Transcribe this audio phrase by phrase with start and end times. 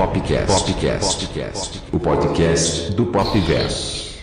[0.00, 0.72] Popcast.
[0.72, 1.26] Popcast.
[1.26, 1.82] Popcast.
[1.92, 4.18] O podcast do Popverso.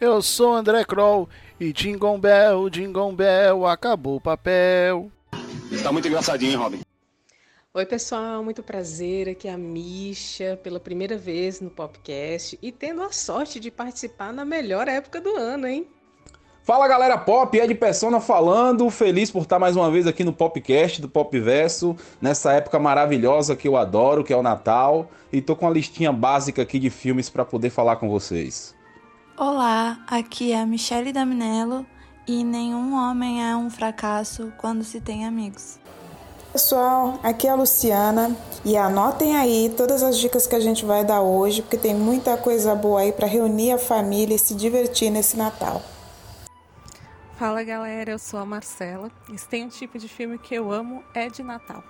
[0.00, 1.28] Eu sou André Kroll
[1.60, 5.12] e Jingle Bell, Jingle Bell, acabou o papel.
[5.82, 6.80] Tá muito engraçadinho, hein, Robin?
[7.74, 9.28] Oi, pessoal, muito prazer.
[9.28, 14.32] Aqui é a Misha, pela primeira vez no Popcast e tendo a sorte de participar
[14.32, 15.86] na melhor época do ano, hein?
[16.68, 21.00] Fala galera pop, Ed Persona falando, feliz por estar mais uma vez aqui no Popcast
[21.00, 25.64] do Popverso, nessa época maravilhosa que eu adoro, que é o Natal, e tô com
[25.64, 28.74] uma listinha básica aqui de filmes para poder falar com vocês.
[29.34, 31.86] Olá, aqui é a Michelle Daminello
[32.26, 35.78] e nenhum homem é um fracasso quando se tem amigos.
[36.52, 41.02] Pessoal, aqui é a Luciana e anotem aí todas as dicas que a gente vai
[41.02, 45.08] dar hoje, porque tem muita coisa boa aí para reunir a família e se divertir
[45.08, 45.80] nesse Natal.
[47.38, 49.12] Fala galera, eu sou a Marcela.
[49.32, 51.84] E se tem um tipo de filme que eu amo, é de Natal.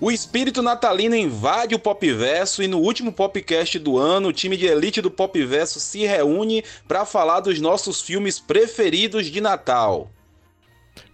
[0.00, 4.66] O espírito natalino invade o Popverso e no último Popcast do ano, o time de
[4.66, 10.08] elite do Popverso se reúne para falar dos nossos filmes preferidos de Natal.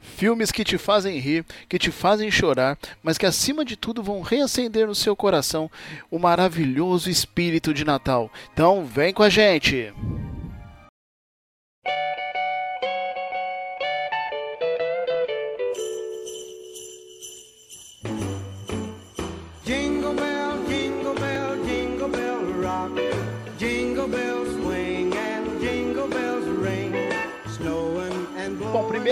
[0.02, 4.20] Filmes que te fazem rir, que te fazem chorar, mas que acima de tudo vão
[4.20, 5.70] reacender no seu coração
[6.11, 8.30] o maravilhoso espírito de Natal.
[8.52, 9.94] Então, vem com a gente!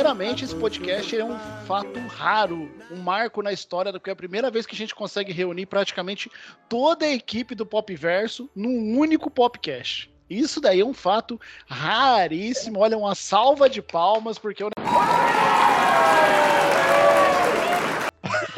[0.02, 4.50] Primeiramente, esse podcast é um fato raro, um marco na história, porque é a primeira
[4.50, 6.28] vez que a gente consegue reunir praticamente
[6.68, 10.12] toda a equipe do Popverso num único podcast.
[10.28, 12.80] Isso daí é um fato raríssimo.
[12.80, 14.70] Olha, uma salva de palmas, porque o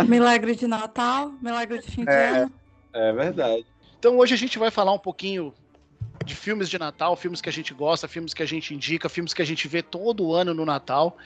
[0.08, 2.50] Milagre de Natal, milagre de fim de ano.
[2.94, 3.66] É verdade.
[3.98, 5.52] Então hoje a gente vai falar um pouquinho
[6.24, 9.34] de filmes de Natal, filmes que a gente gosta, filmes que a gente indica, filmes
[9.34, 11.16] que a gente vê todo ano no Natal.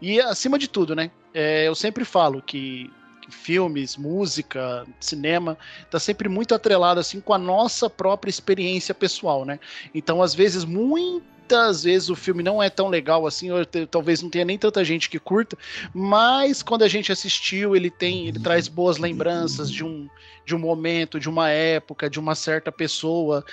[0.00, 1.10] E acima de tudo, né?
[1.34, 5.56] é, eu sempre falo que, que filmes, música, cinema,
[5.90, 9.58] tá sempre muito atrelado assim com a nossa própria experiência pessoal, né?
[9.94, 14.30] Então, às vezes, muitas vezes o filme não é tão legal assim, ou talvez não
[14.30, 15.56] tenha nem tanta gente que curta,
[15.94, 20.08] mas quando a gente assistiu, ele tem, ele traz boas lembranças de um,
[20.44, 23.44] de um momento, de uma época, de uma certa pessoa.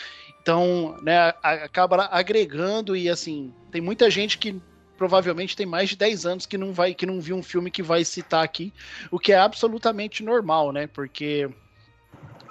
[0.41, 4.59] Então, né, acaba agregando e assim, tem muita gente que
[4.99, 7.81] provavelmente tem mais de 10 anos que não vai que não viu um filme que
[7.81, 8.73] vai citar aqui,
[9.09, 10.87] o que é absolutamente normal, né?
[10.87, 11.49] Porque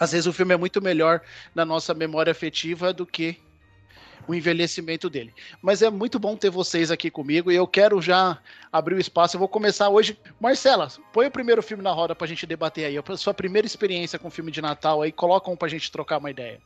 [0.00, 1.20] às vezes o filme é muito melhor
[1.54, 3.36] na nossa memória afetiva do que
[4.26, 5.34] o envelhecimento dele.
[5.60, 8.38] Mas é muito bom ter vocês aqui comigo e eu quero já
[8.72, 9.36] abrir o espaço.
[9.36, 10.18] Eu vou começar hoje.
[10.40, 12.96] Marcela, põe o primeiro filme na roda pra gente debater aí.
[12.96, 16.30] A sua primeira experiência com filme de Natal aí, coloca um pra gente trocar uma
[16.30, 16.60] ideia.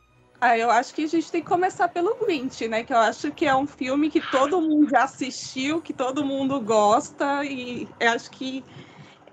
[0.45, 2.83] Ah, eu acho que a gente tem que começar pelo Grinch, né?
[2.83, 6.59] Que eu acho que é um filme que todo mundo já assistiu, que todo mundo
[6.61, 8.65] gosta e acho que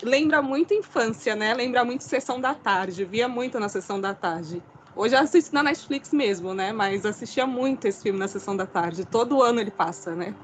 [0.03, 1.53] lembra muito infância, né?
[1.55, 3.05] Lembra muito sessão da tarde.
[3.05, 4.65] Via muito na sessão da tarde.
[5.01, 6.75] Hoje eu assisto na Netflix mesmo, né?
[6.75, 9.07] Mas assistia muito esse filme na sessão da tarde.
[9.07, 10.35] Todo ano ele passa, né?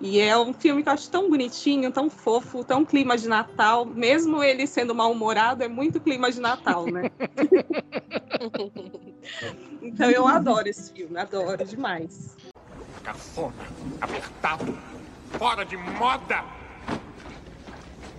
[0.00, 3.84] E é um filme que eu acho tão bonitinho, tão fofo, tão clima de Natal.
[3.84, 7.10] Mesmo ele sendo mal-humorado, é muito clima de Natal, né?
[9.82, 12.34] então eu adoro esse filme, adoro demais.
[13.04, 13.52] Cafona,
[14.00, 14.78] apertado,
[15.32, 16.42] fora de moda.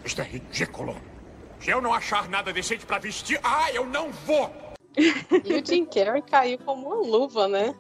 [0.06, 0.96] Isto é ridículo.
[1.60, 4.67] Se eu não achar nada decente pra vestir, ah, eu não vou.
[5.44, 7.76] E o Jim Carrey caiu como uma luva, né?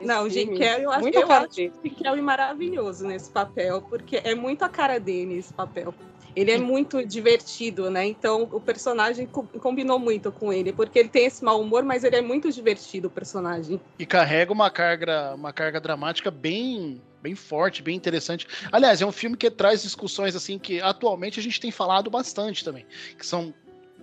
[0.00, 0.58] Não, o Jim.
[0.58, 4.62] Carrey, eu acho, Muito eu acho o Jim Carrey maravilhoso nesse papel, porque é muito
[4.64, 5.94] a cara dele esse papel.
[6.36, 8.04] Ele é muito divertido, né?
[8.04, 12.02] Então o personagem co- combinou muito com ele, porque ele tem esse mau humor, mas
[12.02, 13.80] ele é muito divertido, o personagem.
[13.98, 18.48] E carrega uma carga, uma carga dramática bem, bem forte, bem interessante.
[18.72, 22.64] Aliás, é um filme que traz discussões assim que atualmente a gente tem falado bastante
[22.64, 22.84] também,
[23.16, 23.54] que são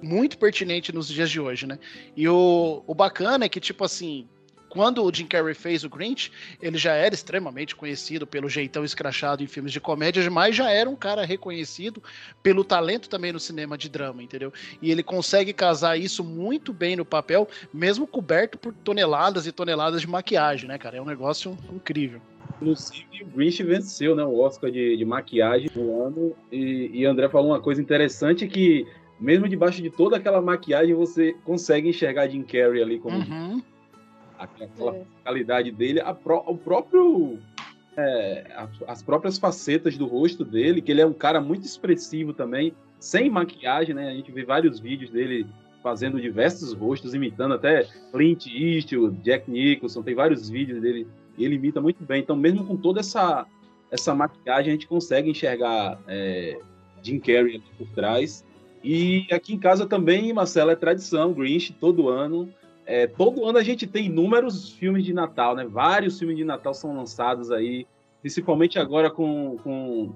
[0.02, 1.78] muito pertinentes nos dias de hoje, né?
[2.16, 4.28] E o, o bacana é que, tipo assim,
[4.72, 6.32] quando o Jim Carrey fez o Grinch,
[6.62, 10.90] ele já era extremamente conhecido pelo jeitão escrachado em filmes de comédia, mas já era
[10.90, 12.02] um cara reconhecido
[12.42, 14.54] pelo talento também no cinema de drama, entendeu?
[14.82, 20.02] E ele consegue casar isso muito bem no papel, mesmo coberto por toneladas e toneladas
[20.02, 20.98] de maquiagem, né, cara?
[20.98, 22.22] É um negócio incrível.
[22.62, 26.36] Inclusive, o Grinch venceu né, o Oscar de, de maquiagem do ano.
[26.52, 28.88] E, e André falou uma coisa interessante que,
[29.22, 33.62] mesmo debaixo de toda aquela maquiagem, você consegue enxergar Jim Carrey ali como Uhum.
[34.38, 36.02] aquela qualidade dele.
[36.02, 37.38] A pró- o próprio
[37.98, 42.34] é, as- as próprias facetas do rosto dele, que ele é um cara muito expressivo
[42.34, 44.10] também, sem maquiagem, né?
[44.10, 45.46] A gente vê vários vídeos dele
[45.84, 51.06] fazendo diversos rostos, imitando até Clint Eastwood, Jack Nicholson, tem vários vídeos dele,
[51.38, 52.22] e ele imita muito bem.
[52.22, 53.46] Então, mesmo com toda essa,
[53.92, 56.58] essa maquiagem, a gente consegue enxergar é,
[57.04, 58.46] Jim Carrey ali por trás.
[58.84, 62.50] E aqui em casa também, Marcelo, é tradição, Grinch, todo ano.
[62.86, 65.66] É, todo ano a gente tem inúmeros filmes de Natal, né?
[65.66, 67.86] Vários filmes de Natal são lançados aí,
[68.22, 70.12] principalmente agora com, com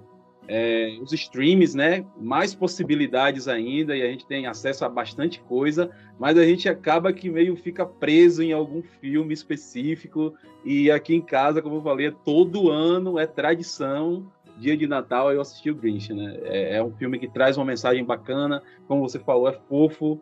[0.48, 2.06] é, os streams, né?
[2.20, 5.90] Mais possibilidades ainda e a gente tem acesso a bastante coisa,
[6.20, 10.34] mas a gente acaba que meio fica preso em algum filme específico.
[10.64, 14.26] E aqui em casa, como eu falei, é todo ano é tradição.
[14.58, 16.38] Dia de Natal eu assisti o Grinch, né?
[16.44, 20.20] É, é um filme que traz uma mensagem bacana, como você falou, é fofo.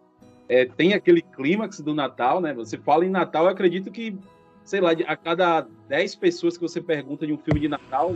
[0.49, 2.53] É, tem aquele clímax do Natal, né?
[2.53, 4.17] Você fala em Natal, eu acredito que,
[4.63, 8.15] sei lá, a cada 10 pessoas que você pergunta de um filme de Natal,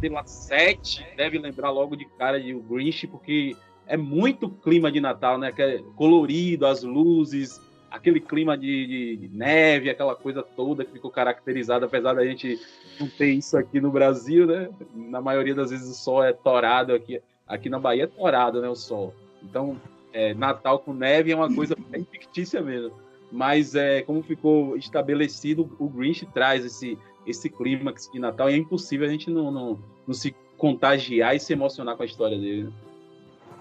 [0.00, 3.56] sei lá, 7 deve lembrar logo de cara de o Grinch, porque
[3.86, 5.52] é muito clima de Natal, né?
[5.52, 7.60] Que é colorido, as luzes,
[7.92, 12.58] aquele clima de, de- neve, aquela coisa toda que ficou caracterizada, apesar da gente
[12.98, 14.68] não ter isso aqui no Brasil, né?
[14.94, 17.20] Na maioria das vezes o sol é torado aqui.
[17.46, 18.68] Aqui na Bahia é torado, né?
[18.68, 19.14] O sol.
[19.42, 19.80] Então,
[20.12, 22.92] é, Natal com neve é uma coisa bem fictícia mesmo.
[23.30, 28.56] Mas é, como ficou estabelecido, o Grinch traz esse, esse clímax de Natal e é
[28.56, 32.64] impossível a gente não, não, não se contagiar e se emocionar com a história dele.
[32.64, 32.72] né?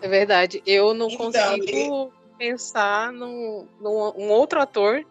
[0.01, 0.61] É verdade.
[0.65, 5.05] Eu não Então, consigo pensar num, num um outro ator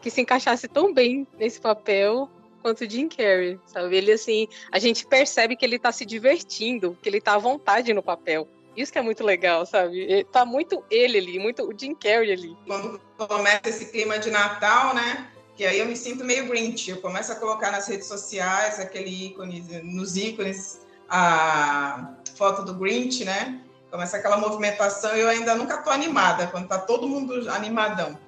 [0.00, 2.30] que se encaixasse tão bem nesse papel
[2.62, 3.96] quanto o Jim Carrey, sabe?
[3.96, 7.92] Ele, assim, a gente percebe que ele tá se divertindo, que ele tá à vontade
[7.92, 8.46] no papel.
[8.76, 9.98] Isso que é muito legal, sabe?
[9.98, 12.56] Ele- Tá muito ele ali, muito o Jim Carrey ali.
[12.66, 15.28] quando começa esse clima de Natal, né?
[15.56, 16.88] Que aí eu me sinto meio Grinch.
[16.88, 23.24] Eu começo a colocar nas redes sociais aquele ícone, nos ícones, a foto do Grinch,
[23.24, 23.60] né?
[23.94, 28.18] Começa aquela movimentação e eu ainda nunca tô animada, quando tá todo mundo animadão.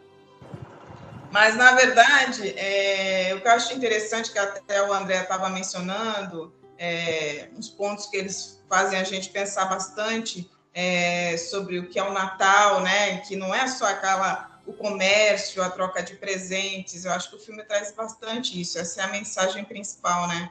[1.33, 6.55] Mas, na verdade, é, o que eu acho interessante, que até o André estava mencionando,
[6.79, 12.05] é, uns pontos que eles fazem a gente pensar bastante é, sobre o que é
[12.05, 13.17] o Natal, né?
[13.23, 17.05] Que não é só aquela o comércio, a troca de presentes.
[17.05, 18.79] Eu acho que o filme traz bastante isso.
[18.79, 20.49] Essa é a mensagem principal, né?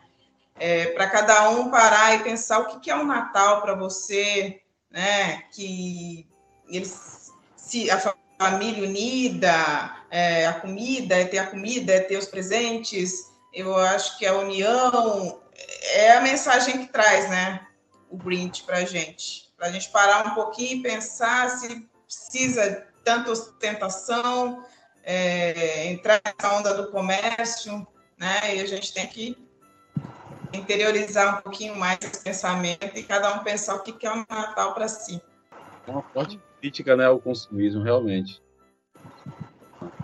[0.60, 4.62] É, para cada um parar e pensar o que, que é o Natal para você,
[4.96, 5.44] né?
[5.52, 6.26] Que
[6.70, 8.00] eles se a
[8.40, 13.32] família unida, é, a comida, é ter a comida, é ter os presentes.
[13.54, 15.42] Eu acho que a união
[15.96, 17.68] é a mensagem que traz, né?
[18.10, 19.52] O Grinch para a gente.
[19.58, 24.64] Para a gente parar um pouquinho e pensar se precisa tanta ostentação,
[25.04, 27.86] é, entrar nessa onda do comércio,
[28.18, 28.56] né?
[28.56, 29.45] E a gente tem que
[30.56, 34.74] interiorizar um pouquinho mais esse pensamento e cada um pensar o que é o Natal
[34.74, 35.22] para si.
[35.88, 38.42] É uma forte crítica né, ao consumismo, realmente.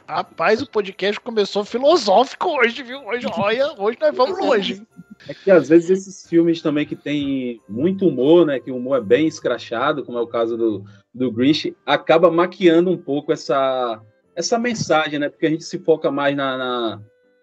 [0.07, 2.99] Rapaz, o podcast começou filosófico hoje, viu?
[3.05, 4.85] Hoje, olha, hoje nós vamos longe.
[5.27, 8.59] É que às vezes esses filmes também que tem muito humor, né?
[8.59, 10.83] Que o humor é bem escrachado, como é o caso do,
[11.13, 14.01] do Grinch, acaba maquiando um pouco essa,
[14.35, 15.29] essa mensagem, né?
[15.29, 17.01] Porque a gente se foca mais na, na,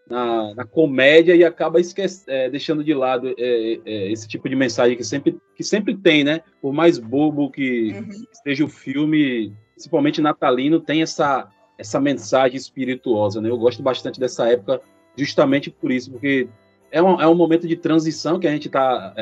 [0.09, 4.57] na, na comédia e acaba esquece, é, deixando de lado é, é, esse tipo de
[4.57, 6.41] mensagem que sempre, que sempre tem, né?
[6.61, 7.95] Por mais bobo que
[8.43, 13.51] seja o filme, principalmente natalino, tem essa, essa mensagem espirituosa, né?
[13.51, 14.81] Eu gosto bastante dessa época
[15.17, 16.49] justamente por isso, porque
[16.91, 19.15] é um, é um momento de transição que a gente está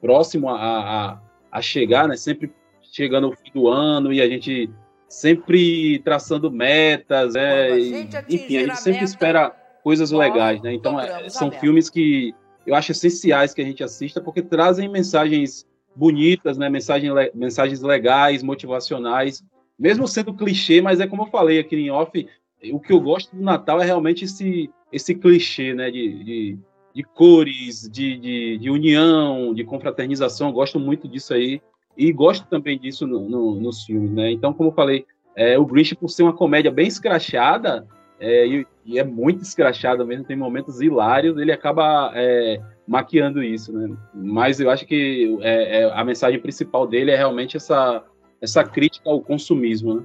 [0.00, 1.20] próximo a, a,
[1.52, 2.16] a chegar, né?
[2.16, 2.50] Sempre
[2.82, 4.70] chegando ao fim do ano e a gente
[5.06, 9.54] sempre traçando metas, é, e, enfim, a gente sempre espera
[9.84, 10.72] coisas legais, né?
[10.74, 12.34] Então, é, são filmes que
[12.66, 16.68] eu acho essenciais que a gente assista porque trazem mensagens bonitas, né?
[16.70, 19.44] Mensagens, le- mensagens legais, motivacionais,
[19.78, 22.26] mesmo sendo clichê, mas é como eu falei aqui em off,
[22.72, 25.90] o que eu gosto do Natal é realmente esse, esse clichê, né?
[25.90, 26.58] De, de,
[26.94, 31.60] de cores, de, de, de união, de confraternização, eu gosto muito disso aí
[31.96, 34.30] e gosto também disso no, no- nos filmes, né?
[34.32, 35.04] Então, como eu falei,
[35.36, 37.86] é, o Grinch, por ser uma comédia bem escrachada,
[38.24, 43.72] é, e, e é muito escrachada mesmo, tem momentos hilários, ele acaba é, maquiando isso,
[43.72, 43.94] né?
[44.14, 48.02] Mas eu acho que é, é, a mensagem principal dele é realmente essa,
[48.40, 50.02] essa crítica ao consumismo, né?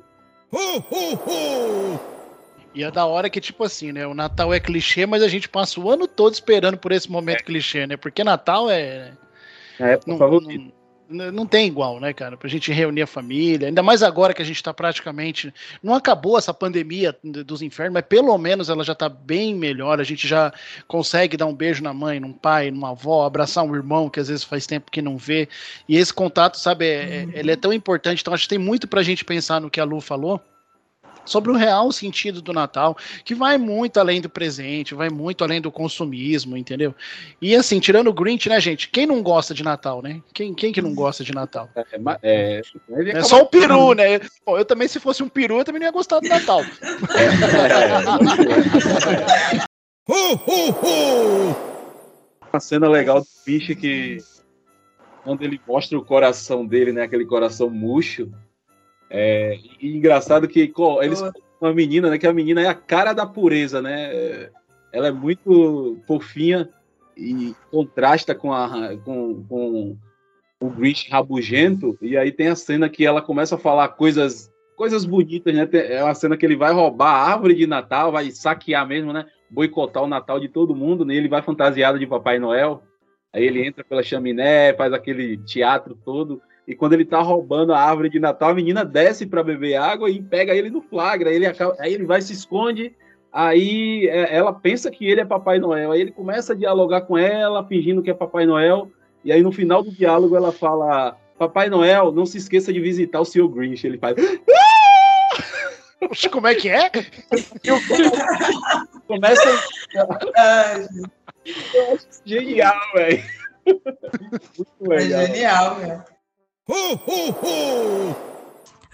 [2.74, 4.06] E é da hora que, tipo assim, né?
[4.06, 7.44] O Natal é clichê, mas a gente passa o ano todo esperando por esse momento
[7.44, 7.98] clichê, né?
[7.98, 9.14] Porque Natal é.
[9.80, 10.54] É a época favorita.
[10.54, 10.74] N-
[11.12, 12.38] Não tem igual, né, cara?
[12.38, 13.68] Pra gente reunir a família.
[13.68, 15.51] Ainda mais agora que a gente tá praticamente.
[15.82, 20.00] Não acabou essa pandemia dos infernos, mas pelo menos ela já tá bem melhor.
[20.00, 20.54] A gente já
[20.88, 24.28] consegue dar um beijo na mãe, num pai, numa avó, abraçar um irmão que às
[24.28, 25.50] vezes faz tempo que não vê.
[25.88, 28.22] E esse contato, sabe, é- é- ele é tão importante.
[28.22, 30.39] Então acho que tem muito pra gente pensar no que a Lu falou
[31.30, 35.62] sobre o real sentido do Natal, que vai muito além do presente, vai muito além
[35.62, 36.94] do consumismo, entendeu?
[37.42, 38.90] E assim, tirando o Grinch, né, gente?
[38.90, 40.22] Quem não gosta de Natal, né?
[40.34, 41.70] Quem, quem que não gosta de Natal?
[41.76, 41.82] É,
[42.24, 42.62] é,
[42.98, 44.20] É acaba- só o peru, né?
[44.46, 46.62] Bom, eu também, se fosse um peru, eu também não ia gostar do Natal.
[52.52, 54.18] Uma cena legal do bicho que
[55.24, 57.04] quando ele mostra o coração dele, né?
[57.04, 58.32] Aquele coração murcho.
[59.10, 61.22] É, e engraçado que eles
[61.62, 62.18] uma menina, né?
[62.18, 64.13] Que a menina é a cara da pureza, né?
[64.13, 64.51] é,
[64.94, 66.70] Ela é muito fofinha
[67.18, 69.98] e contrasta com, a, com, com
[70.60, 71.98] o Grinch rabugento.
[72.01, 75.68] E aí tem a cena que ela começa a falar coisas coisas bonitas, né?
[75.74, 79.25] É uma cena que ele vai roubar a árvore de Natal, vai saquear mesmo, né?
[79.50, 81.16] Boicotar o Natal de todo mundo, né?
[81.16, 82.82] Ele vai fantasiado de Papai Noel.
[83.34, 86.42] Aí ele entra pela chaminé, faz aquele teatro todo.
[86.70, 90.08] E quando ele tá roubando a árvore de Natal, a menina desce para beber água
[90.08, 91.32] e pega ele no flagra.
[91.32, 92.96] Aí ele, acaba- aí ele vai se esconde.
[93.34, 95.92] Aí é, ela pensa que ele é Papai Noel.
[95.92, 98.88] Aí ele começa a dialogar com ela, fingindo que é Papai Noel.
[99.26, 103.20] E aí no final do diálogo ela fala: Papai Noel, não se esqueça de visitar
[103.20, 103.48] o Sr.
[103.50, 103.88] Grinch.
[103.88, 104.16] Ele faz.
[106.32, 106.88] Como é que é?
[109.08, 109.50] Começa.
[111.74, 113.24] Eu acho genial, velho.
[114.80, 116.04] Muito É genial, velho.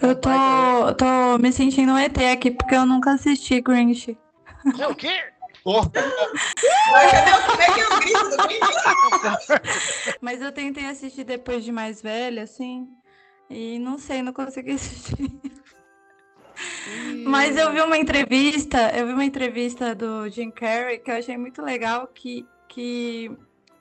[0.00, 0.30] Eu tô,
[0.96, 4.16] tô me sentindo um ET aqui porque eu nunca assisti Grinch.
[4.78, 5.14] É o quê?
[6.92, 9.60] Mas cadê o- Como é que é o grito do Grinch?
[10.20, 12.88] Mas eu tentei assistir depois de mais velha, assim.
[13.50, 15.30] E não sei, não consegui assistir.
[17.26, 21.36] Mas eu vi uma entrevista, eu vi uma entrevista do Jim Carrey que eu achei
[21.36, 23.30] muito legal que, que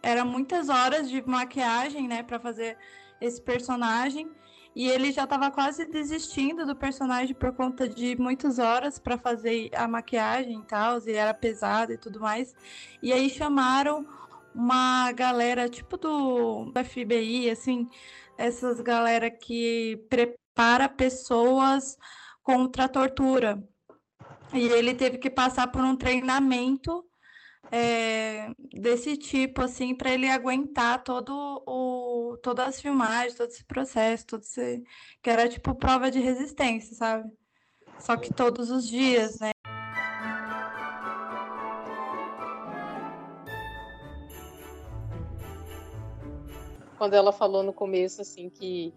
[0.01, 2.77] era muitas horas de maquiagem, né, para fazer
[3.25, 4.29] esse personagem.
[4.75, 9.69] E ele já estava quase desistindo do personagem por conta de muitas horas para fazer
[9.73, 12.53] a maquiagem e tal, e era pesado e tudo mais.
[13.01, 14.05] E aí chamaram
[14.53, 17.87] uma galera tipo do FBI, assim,
[18.37, 21.97] essas galera que prepara pessoas
[22.43, 23.63] contra a tortura.
[24.53, 27.05] E ele teve que passar por um treinamento
[27.71, 34.25] é, desse tipo, assim, para ele aguentar todo o, todas as filmagens, todo esse processo,
[34.25, 34.83] todo esse,
[35.21, 37.29] que era tipo prova de resistência, sabe?
[37.99, 39.51] Só que todos os dias, né?
[46.97, 48.93] quando ela falou no começo, assim, que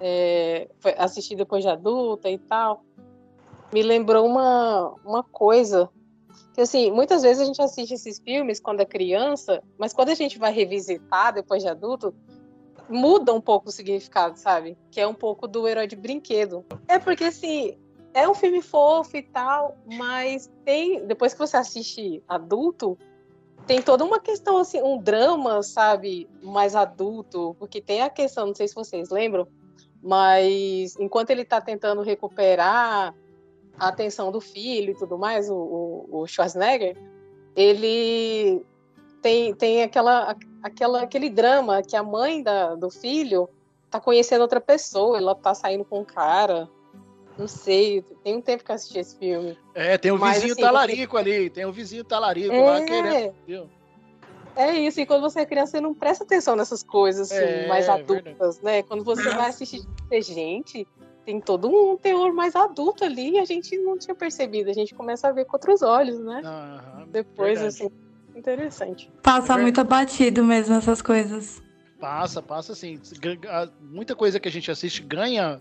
[0.00, 2.84] é, foi assistir depois de adulta e tal,
[3.72, 5.90] me lembrou uma, uma coisa.
[6.54, 10.14] Que, assim, muitas vezes a gente assiste esses filmes quando é criança, mas quando a
[10.14, 12.14] gente vai revisitar depois de adulto,
[12.88, 14.76] muda um pouco o significado, sabe?
[14.90, 16.64] Que é um pouco do herói de brinquedo.
[16.86, 17.76] É porque, assim,
[18.12, 21.04] é um filme fofo e tal, mas tem.
[21.06, 22.96] Depois que você assiste adulto,
[23.66, 28.54] tem toda uma questão, assim, um drama, sabe, mais adulto, porque tem a questão, não
[28.54, 29.48] sei se vocês lembram,
[30.02, 33.14] mas enquanto ele tá tentando recuperar
[33.78, 36.96] a atenção do filho e tudo mais, o, o, Schwarzenegger,
[37.56, 38.64] ele
[39.20, 43.48] tem, tem aquela, aquela, aquele drama que a mãe da, do filho
[43.90, 46.68] tá conhecendo outra pessoa, ela tá saindo com um cara,
[47.38, 49.58] não sei, tem um tempo que eu assisti esse filme.
[49.74, 52.62] É, tem o Mas, vizinho assim, talarico ali, tem o vizinho talarico É.
[52.62, 53.34] lá querendo.
[53.46, 53.68] viu?
[54.56, 57.66] É isso, e quando você é criança, você não presta atenção nessas coisas assim, É,
[57.66, 58.84] mais adultas, né?
[58.84, 60.86] Quando você vai assistir, você, gente,
[61.24, 64.94] tem todo um teor mais adulto ali e a gente não tinha percebido, a gente
[64.94, 66.42] começa a ver com outros olhos, né?
[67.08, 67.66] Depois, verdade.
[67.66, 67.90] assim,
[68.36, 69.10] interessante.
[69.22, 71.62] Passa muito abatido mesmo essas coisas.
[71.98, 73.00] Passa, passa assim.
[73.80, 75.60] Muita coisa que a gente assiste ganha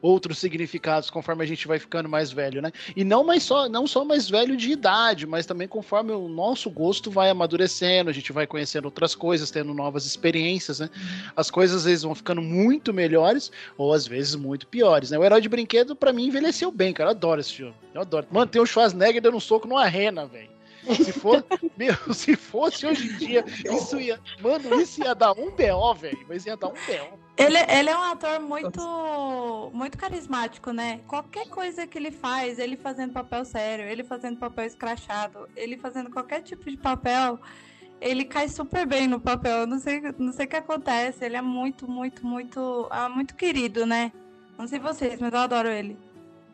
[0.00, 2.72] outros significados conforme a gente vai ficando mais velho, né?
[2.96, 6.70] E não mais só, não só mais velho de idade, mas também conforme o nosso
[6.70, 10.90] gosto vai amadurecendo, a gente vai conhecendo outras coisas, tendo novas experiências, né?
[11.36, 15.18] As coisas às vezes vão ficando muito melhores ou às vezes muito piores, né?
[15.18, 17.10] O Herói de Brinquedo para mim envelheceu bem, cara.
[17.10, 17.74] Eu adoro esse filme.
[17.94, 18.26] Eu adoro.
[18.30, 20.58] Mano, tem o Schwarzenegger dando um soco numa rena, velho.
[20.96, 21.44] Se, for,
[21.76, 24.18] meu, se fosse hoje em dia, isso ia.
[24.40, 26.24] Mano, isso ia dar um BO, velho.
[26.28, 27.27] Mas ia dar um BO.
[27.38, 31.00] Ele, ele é um ator muito, muito carismático, né?
[31.06, 36.10] Qualquer coisa que ele faz, ele fazendo papel sério, ele fazendo papel escrachado, ele fazendo
[36.10, 37.38] qualquer tipo de papel,
[38.00, 39.58] ele cai super bem no papel.
[39.58, 41.24] Eu não sei, não sei o que acontece.
[41.24, 44.12] Ele é muito, muito, muito, ah, muito querido, né?
[44.58, 45.96] Não sei vocês, mas eu adoro ele.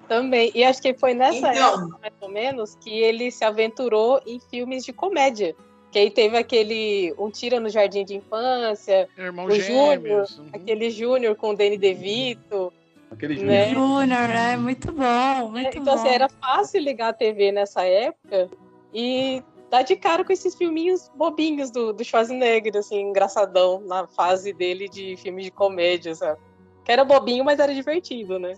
[0.07, 0.51] Também.
[0.55, 1.75] E acho que foi nessa Então.
[1.79, 5.57] época, mais ou menos, que ele se aventurou em filmes de comédia.
[5.95, 10.39] Que aí teve aquele Um Tira no Jardim de Infância, Irmão o Júnior, gêmeos.
[10.41, 10.49] uhum.
[10.53, 12.73] aquele Júnior com o Danny DeVito.
[13.13, 13.47] Aquele jogo.
[13.47, 13.69] Né?
[13.69, 15.93] Júnior, é muito bom, muito então, bom.
[15.93, 18.51] assim, era fácil ligar a TV nessa época
[18.93, 24.53] e dar de cara com esses filminhos bobinhos do, do Schwarzenegger, assim, engraçadão, na fase
[24.53, 26.41] dele de filmes de comédia, sabe?
[26.85, 28.55] Que era bobinho, mas era divertido, né?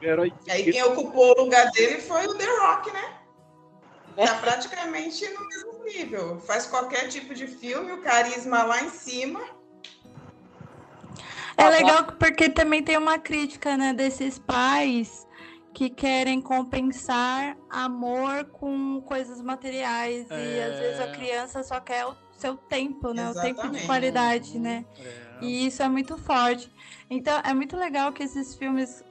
[0.00, 3.23] Herói E aí quem ocupou o lugar dele foi o The Rock, né?
[4.16, 6.40] Tá praticamente no mesmo nível.
[6.40, 9.40] Faz qualquer tipo de filme, o carisma lá em cima.
[11.56, 15.26] É legal porque também tem uma crítica, né, desses pais
[15.72, 21.08] que querem compensar amor com coisas materiais e às vezes a É.
[21.08, 23.86] criança só quer o seu tempo, né, o tempo de Exatamente.
[23.86, 24.84] qualidade, né?
[24.98, 25.14] É.
[25.40, 26.70] E isso é muito forte.
[27.10, 29.04] Então é muito legal que esses filmes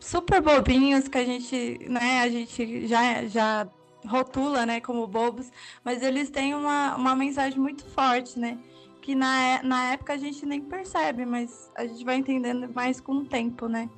[0.00, 3.68] super bobinhos que a gente, né, a gente já já
[4.06, 5.50] rotula, né, como bobos,
[5.84, 8.58] mas eles têm uma, uma mensagem muito forte, né?
[9.02, 13.00] Que na, é- na época a gente nem percebe, mas a gente vai entendendo mais
[13.00, 13.88] com o tempo, né?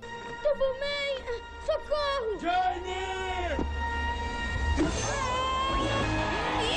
[0.42, 1.40] Tubuman!
[1.66, 2.36] Socorro!
[2.38, 3.00] Johnny!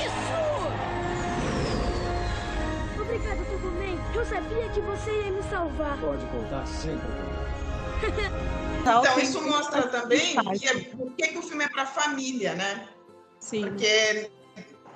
[0.05, 0.33] Isso!
[3.01, 3.97] Obrigada, Tubuman.
[4.15, 5.97] Eu sabia que você ia me salvar.
[5.99, 7.43] Pode contar sempre comigo.
[8.83, 12.85] Então, isso mostra também que é, por que, que o filme é para família, né?
[13.43, 13.63] Sim.
[13.65, 14.31] Porque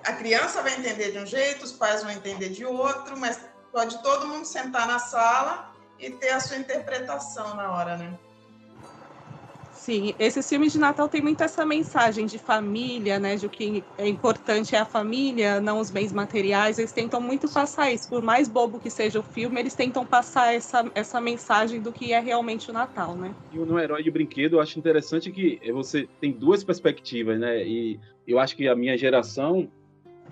[0.05, 3.39] a criança vai entender de um jeito, os pais vão entender de outro, mas
[3.73, 8.17] pode todo mundo sentar na sala e ter a sua interpretação na hora, né?
[9.87, 13.37] Sim, esses filmes de Natal tem muito essa mensagem de família, né?
[13.37, 16.77] De o que é importante é a família, não os bens materiais.
[16.77, 18.09] Eles tentam muito passar isso.
[18.09, 22.11] Por mais bobo que seja o filme, eles tentam passar essa, essa mensagem do que
[22.11, 23.33] é realmente o Natal, né?
[23.49, 27.65] E no Herói de Brinquedo, eu acho interessante que você tem duas perspectivas, né?
[27.65, 29.71] E eu acho que a minha geração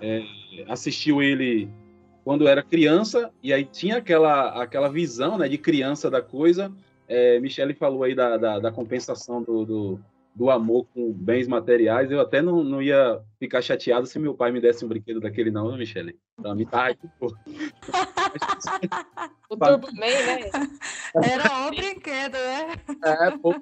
[0.02, 0.22] é,
[0.68, 1.66] assistiu ele
[2.22, 6.70] quando era criança, e aí tinha aquela, aquela visão né, de criança da coisa.
[7.08, 10.00] É, Michele falou aí da, da, da compensação do, do,
[10.34, 12.10] do amor com bens materiais.
[12.10, 15.50] Eu até não, não ia ficar chateado se meu pai me desse um brinquedo daquele,
[15.50, 16.18] não, né, Michele?
[16.40, 17.34] Pra mim tá aqui, pô.
[19.48, 20.50] O Turbo Man, né?
[21.14, 22.72] Era o brinquedo, né?
[23.04, 23.54] É, pô.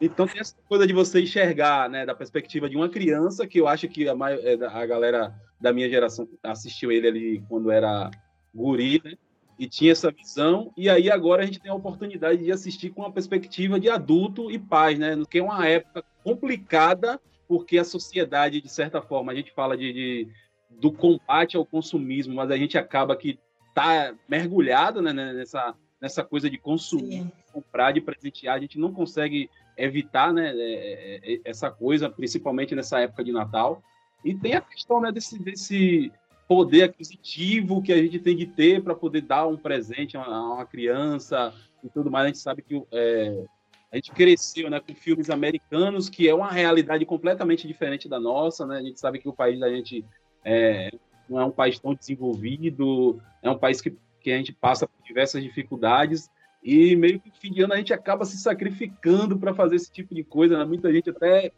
[0.00, 3.68] Então tem essa coisa de você enxergar, né, da perspectiva de uma criança, que eu
[3.68, 8.10] acho que a, é, a galera da minha geração assistiu ele ali quando era
[8.54, 9.12] guri, né,
[9.60, 13.02] e tinha essa visão, e aí agora a gente tem a oportunidade de assistir com
[13.02, 18.62] uma perspectiva de adulto e pais, né, que é uma época complicada, porque a sociedade,
[18.62, 20.28] de certa forma, a gente fala de, de-
[20.70, 23.38] do combate ao consumismo, mas a gente acaba que
[23.74, 28.94] tá mergulhado né, nessa, nessa coisa de consumir, de comprar, de presentear, a gente não
[28.94, 33.82] consegue evitar né, é, é, essa coisa, principalmente nessa época de Natal.
[34.24, 36.10] E tem a questão né, desse, desse
[36.50, 40.66] poder aquisitivo que a gente tem que ter para poder dar um presente a uma,
[40.66, 42.24] criança e tudo mais.
[42.24, 43.44] A gente sabe que é,
[43.92, 48.66] a gente cresceu né, com filmes americanos, que é uma realidade completamente diferente da nossa.
[48.66, 48.78] Né?
[48.78, 50.04] A gente sabe que o país da gente
[50.44, 50.90] é,
[51.28, 55.00] não é um país tão desenvolvido, é um país que, que a gente passa por
[55.06, 56.28] diversas dificuldades.
[56.64, 60.16] E meio que fim de ano a gente acaba se sacrificando para fazer esse tipo
[60.16, 60.58] de coisa.
[60.58, 60.64] Né?
[60.64, 61.52] Muita gente até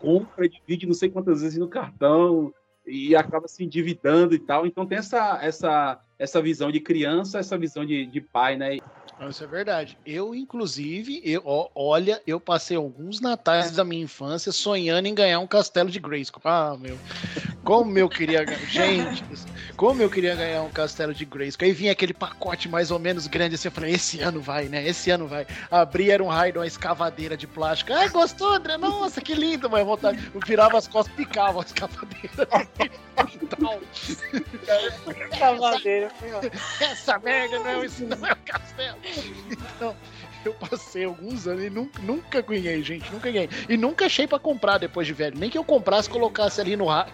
[0.00, 2.50] compra, divide não sei quantas vezes no cartão
[2.86, 4.66] e acaba se endividando e tal.
[4.66, 8.78] Então tem essa, essa, essa visão de criança, essa visão de, de pai, né?
[9.28, 9.96] Isso é verdade.
[10.04, 11.42] Eu, inclusive, eu,
[11.74, 16.42] olha, eu passei alguns natais da minha infância sonhando em ganhar um castelo de Grayskull.
[16.44, 16.98] Ah, meu.
[17.64, 18.66] Como eu queria ganhar.
[18.66, 19.24] Gente,
[19.76, 21.66] como eu queria ganhar um castelo de Grayskull.
[21.66, 23.68] Aí vinha aquele pacote mais ou menos grande assim.
[23.68, 24.86] Eu falei, esse ano vai, né?
[24.86, 25.46] Esse ano vai.
[25.70, 27.92] Abri, era um raio de uma escavadeira de plástico.
[27.92, 28.76] Ai, gostou, André?
[28.76, 29.70] Nossa, que lindo.
[29.70, 30.30] Mas vontade.
[30.34, 32.46] Eu virava as costas, picava a escavadeira.
[33.60, 33.80] Tal.
[35.30, 36.10] Escavadeira.
[36.80, 38.98] Essa merda não, isso não é um castelo.
[39.50, 39.96] Então,
[40.44, 43.48] eu passei alguns anos e nunca, nunca ganhei, gente, nunca ganhei.
[43.68, 45.38] E nunca achei pra comprar depois de velho.
[45.38, 47.12] Nem que eu comprasse colocasse ali no rack.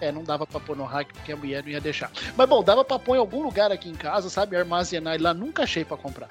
[0.00, 2.10] É, não dava pra pôr no rack porque a mulher não ia deixar.
[2.36, 4.56] Mas bom, dava pra pôr em algum lugar aqui em casa, sabe?
[4.56, 6.28] Armazenar e lá nunca achei pra comprar.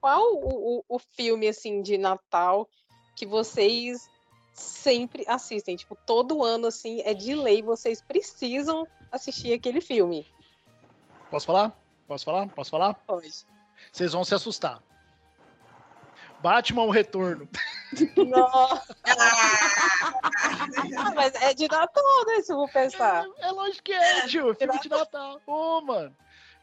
[0.00, 2.68] Qual o, o, o filme, assim, de Natal
[3.16, 4.08] que vocês
[4.54, 5.76] sempre assistem?
[5.76, 10.26] Tipo, todo ano, assim, é de lei, vocês precisam assistir aquele filme.
[11.30, 11.76] Posso falar?
[12.06, 12.48] Posso falar?
[12.48, 12.94] Posso falar?
[13.06, 13.30] Pode.
[13.92, 14.82] Vocês vão se assustar.
[16.44, 17.48] Batman o Retorno.
[18.28, 18.94] Nossa.
[20.98, 22.42] Ah, mas é de Natal, né?
[22.42, 23.24] Se eu vou pensar.
[23.38, 24.54] É, é lógico que é, tio.
[24.54, 25.40] Filme de Natal.
[25.46, 26.14] Ô, mano.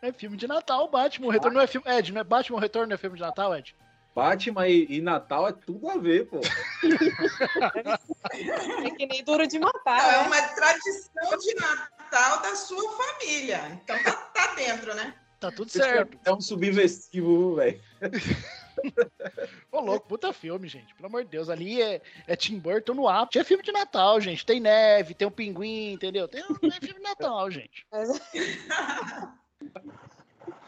[0.03, 1.25] É filme de Natal, Batman.
[1.25, 1.89] O Retorno não é filme.
[1.89, 3.75] Ed, não é Batman, o Retorno não é filme de Natal, Ed?
[4.13, 6.39] Batman e, e Natal é tudo a ver, pô.
[8.83, 9.97] É que nem duro de matar.
[9.97, 10.27] Não, é né?
[10.27, 13.79] uma tradição de Natal da sua família.
[13.83, 15.15] Então tá, tá dentro, né?
[15.39, 16.19] Tá tudo certo.
[16.23, 17.81] É um subversivo, velho.
[19.71, 20.93] Ô, louco, puta filme, gente.
[20.95, 21.49] Pelo amor de Deus.
[21.49, 23.39] Ali é, é Tim Burton no ápice.
[23.39, 24.45] É filme de Natal, gente.
[24.45, 26.27] Tem neve, tem um pinguim, entendeu?
[26.27, 27.85] Tem, tem filme de Natal, gente.
[27.91, 28.19] Mas-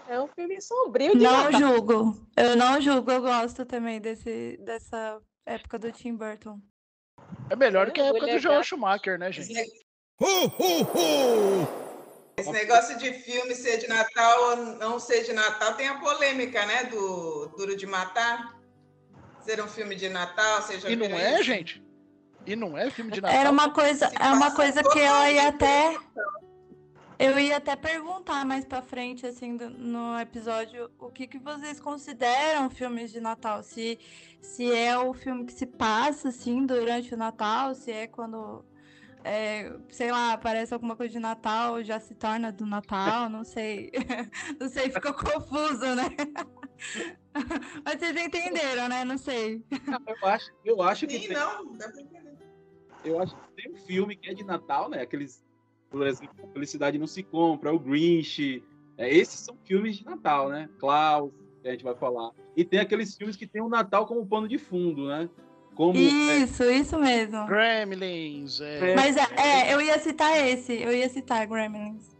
[0.07, 1.59] É um filme sombrio de Não Natal.
[1.59, 2.27] julgo.
[2.35, 6.59] Eu não julgo, eu gosto também desse, dessa época do Tim Burton.
[7.49, 8.63] É melhor do que a época do Mulher Joel.
[8.63, 9.53] Schumacher, né, gente?
[12.35, 16.65] Esse negócio de filme ser de Natal ou não ser de Natal tem a polêmica,
[16.65, 16.85] né?
[16.85, 18.59] Do Duro de Matar.
[19.41, 21.43] Ser um filme de Natal, seja E não é, isso?
[21.43, 21.83] gente?
[22.45, 23.39] E não é filme de Natal?
[23.39, 25.97] Era uma coisa, é uma coisa que eu ia até
[27.19, 31.79] eu ia até perguntar mais pra frente assim do- no episódio o que que vocês
[31.79, 33.61] consideram filmes de Natal?
[33.63, 33.99] Se
[34.41, 38.65] se é o filme que se passa assim durante o Natal, se é quando
[39.23, 43.91] é, sei lá, aparece alguma coisa de Natal, já se torna do Natal, não sei.
[44.59, 46.03] Não sei, ficou confuso, né?
[47.85, 49.03] Mas vocês entenderam, né?
[49.03, 49.63] Não sei.
[50.05, 52.37] Eu acho, eu acho que Sim, tem, não, dá pra entender.
[53.03, 55.01] eu acho que tem um filme que é de Natal, né?
[55.01, 55.43] Aqueles,
[55.89, 58.63] por exemplo, Felicidade Não Se Compra, o Grinch.
[58.97, 60.69] É, esses são filmes de Natal, né?
[60.77, 61.31] Klaus,
[61.61, 62.31] que a gente vai falar.
[62.55, 65.29] E tem aqueles filmes que tem o Natal como pano de fundo, né?
[65.75, 67.45] Como é, Isso, isso mesmo.
[67.47, 68.91] Gremlins, é.
[68.91, 68.95] É.
[68.95, 72.15] Mas é, é, eu ia citar esse, eu ia citar Gremlins.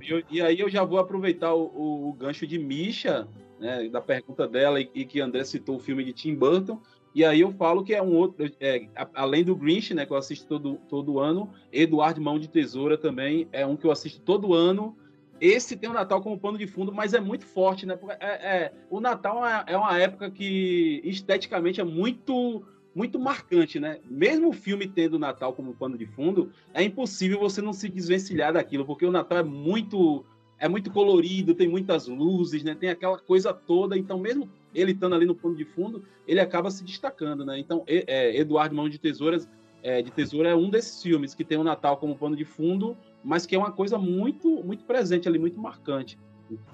[0.00, 3.28] E, eu- e aí eu já vou aproveitar o, o- o gancho de Misha,
[3.60, 6.80] né, da pergunta dela, e, e que André citou o filme de Tim Burton.
[7.14, 10.16] E aí eu falo que é um outro, é, além do Grinch, né, que eu
[10.16, 14.54] assisto todo, todo ano, Eduardo Mão de Tesoura também é um que eu assisto todo
[14.54, 14.96] ano.
[15.42, 17.98] Esse tem o Natal como pano de fundo, mas é muito forte, né?
[18.20, 22.62] é- é- o Natal é, é uma época que esteticamente é muito
[22.94, 23.98] muito marcante, né?
[24.08, 27.88] Mesmo o filme tendo o Natal como pano de fundo, é impossível você não se
[27.88, 30.24] desvencilhar daquilo, porque o Natal é muito
[30.60, 32.76] é muito colorido, tem muitas luzes, né?
[32.76, 36.70] Tem aquela coisa toda, então mesmo ele estando ali no pano de fundo, ele acaba
[36.70, 37.58] se destacando, né?
[37.58, 39.48] Então, é, Eduardo Mão de Tesouras,
[39.82, 42.96] é, de Tesoura é um desses filmes que tem o Natal como pano de fundo,
[43.22, 46.18] mas que é uma coisa muito muito presente ali, muito marcante.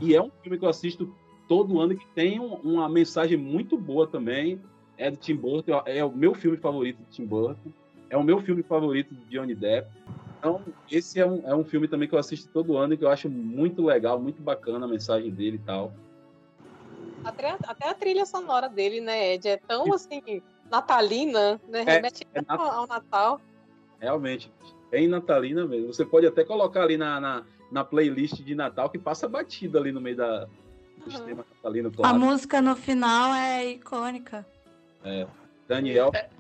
[0.01, 1.14] E é um filme que eu assisto
[1.49, 4.61] todo ano que tem um- uma mensagem muito boa também.
[4.97, 7.73] É do Tim Burton, é o meu filme favorito do Tim Burton,
[8.11, 9.88] é o meu filme favorito de Johnny Depp.
[10.38, 13.05] Então, esse é um, é um filme também que eu assisto todo ano e que
[13.05, 15.92] eu acho muito legal, muito bacana a mensagem dele e tal.
[17.25, 19.49] Até, até a trilha sonora dele, né, Ed?
[19.49, 20.21] É tão assim,
[20.70, 21.83] natalina, né?
[21.87, 23.40] É, Remete é ao, ao Natal.
[24.00, 24.52] Realmente,
[24.90, 25.92] bem natalina mesmo.
[25.92, 29.92] Você pode até colocar ali na, na, na playlist de Natal que passa batida ali
[29.92, 30.46] no meio da,
[31.04, 32.18] do sistema natalino, A claro.
[32.18, 34.46] música no final é icônica.
[35.04, 35.26] É,
[35.66, 36.38] Daniel, bom.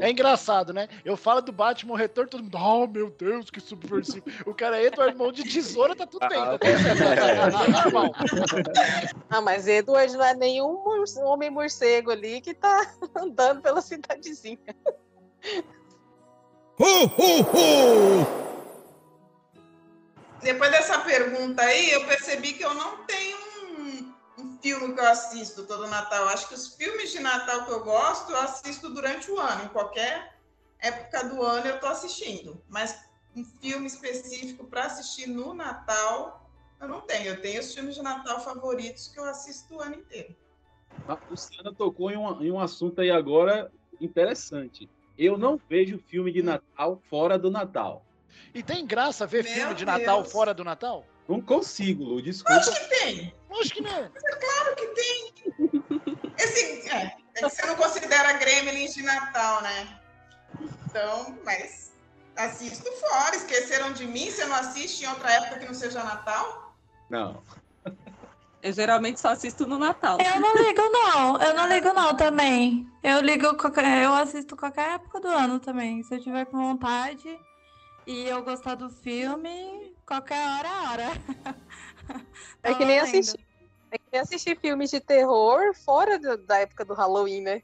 [0.00, 0.88] É engraçado, né?
[1.04, 4.24] Eu falo do Batman Retorno, todo mundo, oh meu Deus, que subversivo.
[4.46, 6.38] O cara é Edward Mão de Tesoura, tá tudo bem.
[6.38, 6.98] Tá certo,
[7.72, 8.12] tá normal.
[9.30, 14.58] Ah, mas Edward não é nenhum mor- homem morcego ali que tá andando pela cidadezinha.
[20.42, 23.17] Depois dessa pergunta aí, eu percebi que eu não tenho
[24.78, 26.28] filme que eu assisto todo Natal.
[26.28, 29.64] Acho que os filmes de Natal que eu gosto, eu assisto durante o ano.
[29.64, 30.36] Em qualquer
[30.78, 32.62] época do ano eu tô assistindo.
[32.68, 32.98] Mas
[33.34, 36.48] um filme específico para assistir no Natal,
[36.80, 37.28] eu não tenho.
[37.28, 40.34] Eu tenho os filmes de Natal favoritos que eu assisto o ano inteiro.
[41.06, 44.88] A Luciana tocou em um, em um assunto aí agora interessante.
[45.16, 48.04] Eu não vejo filme de Natal fora do Natal.
[48.54, 50.32] E tem graça ver Meu filme de Natal Deus.
[50.32, 51.04] fora do Natal?
[51.28, 52.60] Não consigo, Lu, desculpa.
[52.60, 53.34] Acho que tem.
[53.60, 54.10] Acho que não.
[54.10, 55.34] Claro que tem.
[56.38, 60.00] Esse, é, é que você não considera Gremlins de Natal, né?
[60.60, 61.92] Então, mas
[62.36, 63.36] assisto fora.
[63.36, 64.30] Esqueceram de mim?
[64.30, 66.76] Você não assiste em outra época que não seja Natal?
[67.10, 67.42] Não.
[68.62, 70.18] Eu geralmente só assisto no Natal.
[70.20, 71.36] Eu não ligo, não.
[71.40, 72.86] Eu não ligo, não, também.
[73.02, 76.02] Eu ligo, qualquer- eu assisto qualquer época do ano também.
[76.02, 77.38] Se eu tiver com vontade
[78.06, 81.06] e eu gostar do filme, qualquer hora é hora.
[82.62, 83.44] É Tá que nem assistir.
[83.90, 87.62] É que nem assistir filmes de terror fora do- da época do Halloween, né?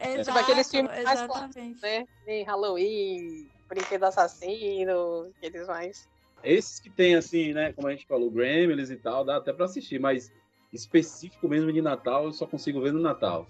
[0.00, 2.06] Exato, Tipo aqueles filmes mais clássicos, né?
[2.26, 6.08] Nem Halloween, Brinquedo Assassino, aqueles mais.
[6.42, 7.72] Esses que tem, assim, né?
[7.72, 10.32] Como a gente falou, Gremlins e tal, dá até pra assistir, mas
[10.72, 13.46] específico mesmo de Natal, eu só consigo ver no Natal.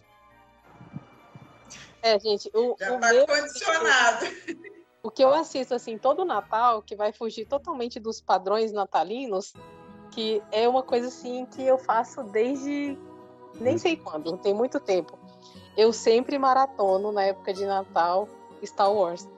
[2.03, 4.27] É, gente, o, Já o tá meu- condicionado.
[5.03, 9.53] O que eu assisto assim todo Natal, que vai fugir totalmente dos padrões natalinos,
[10.13, 12.97] que é uma coisa assim que eu faço desde
[13.61, 15.19] nem sei quando, tem muito tempo.
[15.77, 18.29] Eu sempre maratono na época de Natal
[18.65, 19.29] Star Wars.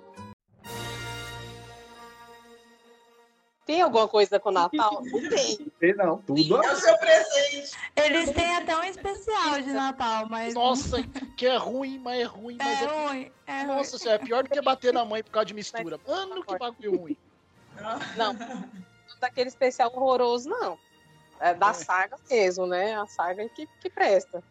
[3.66, 5.03] Tem alguma coisa com Natal?
[5.11, 5.72] Não tem.
[5.79, 6.62] Sei não, tudo.
[6.62, 7.70] É o seu presente.
[7.96, 10.55] Eles têm até um especial de Natal, mas.
[10.55, 10.96] Nossa,
[11.37, 12.87] que é ruim, mas é ruim, mas É é.
[12.87, 13.66] ruim, é ruim.
[13.77, 15.98] Nossa senhora, é pior do que bater na mãe por causa de mistura.
[16.07, 17.16] Mano, que bagulho ruim.
[18.16, 18.64] Não, não
[19.20, 20.79] daquele especial horroroso, não.
[21.40, 22.94] É da saga mesmo, né?
[22.94, 24.44] A saga que, que presta.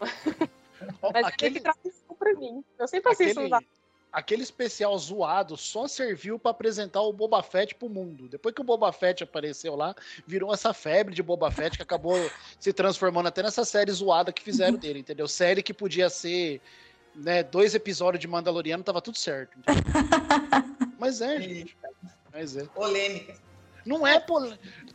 [0.00, 2.64] Mas aquele- aquele tradição pra mim.
[2.78, 3.68] Eu sempre assisto Aquele, Natal.
[4.12, 8.28] Aquele especial zoado só serviu pra apresentar o Boba Fett pro mundo.
[8.28, 9.94] Depois que o Boba Fett apareceu lá,
[10.26, 12.14] virou essa febre de Boba Fett que acabou
[12.60, 15.26] se transformando até nessa série zoada que fizeram dele, entendeu?
[15.26, 16.60] Série que podia ser
[17.14, 19.56] né, dois episódios de Mandaloriano, tava tudo certo.
[20.98, 21.76] Mas é, gente.
[22.32, 22.64] Mas é.
[22.64, 23.34] Polêmica.
[23.84, 24.52] Não é pol...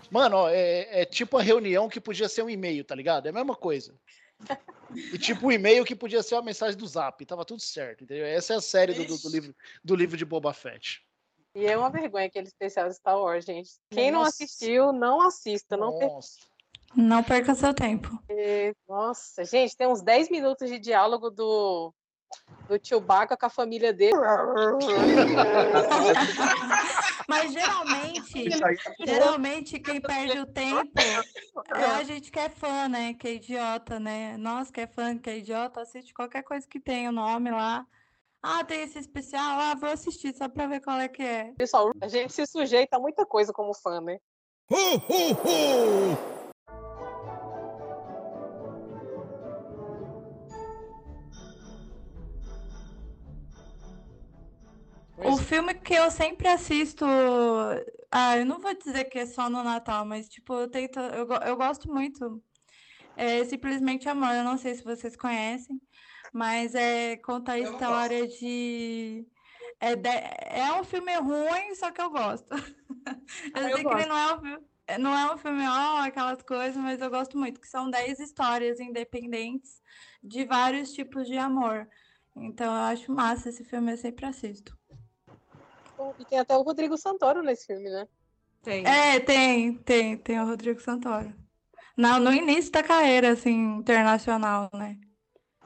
[0.09, 3.25] Mano, ó, é, é tipo a reunião que podia ser um e-mail, tá ligado?
[3.25, 3.93] É a mesma coisa.
[5.13, 7.25] E tipo o e-mail que podia ser uma mensagem do Zap.
[7.25, 8.25] Tava tudo certo, entendeu?
[8.25, 11.01] Essa é a série do, do- do livro, do livro de Boba Fett.
[11.53, 13.69] E é uma vergonha aquele especial de Star Wars, gente.
[13.89, 14.29] Quem não Nossa.
[14.43, 15.75] assistiu, não assista.
[15.75, 16.13] Não perca.
[16.13, 16.37] Nossa.
[16.95, 18.07] Não perca seu tempo.
[18.87, 21.93] Nossa, gente, tem uns 10 minutos de diálogo do,
[22.69, 24.15] do Chewbacca com a família dele.
[27.27, 28.49] Mas geralmente,
[29.05, 30.91] geralmente quem perde o tempo
[31.75, 33.13] é a gente que é fã, né?
[33.13, 34.37] Que é idiota, né?
[34.37, 37.85] Nós que é fã, que é idiota, assiste qualquer coisa que tem o nome lá.
[38.41, 41.51] Ah, tem esse especial, ah, vou assistir só pra ver qual é que é.
[41.57, 44.19] Pessoal, a gente se sujeita a muita coisa como fã, né?
[55.23, 57.05] O filme que eu sempre assisto,
[58.11, 61.27] ah, eu não vou dizer que é só no Natal, mas tipo, eu tento, eu,
[61.45, 62.43] eu gosto muito.
[63.15, 65.81] É simplesmente Amor, eu não sei se vocês conhecem,
[66.33, 69.27] mas é conta a Eu história de
[69.79, 72.47] é, de- é um filme ruim, só que eu gosto.
[73.55, 74.07] Eu Ah, eu sei que ele gosto.
[74.07, 74.67] não é um filme,
[74.99, 78.79] não é um filme, ó, aquelas coisas, mas eu gosto muito, que são 10 histórias
[78.79, 79.81] independentes
[80.23, 81.87] de vários tipos de amor.
[82.35, 84.76] Então eu acho massa esse filme, eu sempre assisto.
[86.19, 88.07] E tem até o Rodrigo Santoro nesse filme, né?
[88.63, 88.85] Tem.
[88.85, 91.33] É, tem, tem, tem o Rodrigo Santoro.
[91.95, 94.97] Não, no início da carreira, assim, internacional, né?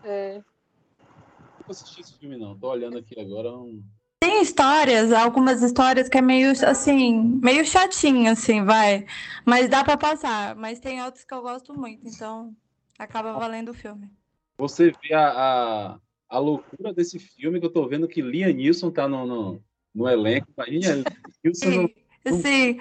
[0.03, 0.35] É.
[0.37, 2.57] Não assisti esse filme, não.
[2.57, 3.51] Tô olhando aqui agora.
[3.51, 3.83] Um...
[4.19, 9.05] Tem histórias, algumas histórias que é meio, assim, meio chatinho, assim, vai.
[9.45, 10.55] Mas dá pra passar.
[10.55, 12.55] Mas tem outras que eu gosto muito, então
[12.97, 14.09] acaba valendo o filme.
[14.57, 18.91] Você vê a, a, a loucura desse filme que eu tô vendo que Liam Neeson
[18.91, 19.63] tá no, no,
[19.93, 20.47] no elenco.
[20.57, 21.03] Imagina,
[21.43, 22.79] Neeson no- Sim, sim.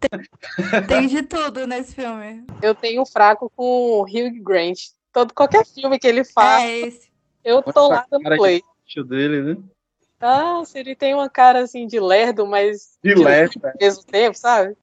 [0.00, 2.44] Tem, tem de tudo nesse filme.
[2.60, 4.78] Eu tenho um fraco com o Hugh Grant.
[5.12, 7.10] Todo, qualquer filme que ele faz, É esse.
[7.44, 8.62] eu tô Olha lá dando cara de play.
[8.84, 9.62] bicho dele, né?
[10.20, 14.76] Nossa, ele tem uma cara assim de lerdo, mas De leve, ao mesmo tempo, sabe?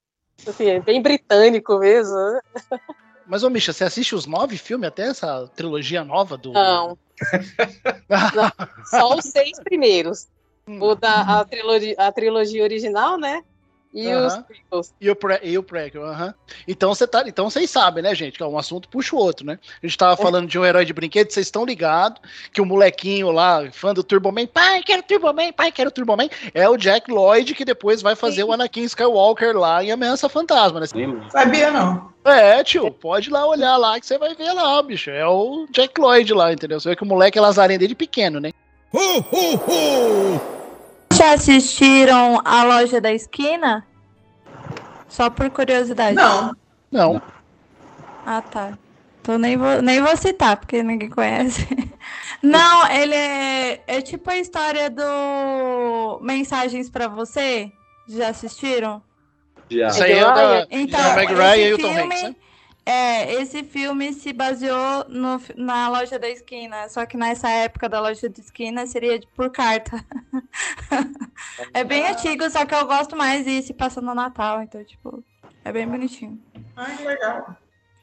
[0.46, 2.14] Assim, é bem britânico mesmo.
[3.26, 6.52] Mas, ô Misha, você assiste os nove filmes até essa trilogia nova do.
[6.52, 6.98] Não.
[8.34, 8.50] Não,
[8.86, 10.28] Só os seis primeiros.
[10.78, 13.42] O da a trilogia, a trilogia original, né?
[13.92, 14.94] E os prequels.
[15.00, 16.32] E o, pre, e o prequel, aham.
[16.66, 18.38] Então você tá, então vocês sabem, né, gente?
[18.38, 19.58] Que um assunto puxa o outro, né?
[19.82, 22.20] A gente tava falando de um herói de brinquedo, vocês estão ligados
[22.52, 26.16] que o molequinho lá, fã do Turbo Man, pai, quero Turbo Man, pai, quero Turbo
[26.16, 30.28] Man, é o Jack Lloyd que depois vai fazer o Anakin Skywalker lá em Ameaça
[30.28, 30.86] Fantasma, né?
[31.30, 32.12] Sabia não.
[32.24, 35.10] É, tio, pode ir lá olhar lá que você vai ver lá, bicho.
[35.10, 36.78] É o Jack Lloyd lá, entendeu?
[36.78, 38.52] Você vê que o moleque é lazarento desde pequeno, né?
[41.12, 43.86] Já assistiram A Loja da Esquina?
[45.08, 46.14] Só por curiosidade.
[46.14, 46.56] Não.
[46.90, 47.22] Não.
[48.24, 48.78] Ah, tá.
[49.20, 51.66] Então nem vou, nem vou citar, porque ninguém conhece.
[52.42, 57.70] Não, ele é, é tipo a história do Mensagens pra Você.
[58.08, 59.02] Já assistiram?
[59.68, 59.88] Já.
[59.88, 62.36] Isso aí é o da, Então, da Meg Ryan e o Tom filme, Hanks, né?
[62.84, 68.00] É, esse filme se baseou no, na loja da esquina, só que nessa época da
[68.00, 70.04] loja da esquina seria de- por carta.
[71.74, 75.22] é bem antigo, só que eu gosto mais e se passa no Natal, então, tipo,
[75.64, 76.40] é bem bonitinho.
[76.76, 77.56] Ai, que legal.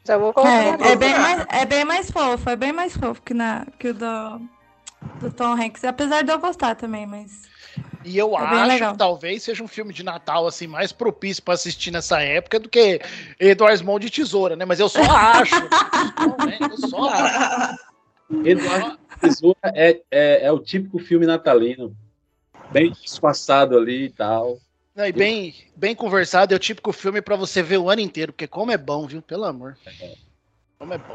[0.04, 0.52] Já vou colocar.
[0.52, 3.88] É, é, bem mais, é bem mais fofo, é bem mais fofo que, na, que
[3.88, 4.40] o do,
[5.20, 7.46] do Tom Hanks, apesar de eu gostar também, mas.
[8.04, 8.92] E eu É acho legal.
[8.92, 12.68] que talvez seja um filme de Natal assim mais propício pra assistir nessa época do
[12.68, 13.00] que
[13.38, 14.64] Eduardo Mão de Tesoura, né?
[14.64, 15.54] Mas eu só acho.
[16.70, 17.78] eu só acho.
[18.44, 21.94] Eduardo, Tesoura é, é, é o típico filme natalino.
[22.70, 24.58] Bem disfarçado ali e tal.
[24.94, 28.32] Não, e bem, bem conversado, é o típico filme pra você ver o ano inteiro,
[28.32, 29.22] porque como é bom, viu?
[29.22, 29.78] Pelo amor.
[29.86, 30.14] É bom.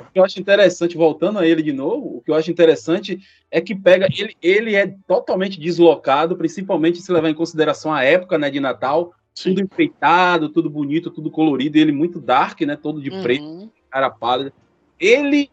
[0.10, 3.20] O que eu acho interessante, voltando a ele de novo, o que eu acho interessante
[3.50, 4.08] é que pega.
[4.12, 9.14] Ele, ele é totalmente deslocado, principalmente se levar em consideração a época né, de Natal.
[9.56, 12.76] Tudo enfeitado, tudo bonito, tudo colorido, ele muito dark, né?
[12.76, 13.44] Todo de preto,
[13.90, 14.54] cara pálido.
[15.00, 15.50] Ele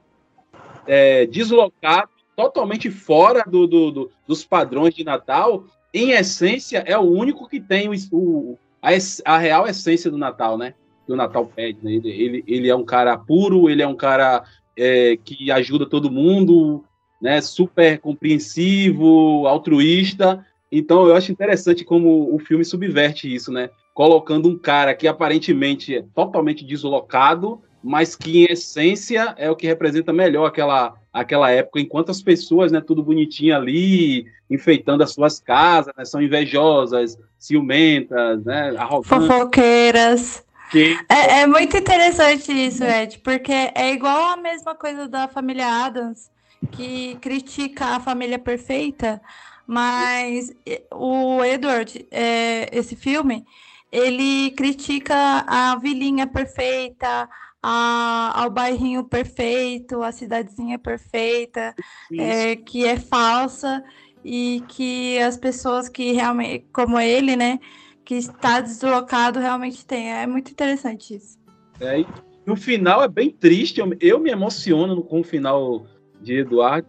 [0.87, 7.03] é, deslocado, totalmente fora do, do- do- dos padrões de Natal, em essência, é o
[7.03, 8.90] único que tem o, o- a,
[9.25, 10.75] a real essência do Natal, né?
[11.11, 11.81] Que o Natal pede.
[11.83, 11.94] Né?
[11.94, 14.44] Ele, ele, ele é um cara puro, ele é um cara
[14.77, 16.85] é, que ajuda todo mundo,
[17.20, 17.40] né?
[17.40, 20.46] Super compreensivo, altruísta.
[20.70, 23.70] Então eu acho interessante como o filme subverte isso, né?
[23.92, 29.66] Colocando um cara que aparentemente é totalmente deslocado, mas que em essência é o que
[29.66, 35.40] representa melhor aquela, aquela época, enquanto as pessoas, né, tudo bonitinho ali, enfeitando as suas
[35.40, 39.27] casas, né, são invejosas, ciumentas, né, arrogantes.
[39.27, 40.44] Fofoqueiras.
[40.70, 40.96] Que...
[41.09, 46.30] É, é muito interessante isso, Ed, porque é igual a mesma coisa da família Adams,
[46.70, 49.20] que critica a família perfeita,
[49.66, 50.52] mas
[50.92, 53.44] o Edward, é, esse filme,
[53.90, 57.28] ele critica a vilinha perfeita,
[57.62, 61.74] a, ao bairrinho perfeito, a cidadezinha perfeita,
[62.16, 63.83] é, que é falsa
[64.24, 67.59] e que as pessoas que realmente, como ele, né,
[68.04, 70.12] que está deslocado realmente tem.
[70.12, 71.38] É muito interessante isso.
[71.80, 72.06] É, e
[72.44, 75.86] no final é bem triste, eu, eu me emociono com o final
[76.20, 76.88] de Eduardo,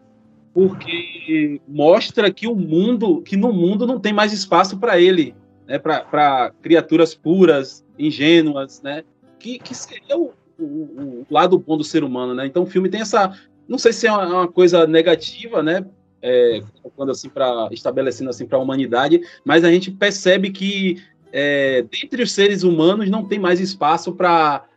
[0.54, 5.36] porque mostra que o mundo, que no mundo não tem mais espaço para ele,
[5.68, 9.04] né, para criaturas puras, ingênuas, né,
[9.40, 12.46] que, que seria o, o, o lado bom do ser humano, né?
[12.46, 13.34] Então o filme tem essa,
[13.68, 15.86] não sei se é uma, uma coisa negativa, né?
[16.22, 16.62] É,
[16.96, 22.22] quando assim para estabelecendo assim para a humanidade, mas a gente percebe que é, dentre
[22.22, 24.68] os seres humanos não tem mais espaço para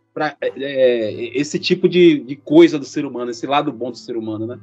[0.57, 4.59] esse tipo de, de coisa do ser humano, esse lado bom do ser humano, né?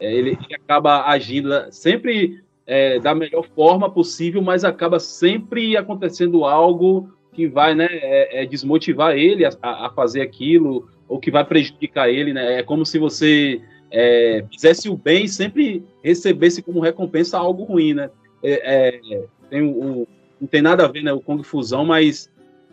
[0.00, 6.44] É, ele, ele acaba agindo sempre é, da melhor forma possível, mas acaba sempre acontecendo
[6.44, 11.44] algo que vai né, é, é desmotivar ele a, a, fazer aquilo, ou que vai
[11.44, 12.32] prejudicar ele.
[12.32, 12.60] Né?
[12.60, 17.94] É como se você é, fizesse o bem e sempre recebesse como recompensa algo ruim.
[17.94, 18.10] Né?
[18.42, 20.08] É, é, tem o, o,
[20.40, 22.30] não tem nada a ver né, o Kong Fusão, mas,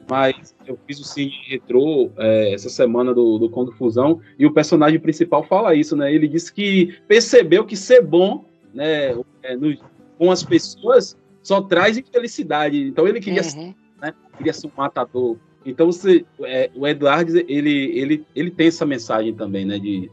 [0.10, 4.54] mas eu fiz o cine retrô é, essa semana do, do Kong Fusão, e o
[4.54, 5.96] personagem principal fala isso.
[5.96, 6.14] Né?
[6.14, 9.14] Ele disse que percebeu que ser bom né,
[9.60, 9.78] no,
[10.18, 12.78] com as pessoas só traz infelicidade.
[12.80, 13.74] Então ele queria Uhum.
[14.02, 14.14] né?
[14.38, 15.38] Queria ser um matador.
[15.66, 19.78] Então você, é, o Eduardo ele, ele, ele tem essa mensagem também, né?
[19.80, 20.10] De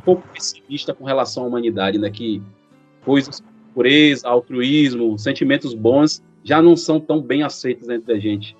[0.00, 2.10] pouco pessimista com relação à humanidade, né?
[2.10, 2.42] Que
[3.04, 8.56] coisas como pureza, altruísmo, sentimentos bons já não são tão bem aceitos entre a gente.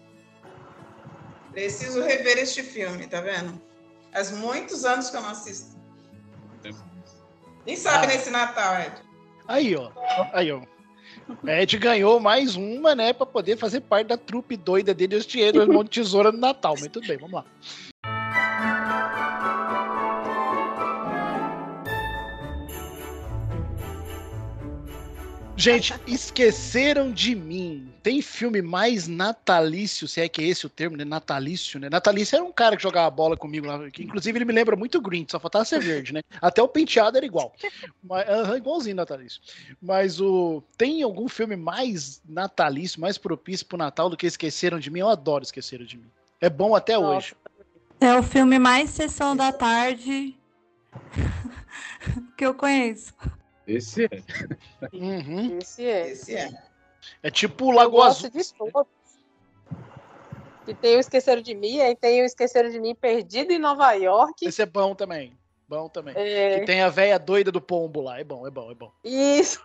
[1.52, 3.60] Preciso rever este filme, tá vendo?
[4.12, 5.78] Faz muitos anos que eu não assisto.
[7.64, 8.92] Quem sabe nesse Natal, Ed?
[9.46, 9.90] Aí, ó.
[10.32, 10.62] Aí, ó.
[11.46, 15.72] Ed ganhou mais uma, né, pra poder fazer parte da trupe doida dele, os Edward
[15.72, 16.74] Mão de Tesoura no Natal.
[16.78, 17.44] Mas tudo bem, vamos lá.
[25.60, 27.92] Gente, esqueceram de mim.
[28.02, 31.04] Tem filme mais natalício, se é que é esse o termo, né?
[31.04, 31.90] Natalício, né?
[31.90, 34.96] Natalício era um cara que jogava bola comigo lá, que inclusive ele me lembra muito
[34.96, 36.22] o Green, só faltava ser verde, né?
[36.40, 37.52] Até o penteado era igual.
[38.02, 39.38] Mas, igualzinho natalício.
[39.82, 44.90] Mas o tem algum filme mais natalício, mais propício pro Natal do que Esqueceram de
[44.90, 45.00] mim?
[45.00, 46.10] Eu adoro Esqueceram de mim.
[46.40, 47.34] É bom até hoje.
[48.00, 50.34] É o filme mais sessão da tarde
[52.34, 53.12] que eu conheço.
[53.76, 54.22] Esse é.
[54.92, 55.58] Uhum.
[55.58, 56.10] Esse é.
[56.10, 56.50] Esse é.
[57.22, 58.40] É tipo o Eu Lago gosto Azul.
[58.40, 58.90] de todos.
[60.66, 63.92] E tem o Esqueceram de Mim, aí tem o Esqueceram de Mim Perdido em Nova
[63.92, 64.46] York.
[64.46, 65.36] Esse é bom também.
[65.68, 66.14] Bom também.
[66.16, 66.60] É.
[66.60, 68.18] Que tem a véia doida do pombo lá.
[68.18, 68.92] É bom, é bom, é bom.
[69.04, 69.64] Isso.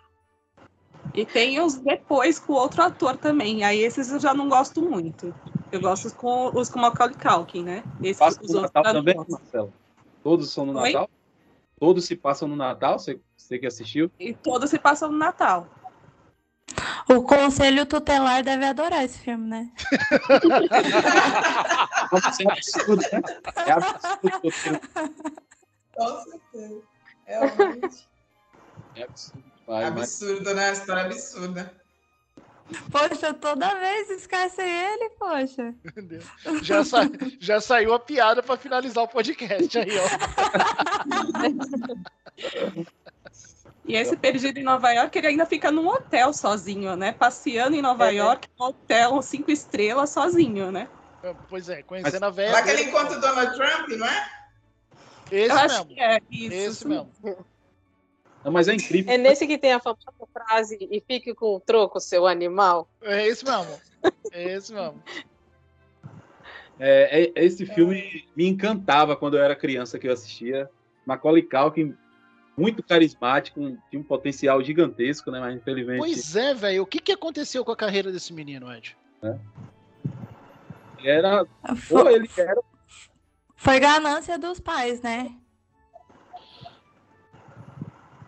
[1.13, 3.63] E tem os depois com outro ator também.
[3.63, 5.33] Aí esses eu já não gosto muito.
[5.71, 7.83] Eu gosto os com os com Macaulay Culkin, né?
[8.01, 9.15] Esses, Passa os no outros Natal também.
[9.27, 9.73] Marcelo?
[10.23, 10.93] Todos são no Oi?
[10.93, 11.09] Natal?
[11.79, 12.97] Todos se passam no Natal?
[12.99, 14.09] Você, você que assistiu?
[14.19, 15.67] E todos se passam no Natal.
[17.09, 19.71] O Conselho Tutelar deve adorar esse filme, né?
[22.41, 23.21] É absurdo, né?
[23.65, 24.81] É absurdo.
[25.95, 26.81] Com certeza.
[27.25, 28.07] Realmente.
[28.95, 29.43] É absurdo.
[29.67, 30.73] mas- Absurdo, né?
[30.73, 31.84] História absurda.
[32.91, 35.73] Poxa, toda vez esquecem ele, poxa.
[36.63, 37.09] Já, sa-
[37.39, 40.05] já saiu a piada pra finalizar o podcast aí, ó.
[43.87, 47.11] E esse perdido em Nova York, ele ainda fica num hotel sozinho, né?
[47.11, 48.15] Passeando em Nova É.
[48.15, 50.87] York, num hotel cinco estrelas sozinho, né?
[51.49, 52.51] Pois é, conhecendo a velha.
[52.51, 54.29] Lá que ele dele- encontra o Donald Trump, não é?
[55.31, 55.85] Esse Eu acho mesmo.
[55.95, 56.53] que é isso.
[56.55, 57.11] Esse mesmo.
[58.45, 59.11] Não, mas é incrível.
[59.11, 62.87] É nesse que tem a famosa frase e fique com o troco, seu animal.
[63.01, 63.81] É esse mesmo.
[64.31, 65.01] É esse mesmo.
[66.79, 70.69] É, é- esse filme me encantava quando eu era criança que eu assistia.
[71.07, 71.97] Macaulay Culkin,
[72.55, 75.39] muito carismático, tinha um potencial gigantesco, né?
[75.39, 76.83] Mas infelizmente Pois é, velho.
[76.83, 78.95] O que, que aconteceu com a carreira desse menino, Ed?
[81.03, 81.45] era.
[81.45, 82.61] Pô, Foi, ele era
[83.55, 85.35] foi ganância dos pais, né?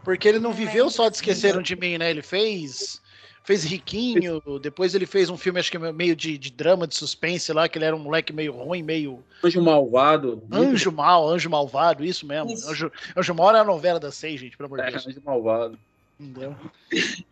[0.07, 2.09] Porque ele não viveu só de Esqueceram de Mim, né?
[2.09, 3.01] Ele fez.
[3.43, 7.51] Fez Riquinho, depois ele fez um filme, acho que meio de, de drama, de suspense
[7.51, 9.21] lá, que ele era um moleque meio ruim, meio.
[9.43, 10.41] Anjo Malvado.
[10.49, 12.53] Anjo mal, anjo malvado, isso mesmo.
[12.53, 12.69] Isso.
[12.69, 15.07] Anjo, anjo mal era a novela das seis, gente, pelo amor É, de Deus.
[15.07, 15.79] Anjo Malvado.
[16.17, 16.55] Entendeu?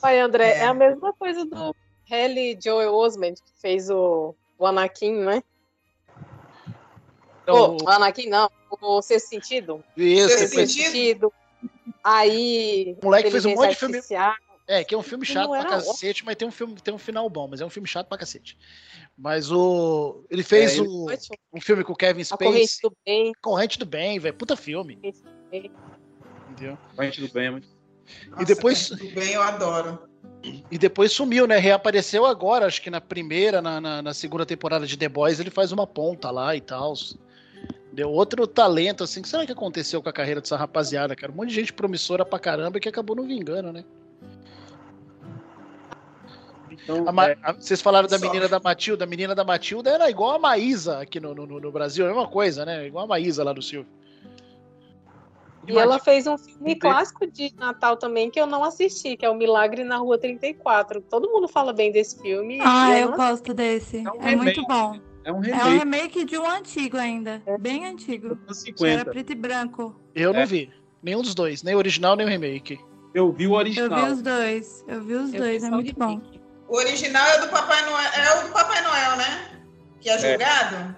[0.00, 0.58] Pai, André, é.
[0.58, 0.66] É.
[0.66, 1.74] a mesma coisa do
[2.08, 5.42] Haley Joel Osment, que fez o, o Anakin, né?
[7.54, 9.82] Então, o Anakin não, o Sexto Sentido.
[9.96, 11.32] Isso, Sexto Sentido?
[12.04, 12.96] Aí.
[13.02, 14.00] O moleque fez um monte de filme-.
[14.66, 17.28] É, que é um filme chato pra cacete, mas tem um, filme, tem um final
[17.30, 18.58] bom, mas é um filme chato pra cacete.
[19.16, 20.24] Mas o.
[20.30, 21.06] Ele fez É, ele- o-
[21.54, 23.32] um filme com o Kevin A corrente do bem.
[23.40, 24.34] Corrente do Bem, velho.
[24.34, 24.98] Puta filme.
[26.50, 26.76] Entendeu?
[26.98, 27.64] A gente do bem, é mas...
[28.30, 30.06] Nossa, depois- Tudo bem, eu adoro.
[30.70, 31.58] E depois sumiu, né?
[31.58, 35.50] Reapareceu agora, acho que na primeira, na, na, na segunda temporada de The Boys, ele
[35.50, 36.92] faz uma ponta lá e tal.
[37.92, 39.20] Deu outro talento, assim.
[39.20, 41.32] O que será que aconteceu com a carreira dessa rapaziada, cara?
[41.32, 43.84] Um monte de gente promissora pra caramba que acabou não vingando, né?
[46.70, 48.26] Então, A é, a- vocês falaram da Só.
[48.26, 49.04] menina da Matilda.
[49.04, 52.14] A menina da Matilda era igual a Maísa aqui no, no, no Brasil, é a
[52.14, 52.86] mesma coisa, né?
[52.86, 53.90] Igual a Maísa lá do Silvio.
[55.66, 59.28] E ela fez um filme clássico de Natal também que eu não assisti, que é
[59.28, 61.02] o Milagre na Rua 34.
[61.02, 62.58] Todo mundo fala bem desse filme.
[62.62, 63.98] Ah, eu não gosto desse.
[63.98, 64.98] É um É muito bom.
[65.28, 67.42] É um É um remake remake de um antigo ainda.
[67.60, 68.34] Bem antigo.
[68.34, 69.10] dos Que era 50.
[69.10, 70.00] preto e branco.
[70.14, 70.46] Eu não É.
[70.46, 70.70] vi.
[71.02, 72.78] Nenhum dos dois, nem o original, nem o remake.
[73.14, 74.06] Eu vi o Eu original.
[74.06, 74.84] vi os dois.
[74.88, 76.08] Eu vi os Eu dois, vi é muito bom.
[76.08, 76.40] remake.
[76.68, 79.50] O original é do Papai Noel, é o do Papai Noel, né?
[80.00, 80.96] Que é julgado?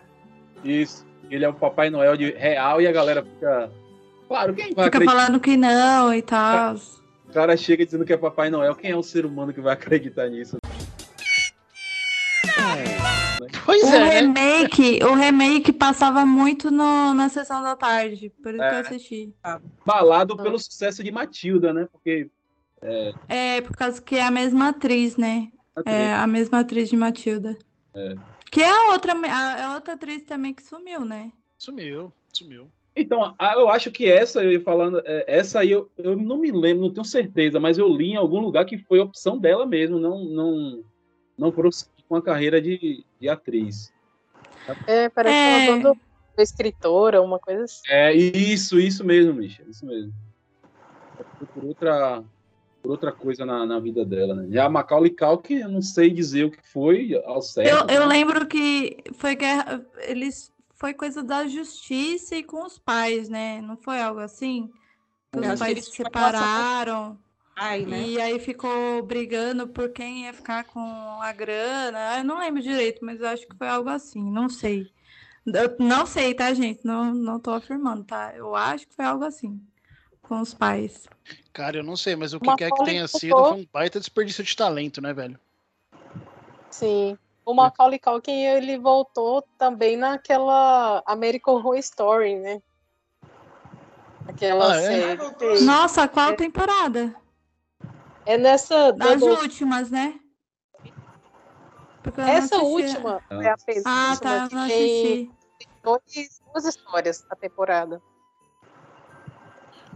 [0.64, 1.07] Isso.
[1.31, 3.70] Ele é o Papai Noel de real e a galera fica.
[4.28, 5.12] Claro, quem vai Fica acreditar?
[5.12, 6.74] falando que não e tal.
[7.28, 8.74] O cara chega dizendo que é Papai Noel.
[8.74, 10.57] Quem é o ser humano que vai acreditar nisso?
[13.64, 14.20] Pois O é, né?
[14.20, 18.80] remake, o remake passava muito no, na sessão da tarde, por isso que eu É.
[18.80, 19.34] assisti.
[19.84, 21.88] Balado pelo sucesso de Matilda, né?
[21.90, 22.28] Porque.
[23.28, 25.48] É, por causa que é a mesma atriz, né?
[25.84, 27.57] É a mesma atriz de Matilda.
[27.94, 28.14] É.
[28.51, 31.30] Que é a outra, a, a outra atriz também que sumiu, né?
[31.59, 32.68] Sumiu, sumiu.
[32.96, 36.51] Então, eu acho que essa, eu ia falando, é, essa aí eu, eu não me
[36.51, 39.98] lembro, não tenho certeza, mas eu li em algum lugar que foi opção dela mesmo,
[39.98, 40.82] não, não,
[41.38, 41.53] não
[42.11, 43.92] com a carreira de, de atriz.
[44.84, 45.58] É, parece É.
[45.58, 46.00] uma banda
[46.38, 47.82] escritora, uma coisa assim.
[47.88, 50.12] É isso, isso mesmo, Misha, isso mesmo.
[51.38, 52.24] Foi por outra,
[52.82, 54.48] por outra coisa na, na vida dela, né?
[54.50, 57.68] Já a Macaulay Culkin, eu não sei dizer o que foi ao certo.
[57.68, 58.06] Eu, eu né?
[58.06, 63.61] lembro que foi guerra, eles foi coisa da justiça e com os pais, né?
[63.61, 64.68] Não foi algo assim?
[65.30, 67.16] Que Eu os que pais se uma separaram
[67.62, 68.00] Ai, né?
[68.00, 70.80] e aí ficou brigando por quem ia ficar com
[71.20, 72.16] a grana.
[72.16, 74.90] Eu não lembro direito, mas eu acho que foi algo assim, não sei.
[75.44, 76.82] Eu não sei, tá, gente?
[76.86, 78.32] Não, não tô afirmando, tá?
[78.34, 79.61] Eu acho que foi algo assim
[80.22, 81.06] com os pais.
[81.52, 84.00] Cara, eu não sei, mas o que Uma quer que tenha sido foi um baita
[84.00, 85.38] desperdício de talento, né, velho?
[86.70, 87.18] Sim.
[87.44, 92.62] O Macaulay Culkin, ele voltou também naquela American Horror Story, né?
[94.26, 94.80] Aquela Ah, é?
[94.80, 95.20] série.
[95.20, 95.61] Ah.
[95.61, 97.14] Nossa, qual temporada?
[98.31, 98.93] É nessa.
[98.93, 100.14] Das Double- últimas, né?
[102.03, 102.64] Porque eu Essa assisti.
[102.64, 105.31] última é a penúltima, Ah, tá, que não tem assisti.
[105.83, 108.01] dois, duas histórias a temporada.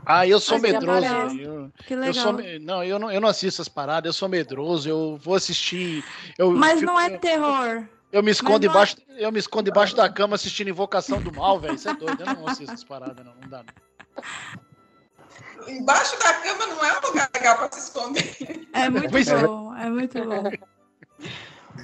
[0.04, 1.06] Ah, eu sou Mas ele medroso.
[1.40, 2.14] Eu, Que eu legal.
[2.24, 5.34] sou, me- não, eu não, eu não assisto essas paradas, eu sou medroso, eu vou
[5.36, 6.04] assistir.
[6.36, 7.86] Eu, Mas fico- não é terror.
[8.12, 11.58] Eu me escondo é- embaixo, eu me escondo embaixo da cama assistindo Invocação do Mal,
[11.60, 11.74] velho.
[11.74, 13.62] Isso é doido, eu não assisto essas paradas, não, não dá.
[13.64, 14.73] Não.
[15.68, 18.68] Embaixo da cama não é um lugar legal para se esconder.
[18.72, 19.46] É muito Pois é.
[19.46, 20.42] bom, é muito bom.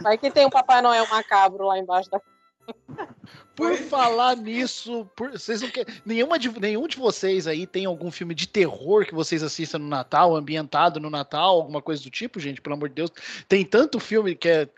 [0.03, 2.21] Vai que tem um Papai Noel macabro lá embaixo da.
[3.57, 8.11] Por falar nisso, por- vocês não querem, nenhuma de, nenhum de vocês aí tem algum
[8.11, 12.39] filme de terror que vocês assistam no Natal, ambientado no Natal, alguma coisa do tipo,
[12.41, 12.61] gente?
[12.61, 13.11] Pelo amor de Deus.
[13.49, 14.69] Tem tanto filme que é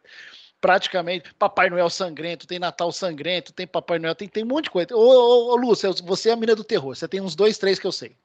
[0.60, 4.70] praticamente Papai Noel sangrento, tem Natal sangrento, tem Papai Noel, tem, tem um monte de
[4.70, 4.88] coisa.
[4.96, 6.94] Ô, ô, ô Lúcia, você é a mina do terror.
[6.96, 8.16] Você tem uns dois, três que eu sei.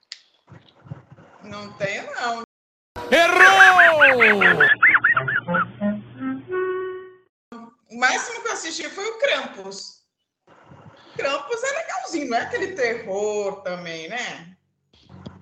[1.48, 2.44] Não tenho, não.
[3.12, 3.58] Errou!
[7.90, 10.04] O máximo que eu assisti foi o Krampus.
[11.16, 14.56] Krampus é legalzinho, não é aquele terror também, né?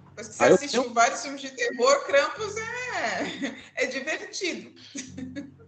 [0.10, 4.74] Depois que você Ah, assistiu vários filmes de terror, Krampus é, é divertido.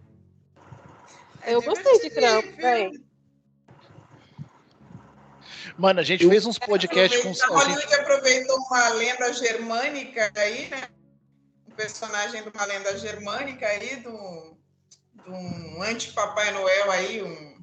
[1.46, 3.07] Eu gostei de Krampus, velho.
[5.76, 7.28] Mano, a gente fez uns podcasts com.
[7.28, 10.88] A a gente- Hollywood aproveitou uma lenda germânica aí, né?
[11.68, 14.56] Um personagem de uma lenda germânica aí, do,
[15.24, 17.58] de um anti-Papai Noel aí, um-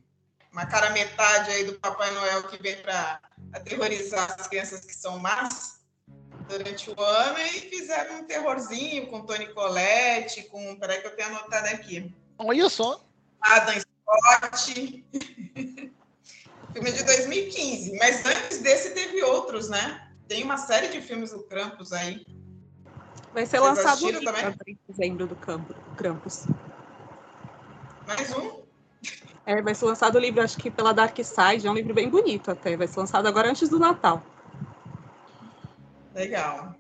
[0.52, 3.20] uma cara metade aí do Papai Noel que vem para
[3.54, 5.80] aterrorizar as crianças que são más
[6.48, 10.76] durante o ano e fizeram um terrorzinho com Tony Collette, com.
[10.78, 12.14] Peraí que eu tenho anotado aqui.
[12.38, 13.04] Olha só.
[13.42, 15.06] Adam Scott.
[16.76, 20.12] Filme de 2015, mas antes desse teve outros, né?
[20.28, 22.26] Tem uma série de filmes do Krampus aí.
[23.34, 24.54] Vai ser Vocês lançado livro também?
[24.68, 26.46] em dezembro do Campo- Krampus.
[28.06, 28.60] Mais um?
[29.46, 32.10] É, vai ser lançado o livro, acho que pela Dark Side, é um livro bem
[32.10, 32.76] bonito até.
[32.76, 34.22] Vai ser lançado agora antes do Natal.
[36.14, 36.76] Legal.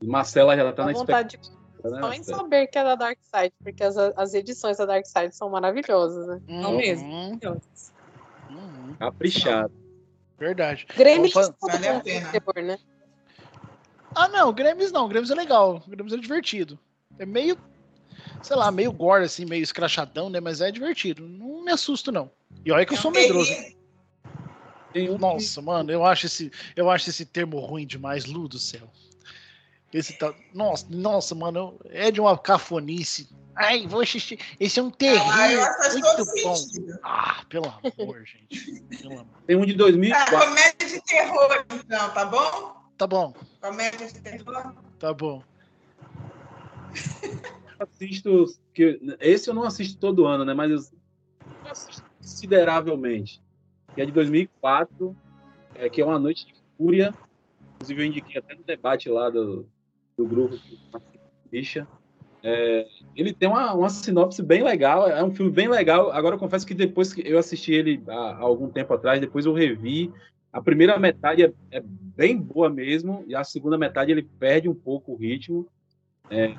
[0.00, 2.94] Marcela já tá Dá na vontade de expectativa, né, só em saber que é da
[2.94, 6.40] Dark Side, porque as, as edições da Dark Side são maravilhosas, né?
[6.46, 7.08] Não mesmo.
[7.08, 7.38] Uhum.
[8.94, 9.72] Caprichado.
[10.38, 10.86] Verdade.
[10.96, 12.78] Grêmio mundo tem terror, né?
[14.14, 15.08] Ah, não, Grêmios não.
[15.08, 15.82] Grêmios é legal.
[15.86, 16.78] Grêmios é divertido.
[17.18, 17.58] É meio,
[18.42, 20.40] sei lá, meio gore, assim, meio escrachadão, né?
[20.40, 21.26] Mas é divertido.
[21.26, 22.30] Não me assusto, não.
[22.64, 23.52] E olha que eu sou medroso.
[25.18, 28.90] Nossa, mano, eu acho esse, eu acho esse termo ruim demais, Lu do céu.
[29.92, 33.28] Esse tá, nossa, nossa, mano, é de uma cafonice.
[33.58, 34.38] Ai, vou assistir.
[34.60, 36.54] Esse é um Ah, faz muito bom.
[36.54, 36.98] sentido.
[37.02, 38.80] Ah, pelo amor, gente.
[39.02, 39.26] Pelo amor.
[39.46, 40.38] Tem um de Ah, 2004.
[40.38, 42.78] comédia de terror, então, tá bom?
[42.96, 44.74] Tá bom, Comédia de terror.
[44.98, 45.42] tá bom.
[47.78, 48.46] assisto.
[48.74, 50.54] Que, esse eu não assisto todo ano, né?
[50.54, 53.42] Mas eu assisto consideravelmente.
[53.94, 55.16] Que é de 2004,
[55.74, 57.14] é, que é Uma Noite de Fúria.
[57.74, 59.68] Inclusive, eu indiquei até no debate lá do,
[60.16, 60.58] do grupo
[61.50, 61.86] Bicha.
[62.48, 66.10] É, ele tem uma, uma sinopse bem legal, é um filme bem legal.
[66.10, 69.44] Agora, eu confesso que depois que eu assisti ele há, há algum tempo atrás, depois
[69.44, 70.10] eu revi.
[70.50, 74.74] A primeira metade é, é bem boa mesmo, e a segunda metade ele perde um
[74.74, 75.66] pouco o ritmo.
[76.30, 76.54] É,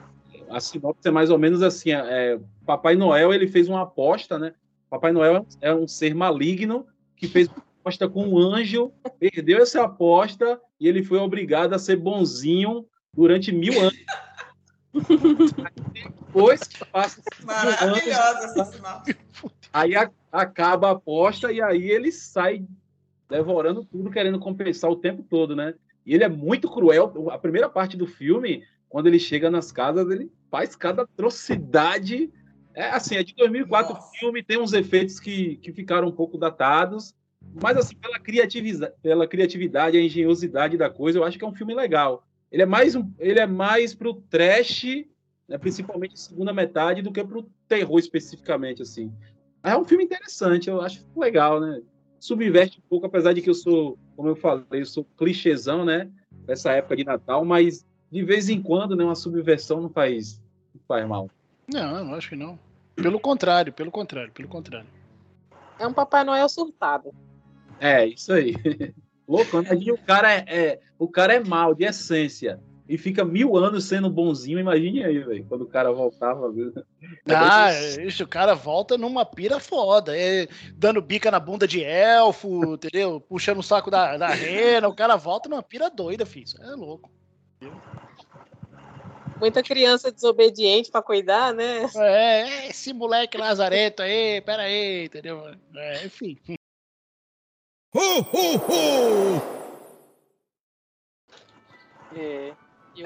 [0.47, 4.53] a sinopse é mais ou menos assim: é, Papai Noel ele fez uma aposta, né?
[4.91, 6.85] Papai Noel é um ser maligno
[7.15, 11.79] que fez uma aposta com um anjo, perdeu essa aposta e ele foi obrigado a
[11.79, 13.97] ser bonzinho durante mil anos.
[14.93, 19.15] Depois que passa Maravilhosa essa sinopse.
[19.71, 22.65] Aí a- acaba a aposta e aí ele sai
[23.29, 25.75] devorando tudo, querendo compensar o tempo todo, né?
[26.05, 27.29] E ele é muito cruel.
[27.31, 32.31] A primeira parte do filme, quando ele chega nas casas, ele faz cada atrocidade.
[32.73, 36.37] É assim, é de 2004 o filme, tem uns efeitos que, que ficaram um pouco
[36.37, 37.13] datados,
[37.61, 41.55] mas assim, pela criatividade, pela criatividade, a engenhosidade da coisa, eu acho que é um
[41.55, 42.23] filme legal.
[42.51, 45.05] Ele é mais um, ele é mais pro trash,
[45.47, 49.11] né, principalmente a segunda metade, do que pro terror especificamente, assim.
[49.63, 51.81] É um filme interessante, eu acho legal, né?
[52.19, 56.09] Subverte um pouco, apesar de que eu sou, como eu falei, eu sou clichêzão, né?
[56.45, 60.41] Dessa época de Natal, mas de vez em quando, né, uma subversão não faz,
[60.73, 61.29] não faz mal.
[61.71, 62.57] Não, eu acho que não.
[62.95, 64.87] Pelo contrário, pelo contrário, pelo contrário.
[65.77, 67.13] É um Papai Noel surtado.
[67.79, 68.53] É, isso aí.
[69.27, 73.55] Louco, imagine o cara é, é- o cara é mal, de essência, e fica mil
[73.55, 76.51] anos sendo bonzinho, imagine aí, velho, quando o cara voltava.
[76.51, 76.73] viu?
[77.27, 77.69] Ah,
[78.01, 83.21] isso, o cara volta numa pira foda, é, dando bica na bunda de elfo, entendeu?
[83.21, 86.45] Puxando o saco da, da rena, o cara volta numa pira doida, filho.
[86.45, 87.11] Isso é louco.
[89.39, 91.85] Muita criança desobediente pra cuidar, né?
[91.95, 95.41] É, é, esse moleque lazareto aí, pera aí, entendeu?
[95.75, 96.37] É, enfim.
[96.47, 96.55] É.
[97.95, 99.58] E
[102.11, 102.55] o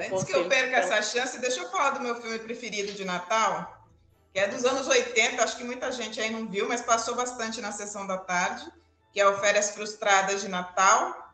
[0.00, 3.04] Antes que eu perca então, essa chance, deixa eu falar do meu filme preferido de
[3.04, 3.86] Natal,
[4.32, 7.60] que é dos anos 80, acho que muita gente aí não viu, mas passou bastante
[7.60, 8.66] na sessão da tarde,
[9.12, 11.32] que é o Férias Frustradas de Natal.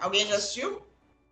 [0.00, 0.82] Alguém já assistiu?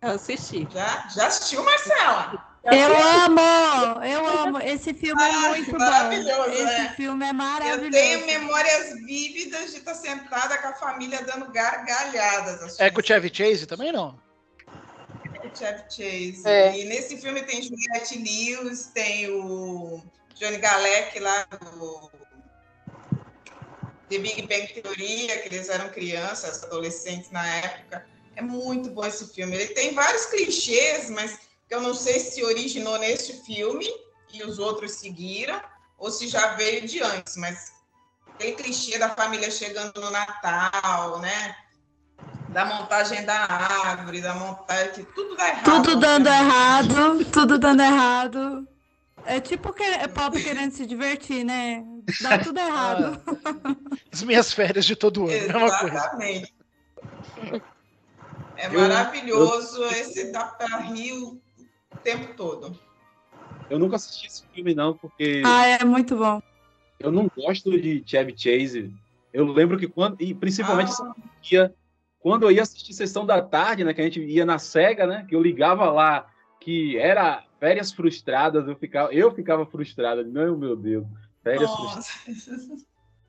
[0.01, 0.67] Eu assisti.
[0.71, 1.07] Já?
[1.13, 2.43] Já assistiu, Marcela?
[2.63, 4.03] Eu amo!
[4.03, 4.59] Eu amo!
[4.59, 5.77] Esse filme é muito bom.
[5.77, 6.93] maravilhoso, Esse né?
[6.97, 7.91] filme é Eu maravilhoso.
[7.91, 12.79] tenho memórias vívidas de estar sentada com a família dando gargalhadas.
[12.79, 14.19] É com o Chevy Chase também, não?
[15.57, 16.41] Chevy Chase.
[16.45, 16.77] É.
[16.77, 20.03] E nesse filme tem Juliette Lewis, tem o
[20.35, 22.11] Johnny Galec lá do
[24.09, 28.05] The Big Bang Theoria, que eles eram crianças, adolescentes na época.
[28.35, 29.55] É muito bom esse filme.
[29.55, 33.87] Ele tem vários clichês, mas que eu não sei se originou neste filme
[34.33, 35.61] e os outros seguiram,
[35.97, 37.73] ou se já veio de antes, mas
[38.33, 41.55] aquele clichê da família chegando no Natal, né?
[42.49, 45.63] Da montagem da árvore, da montagem, que tudo dá errado.
[45.65, 48.67] Tudo dando errado, tudo dando errado.
[49.25, 51.83] É tipo que é pop querendo se divertir, né?
[52.21, 53.21] Dá tudo errado.
[54.11, 55.95] As minhas férias de todo ano, é uma coisa.
[55.95, 56.53] Exatamente.
[58.55, 61.39] É Eu- maravilhoso esse dá pra rir o
[62.03, 62.79] tempo todo.
[63.69, 66.41] Eu nunca assisti esse filme, não, porque Ah, é muito bom.
[66.99, 68.93] eu não gosto de Chevy Chase.
[69.33, 70.21] Eu lembro que quando.
[70.21, 71.13] E principalmente Ah.
[71.51, 71.75] ia,
[72.19, 73.93] quando eu ia assistir sessão da tarde, né?
[73.93, 75.25] Que a gente ia na SEGA, né?
[75.27, 76.27] Que eu ligava lá,
[76.59, 80.23] que era férias frustradas, eu ficava, eu ficava frustrado.
[80.25, 81.05] Não, meu Deus,
[81.43, 82.07] férias frustradas.
[82.27, 82.87] Nossa.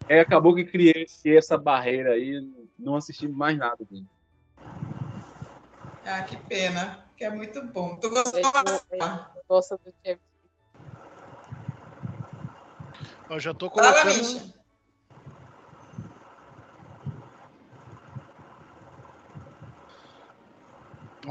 [0.08, 2.40] Aí acabou que criei essa barreira aí,
[2.78, 3.84] não assisti mais nada.
[3.84, 4.06] dele.
[6.04, 7.96] Ah, que pena, que é muito bom.
[7.96, 9.26] Tu gostou Eu, bastante?
[9.46, 10.18] gosto do.
[13.30, 14.57] Eu já tô Fala, colocando.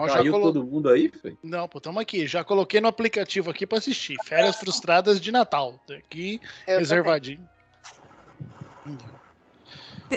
[0.05, 1.37] Já Caiu colo- todo mundo aí, Fê?
[1.41, 2.27] Não, pô, tamo aqui.
[2.27, 4.17] Já coloquei no aplicativo aqui pra assistir.
[4.25, 5.79] Férias frustradas de Natal.
[5.89, 7.47] Aqui, Eu reservadinho.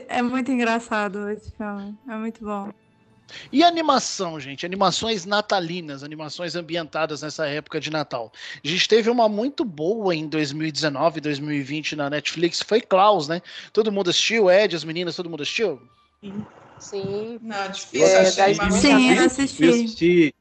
[0.09, 1.97] É muito engraçado esse filme.
[2.09, 2.73] É muito bom.
[3.53, 4.67] E animação, gente?
[4.67, 8.33] Animações natalinas, animações ambientadas nessa época de Natal.
[8.65, 13.41] A gente teve uma muito boa em 2019, 2020 na Netflix, foi Klaus, né?
[13.73, 15.81] Todo mundo assistiu, Ed, as meninas, todo mundo assistiu?
[16.21, 16.45] Sim.
[17.43, 18.73] Não, Eu difícil É, achar.
[18.73, 19.69] Sim, eu Eu assisti.
[19.69, 20.35] assisti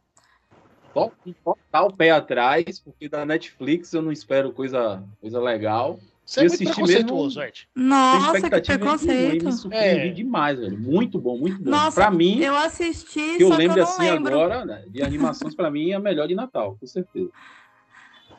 [0.94, 6.00] to- um total pé atrás, porque da Netflix eu não espero coisa, coisa legal.
[6.26, 7.68] Você é Eu muito assisti preconceituoso, Ed.
[7.74, 9.46] Sem Nossa, que preconceito.
[9.46, 10.12] me surpreendi É.
[10.12, 10.78] demais, velho.
[10.78, 11.72] Muito bom, muito bom.
[11.72, 14.34] Nossa, pra mim, eu assisti, que eu só que eu lembro não assim lembro.
[14.34, 17.30] agora, né, de animações, pra mim é a melhor de Natal, com certeza.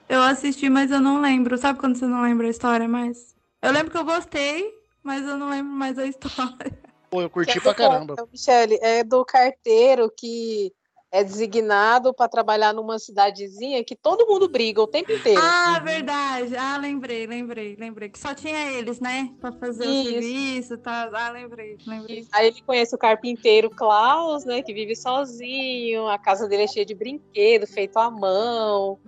[0.08, 1.56] Eu assisti, mas eu não lembro.
[1.56, 3.36] Sabe quando você não lembra a história mais?
[3.62, 4.72] Eu lembro que eu gostei,
[5.04, 6.89] mas eu não lembro mais a história.
[7.10, 8.14] Pô, eu curti é pra caramba.
[8.30, 10.72] Michele, é do carteiro que
[11.12, 15.40] é designado para trabalhar numa cidadezinha que todo mundo briga o tempo inteiro.
[15.42, 16.56] Ah, verdade.
[16.56, 18.08] Ah, lembrei, lembrei, lembrei.
[18.10, 19.28] Que só tinha eles, né?
[19.40, 20.08] Pra fazer o Isso.
[20.08, 21.10] serviço e tal.
[21.16, 22.24] Ah, lembrei, lembrei.
[22.30, 26.86] Aí ele conhece o carpinteiro Klaus, né, que vive sozinho, a casa dele é cheia
[26.86, 29.00] de brinquedo, feito à mão.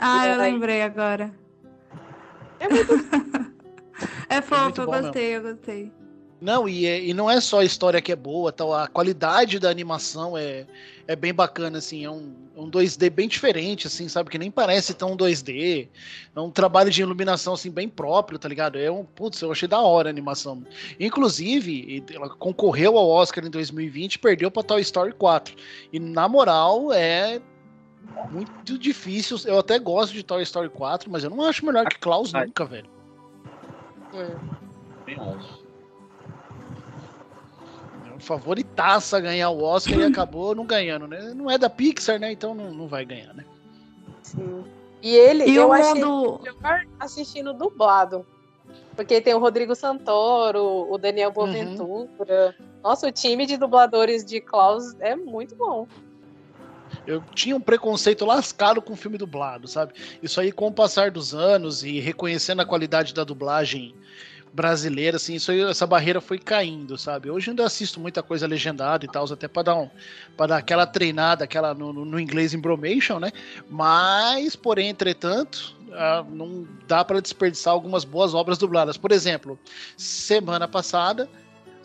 [0.00, 1.30] Ah, eu Aí- lembrei agora.
[2.58, 2.92] É muito
[4.30, 5.92] É fofo, muito eu gostei, eu gostei.
[6.40, 9.58] Não, e, é- e não é só a história que é boa, tal, a qualidade
[9.58, 10.66] da animação é,
[11.08, 14.50] é bem bacana, assim, é um, é um 2D bem diferente, assim, sabe, que nem
[14.50, 15.88] parece tão 2D,
[16.34, 18.78] é um trabalho de iluminação, assim, bem próprio, tá ligado?
[18.78, 20.62] É um, putz, eu achei da hora a animação.
[21.00, 25.54] Inclusive, ela concorreu ao Oscar em 2020 e perdeu pra Toy Story 4,
[25.90, 27.40] e na moral, é
[28.30, 31.98] muito difícil, eu até gosto de Toy Story 4, mas eu não acho melhor que
[31.98, 32.90] Klaus nunca, velho.
[35.06, 35.65] Bem acho.
[38.26, 41.32] Favoritaço a ganhar o Oscar e acabou não ganhando, né?
[41.34, 42.32] Não é da Pixar, né?
[42.32, 43.44] Então não, não vai ganhar, né?
[44.22, 44.64] Sim.
[45.00, 46.40] E ele, E eu achei mundo.
[46.42, 48.26] melhor assistindo dublado.
[48.96, 52.56] Porque tem o Rodrigo Santoro, o Daniel Boaventura.
[52.82, 55.86] Nossa, o time de dubladores de Klaus é muito bom.
[57.06, 59.92] Eu tinha um preconceito lascado com o filme dublado, sabe?
[60.22, 63.94] Isso aí, com o passar dos anos e reconhecendo a qualidade da dublagem
[64.56, 67.30] brasileira, assim, isso essa barreira foi caindo, sabe?
[67.30, 69.90] Hoje ainda assisto muita coisa legendada e tal, até para dar um,
[70.48, 73.30] dar aquela treinada, aquela no, no- no inglês embromation, né?
[73.68, 78.96] Mas, porém, entretanto, ah, não dá para desperdiçar algumas boas obras dubladas.
[78.96, 79.58] Por exemplo,
[79.96, 81.28] semana passada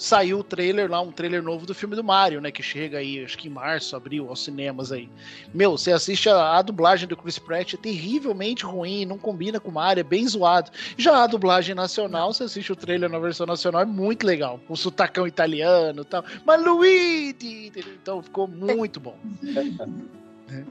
[0.02, 2.49] saiu o trailer lá, um trailer novo do filme do Mario, né?
[2.49, 5.08] Que chega aí, acho que em março, abril, aos cinemas aí.
[5.54, 9.70] Meu, você assiste a, a dublagem do Chris Pratt, é terrivelmente ruim, não combina com
[9.70, 10.72] o Mario, é bem zoado.
[10.97, 14.60] Já a dublagem nacional, você assiste o trailer na versão nacional, é muito legal.
[14.68, 16.26] Com sotacão italiano e tal.
[16.43, 17.72] Mas Luigi!
[18.02, 19.16] Então ficou muito bom.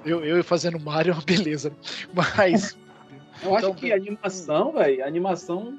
[0.04, 1.72] Eu, eu fazendo Mario é uma beleza.
[2.12, 2.76] Mas.
[3.42, 5.78] Eu acho Então, que a animação, velho, animação,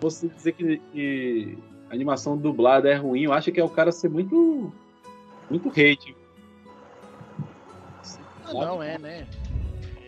[0.00, 1.58] você dizer que, que
[1.92, 4.72] a animação dublada é ruim, eu acho que é o cara ser muito,
[5.50, 6.16] muito hate.
[8.46, 9.26] Ah, não, é, né?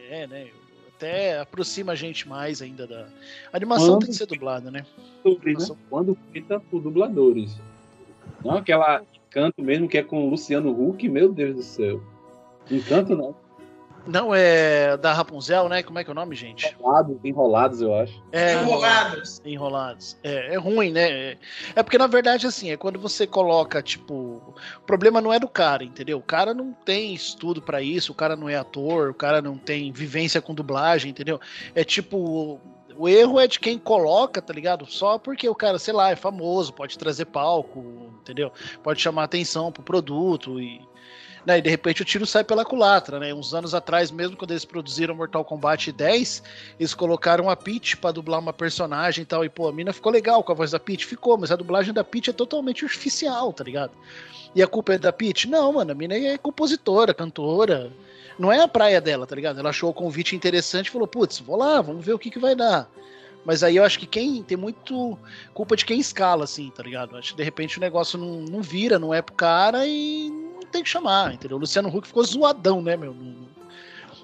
[0.08, 0.48] É, né?
[0.96, 3.06] Até aproxima a gente mais ainda da.
[3.52, 4.86] A animação Quando- tem que ser dublada, né?
[5.22, 5.66] Sobre, né?
[5.90, 7.60] Quando feita por dubladores.
[8.42, 12.02] Não aquela encanto mesmo que é com o Luciano Huck, meu Deus do céu.
[12.70, 13.36] Encanto não.
[14.06, 15.82] Não, é da Rapunzel, né?
[15.82, 16.74] Como é que é o nome, gente?
[16.78, 18.22] Enrolados, enrolados, eu acho.
[18.32, 19.40] É, Enrolados.
[19.44, 20.16] Enrolados.
[20.22, 21.10] É, é ruim, né?
[21.10, 21.38] É-
[21.76, 24.14] É porque, na verdade, assim, é quando você coloca, tipo.
[24.14, 26.18] O problema não é do cara, entendeu?
[26.18, 29.56] O cara não tem estudo pra isso, o cara não é ator, o cara não
[29.56, 31.40] tem vivência com dublagem, entendeu?
[31.74, 32.60] É tipo.
[32.96, 34.86] O erro é de quem coloca, tá ligado?
[34.86, 38.52] Só porque o cara, sei lá, é famoso, pode trazer palco, entendeu?
[38.84, 40.80] Pode chamar atenção pro produto e.
[41.46, 43.34] né, e de repente o tiro sai pela culatra, né?
[43.34, 46.42] Uns anos atrás, mesmo quando eles produziram Mortal Kombat 10,
[46.80, 49.44] eles colocaram a Peach pra dublar uma personagem e tal.
[49.44, 51.04] E, pô, a mina ficou legal com a voz da Peach?
[51.04, 53.92] Ficou, mas a dublagem da Peach é totalmente artificial, tá ligado?
[54.54, 55.48] E a culpa é da Peach?
[55.48, 57.92] Não, mano, a mina é compositora, cantora.
[58.38, 59.60] Não é a praia dela, tá ligado?
[59.60, 62.38] Ela achou o convite interessante e falou, putz, vou lá, vamos ver o que, que
[62.38, 62.88] vai dar.
[63.44, 65.18] Mas aí eu acho que quem tem muito
[65.52, 67.16] culpa de quem escala, assim, tá ligado?
[67.16, 70.43] Acho que de repente o negócio não, não vira, não é pro cara e
[70.74, 71.56] tem que chamar, entendeu?
[71.56, 73.14] O Luciano Huck ficou zoadão, né, meu?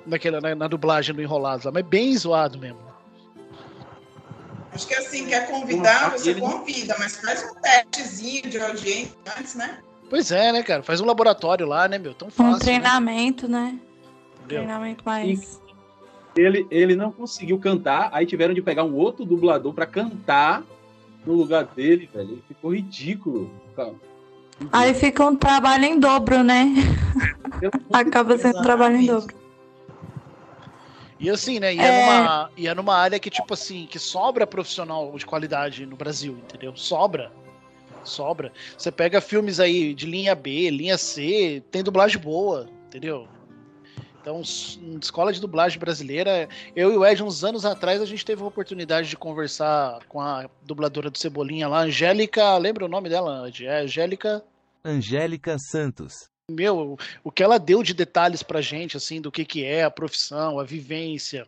[0.07, 2.79] naquela, na, na dublagem do Enrolados lá, mas bem zoado mesmo.
[4.73, 9.79] Acho que assim, quer convidar, você convida, mas faz um testezinho de audiência antes, né?
[10.09, 10.83] Pois é, né, cara?
[10.83, 12.15] Faz um laboratório lá, né, meu?
[12.15, 12.53] Tão Um fácil.
[12.53, 12.59] né?
[12.61, 13.79] treinamento, né?
[14.39, 14.63] Entendeu?
[14.65, 15.61] Treinamento mais.
[16.37, 20.63] Ele, ele não conseguiu cantar, aí tiveram de pegar um outro dublador pra cantar
[21.27, 22.31] no lugar dele, velho.
[22.31, 23.51] Ele ficou ridículo.
[23.77, 23.93] Cara.
[24.73, 26.67] Aí fica um trabalho em dobro, né?
[27.93, 29.35] Acaba sendo um trabalho em dobro.
[31.19, 31.75] E assim, né?
[31.75, 32.01] E é, É.
[32.01, 36.39] numa, e é numa área que, tipo assim, que sobra profissional de qualidade no Brasil,
[36.39, 36.75] entendeu?
[36.75, 37.31] Sobra.
[38.03, 38.53] Sobra.
[38.77, 43.29] Você pega filmes aí de linha B, linha C, tem dublagem boa, entendeu?
[44.23, 44.41] Então,
[45.01, 48.47] escola de dublagem brasileira, eu e o Ed, uns anos atrás, a gente teve a
[48.47, 53.67] oportunidade de conversar com a dubladora do Cebolinha lá, Angélica, lembra o nome dela, Ed?
[53.67, 54.43] É Angélica
[54.85, 56.31] Angélica Santos.
[56.51, 59.91] meu, o que ela deu de detalhes pra gente, assim, do que que é a
[59.91, 61.47] profissão, a vivência,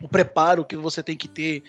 [0.00, 1.62] o preparo que você tem que ter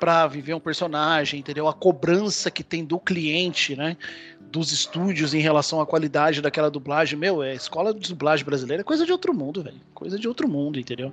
[0.00, 1.68] pra viver um personagem, entendeu?
[1.68, 3.96] A cobrança que tem do cliente, né?
[4.40, 8.84] Dos estúdios em relação à qualidade daquela dublagem, meu, é escola de dublagem brasileira é
[8.84, 9.80] coisa de outro mundo, velho.
[9.94, 11.12] Coisa de outro mundo, entendeu?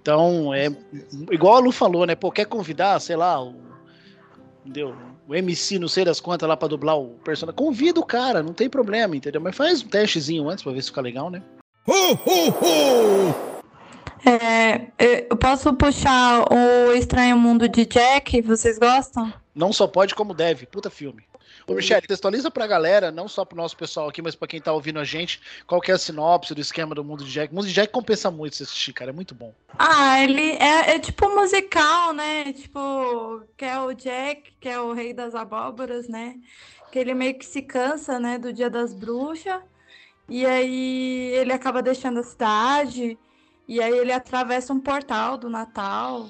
[0.00, 0.66] Então, é
[1.30, 2.14] igual a Lu falou, né?
[2.14, 3.54] Pô, quer convidar, sei lá, o,
[4.64, 4.96] entendeu?
[5.28, 7.56] O MC, não sei das quantas lá pra dublar o personagem.
[7.56, 9.40] Convida o cara, não tem problema, entendeu?
[9.40, 11.42] Mas faz um testezinho antes pra ver se fica legal, né?
[14.24, 14.92] É,
[15.28, 18.40] eu posso puxar o Estranho Mundo de Jack?
[18.42, 19.32] Vocês gostam?
[19.54, 20.66] Não só pode como deve.
[20.66, 21.24] Puta filme.
[21.66, 24.72] Ô, Michele, textualiza pra galera, não só pro nosso pessoal aqui, mas pra quem tá
[24.72, 27.52] ouvindo a gente, qual que é a sinopse do esquema do Mundo de Jack.
[27.52, 29.10] O Mundo de Jack compensa muito se assistir, cara.
[29.10, 29.54] É muito bom.
[29.78, 32.52] Ah, ele é, é tipo musical, né?
[32.52, 36.36] Tipo, que é o Jack, que é o rei das abóboras, né?
[36.90, 39.62] Que ele meio que se cansa, né, do Dia das Bruxas.
[40.28, 43.18] E aí ele acaba deixando a cidade.
[43.66, 46.28] E aí ele atravessa um portal do Natal.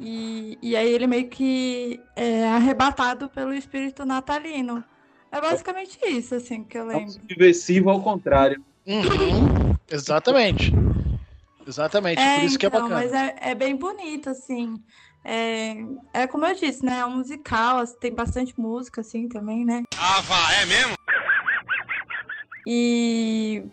[0.00, 4.82] E, e aí ele meio que é arrebatado pelo espírito natalino.
[5.30, 7.12] É basicamente isso, assim, que eu É um lembro.
[7.12, 8.62] subversivo ao contrário.
[8.86, 9.74] Uhum.
[9.90, 10.72] Exatamente.
[11.66, 13.00] Exatamente, É, por isso que é então, bacana.
[13.00, 14.74] mas é, é bem bonito, assim.
[15.24, 15.76] É,
[16.12, 16.98] é como eu disse, né?
[16.98, 19.82] É um musical, assim, tem bastante música, assim, também, né?
[19.96, 20.94] Ah, vá, é mesmo?
[22.66, 23.64] E,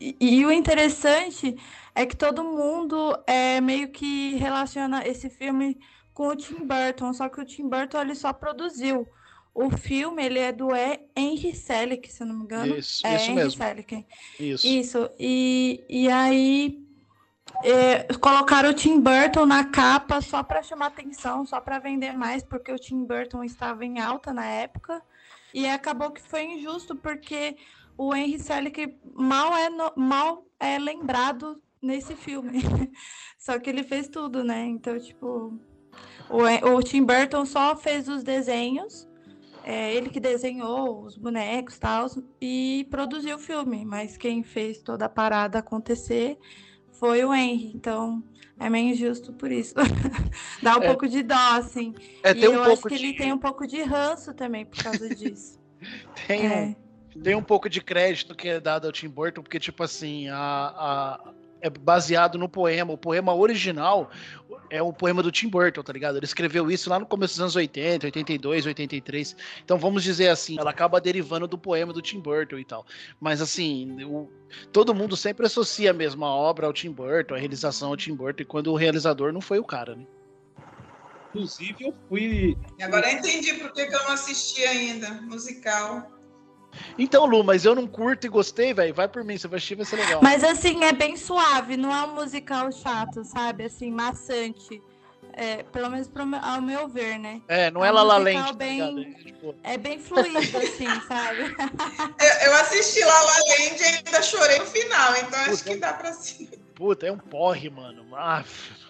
[0.00, 1.56] e, e o interessante
[2.00, 2.96] é que todo mundo
[3.26, 5.78] é meio que relaciona esse filme
[6.14, 9.06] com o Tim Burton, só que o Tim Burton ele só produziu.
[9.54, 10.68] O filme ele é do
[11.16, 12.76] Henry Selick, se não me engano.
[12.76, 13.62] Isso, é isso Henry mesmo.
[13.64, 14.06] Selick.
[14.38, 14.66] Isso.
[14.66, 15.10] Isso.
[15.18, 16.80] E, e aí
[17.64, 22.44] é, colocaram o Tim Burton na capa só para chamar atenção, só para vender mais,
[22.44, 25.02] porque o Tim Burton estava em alta na época.
[25.52, 27.56] E acabou que foi injusto, porque
[27.96, 32.60] o Henry Selick mal é, no- mal é lembrado nesse filme.
[33.38, 34.64] só que ele fez tudo, né?
[34.66, 35.58] Então, tipo,
[36.30, 39.06] o, o Tim Burton só fez os desenhos.
[39.64, 42.06] É ele que desenhou os bonecos e tal,
[42.40, 46.38] e produziu o filme, mas quem fez toda a parada acontecer
[46.92, 48.24] foi o Henry, então
[48.58, 49.74] é meio injusto por isso.
[50.62, 50.86] Dá um É.
[50.86, 51.94] pouco de dó, assim.
[52.22, 54.82] É, e um eu acho que de- ele tem um pouco de ranço também por
[54.82, 55.60] causa disso.
[56.26, 56.76] Tem, É.
[57.14, 60.28] um, tem um pouco de crédito que é dado ao Tim Burton, porque, tipo assim,
[60.28, 62.92] a, a- é baseado no poema.
[62.92, 64.10] O poema original
[64.70, 66.16] é o poema do Tim Burton, tá ligado?
[66.16, 69.36] Ele escreveu isso lá no começo dos anos 80, 82, 83.
[69.64, 72.86] Então, vamos dizer assim, ela acaba derivando do poema do Tim Burton e tal.
[73.20, 74.30] Mas, assim, o-
[74.72, 78.42] todo mundo sempre associa mesmo a obra ao Tim Burton, a realização ao Tim Burton,
[78.42, 80.06] e quando o realizador não foi o cara, né?
[81.30, 82.56] Inclusive, eu fui.
[82.80, 85.10] Agora eu entendi por que, que eu não assisti ainda.
[85.22, 86.10] Musical.
[86.98, 88.92] Então, Lu, mas eu não curto e gostei, velho.
[88.94, 90.22] Vai por mim, você vai assistir, vai ser legal.
[90.22, 93.64] Mas assim, é bem suave, não é um musical chato, sabe?
[93.64, 94.82] Assim, maçante.
[95.32, 97.40] É, pelo menos pro ao meu ver, né?
[97.46, 99.00] É, não é um La La musical Land, tá bem- ligado?
[99.00, 101.42] É, tipo, É bem fluido, assim, sabe?
[101.42, 105.92] Eu, eu assisti lá La Land e ainda chorei no final, então acho que dá
[105.92, 106.48] pra sim.
[106.74, 108.04] Puta, é um porre, mano.
[108.16, 108.42] Ah,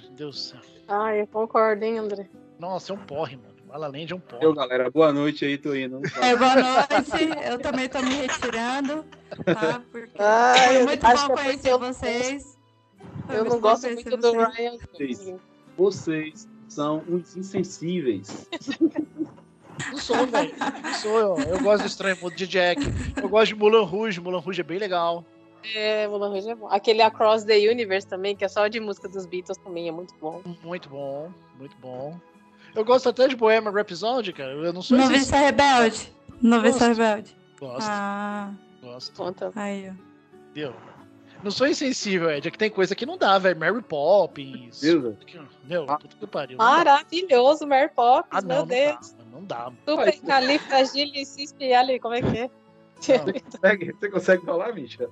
[0.03, 0.61] meu Deus do céu.
[0.89, 2.29] Ai, eu concordo, hein, André?
[2.59, 3.58] Nossa, é um porre, mano.
[3.69, 4.45] La La Land é um porre.
[4.45, 6.01] Eu, galera, boa noite aí, tô indo.
[6.23, 9.05] É, boa noite, eu também tô me retirando,
[9.45, 9.83] tá?
[9.93, 12.59] Porque Ai, foi eu muito bom é conhecer vocês.
[13.27, 14.57] Foi Eu não gosto muito do vocês.
[14.57, 15.35] Ryan Vocês,
[15.77, 18.49] vocês são uns insensíveis.
[19.91, 20.55] Não sou, velho.
[20.83, 21.39] Não sou eu.
[21.39, 22.81] Eu gosto do Estranho Mundo de Jack.
[23.21, 24.21] Eu gosto de Mulan Rouge.
[24.21, 25.25] Mulan Rouge é bem legal.
[25.75, 26.69] É, Mulan Rouge é bom.
[26.69, 30.15] Aquele Across the Universe também, que é só de música dos Beatles, também é muito
[30.21, 30.43] bom.
[30.65, 32.19] Muito bom, muito bom.
[32.75, 34.53] Eu gosto até de Bohemian Rhapsody, cara.
[34.53, 36.13] Eu não sou Noviça Rebelde.
[36.41, 36.99] Noviça Gosto.
[37.01, 37.37] Rebelde.
[37.59, 38.51] Gosto, Ah,
[38.83, 39.17] gosto.
[39.17, 39.53] Conta.
[39.57, 39.93] aí, ó.
[40.51, 40.75] Entendeu?
[41.43, 42.49] Não sou insensível, Ed.
[42.49, 43.59] É que tem coisa que não dá, velho.
[43.59, 44.81] Mary Poppins.
[44.81, 45.17] Beleza?
[45.65, 46.59] Meu, puta que pariu.
[46.59, 49.13] Maravilhoso, Mary Poppins, Ah, não, meu não Deus.
[49.13, 49.25] dá.
[49.33, 49.73] Não dá.
[49.87, 52.51] Super califragilistiespirali, como é que é?
[53.01, 55.09] Consegue- Você consegue falar, bicha?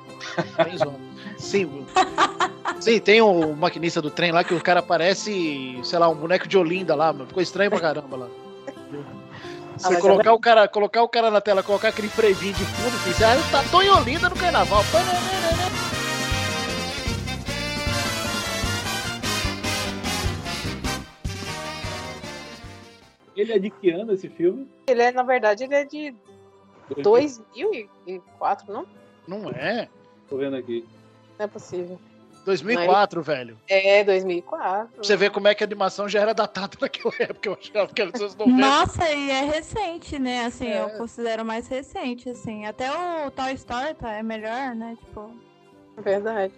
[0.57, 0.77] bem.
[1.37, 1.85] Sim.
[2.79, 6.47] Sim, tem o maquinista do trem lá que o cara parece, sei lá, um boneco
[6.47, 7.27] de Olinda lá, mano.
[7.27, 8.27] Ficou estranho pra caramba lá.
[8.67, 12.65] Ah, Você mas colocar, o cara, colocar o cara na tela, colocar aquele frevinho de
[12.65, 14.83] fundo, filho, você ah, tá tô em Olinda no carnaval.
[23.35, 24.67] Ele é de que ano esse filme?
[24.87, 26.13] Ele é, na verdade, ele é de
[27.01, 28.85] 2004, não?
[29.27, 29.87] Não é?
[30.29, 30.85] Tô vendo aqui.
[31.39, 31.99] Não é possível.
[32.45, 33.57] 2004, velho.
[33.69, 34.87] É, 2004.
[34.95, 37.93] Pra você ver como é que a animação já era datada naquela época, eu achava
[37.93, 38.57] que era dos anos 90.
[38.57, 40.45] Nossa, e é recente, né?
[40.45, 40.81] Assim, É.
[40.81, 42.65] eu considero mais recente, assim.
[42.65, 44.97] Até o Toy Story tá, é melhor, né?
[45.05, 45.31] Tipo.
[45.97, 46.53] Verdade.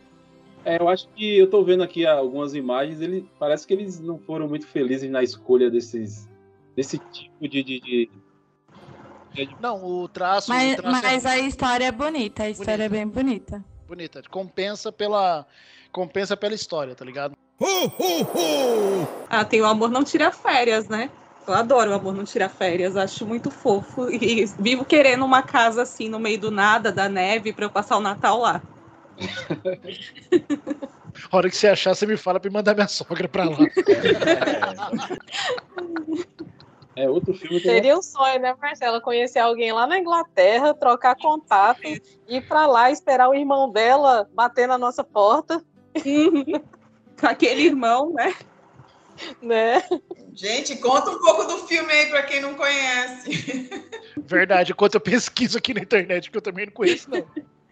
[0.65, 4.17] É, eu acho que eu tô vendo aqui algumas imagens, ele parece que eles não
[4.17, 6.30] foram muito felizes na escolha desses
[6.76, 8.09] desse tipo de, de, de-
[9.59, 12.89] Não, o traço, Mas, o traço mas é a história é bonita, a história é
[12.89, 13.63] bem bonita.
[13.88, 14.21] bonita.
[14.30, 15.45] Compensa pela,
[15.91, 17.36] compensa pela história, tá ligado?
[19.30, 21.09] Ah, tem o Amor Não Tira Férias, né?
[21.47, 24.09] Eu adoro o Amor Não Tira Férias, acho muito fofo.
[24.09, 27.97] E vivo querendo uma casa assim, no meio do nada, da neve, pra eu passar
[27.97, 28.61] o Natal lá.
[31.32, 33.57] A hora que você achar, você me fala pra me mandar minha sogra pra lá.
[36.96, 39.02] É outro filme que eu Seria um sonho, né, Marcela?
[39.02, 41.82] Conhecer alguém lá na Inglaterra, trocar contato,
[42.28, 45.64] ir pra lá, esperar o irmão dela bater na nossa porta.
[47.20, 48.34] Com aquele irmão, né?
[49.41, 49.84] Né?
[50.34, 53.70] Gente, conta um pouco do filme aí pra quem não conhece.
[54.18, 57.26] Verdade, enquanto eu pesquiso aqui na internet, que eu também não conheço, não.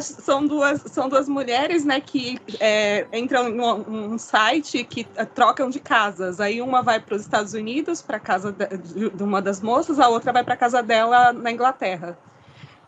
[0.00, 5.68] São, duas, são duas mulheres, né, que é, entram num num site que ah, trocam
[5.68, 6.40] de casas.
[6.40, 10.08] Aí uma vai para os Estados Unidos, para casa de de uma das moças, a
[10.08, 12.16] outra vai para casa dela na Inglaterra.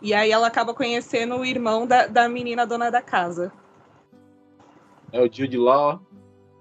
[0.00, 3.52] E aí ela acaba conhecendo o irmão da, da menina dona da casa.
[5.12, 6.00] É o Jude Law.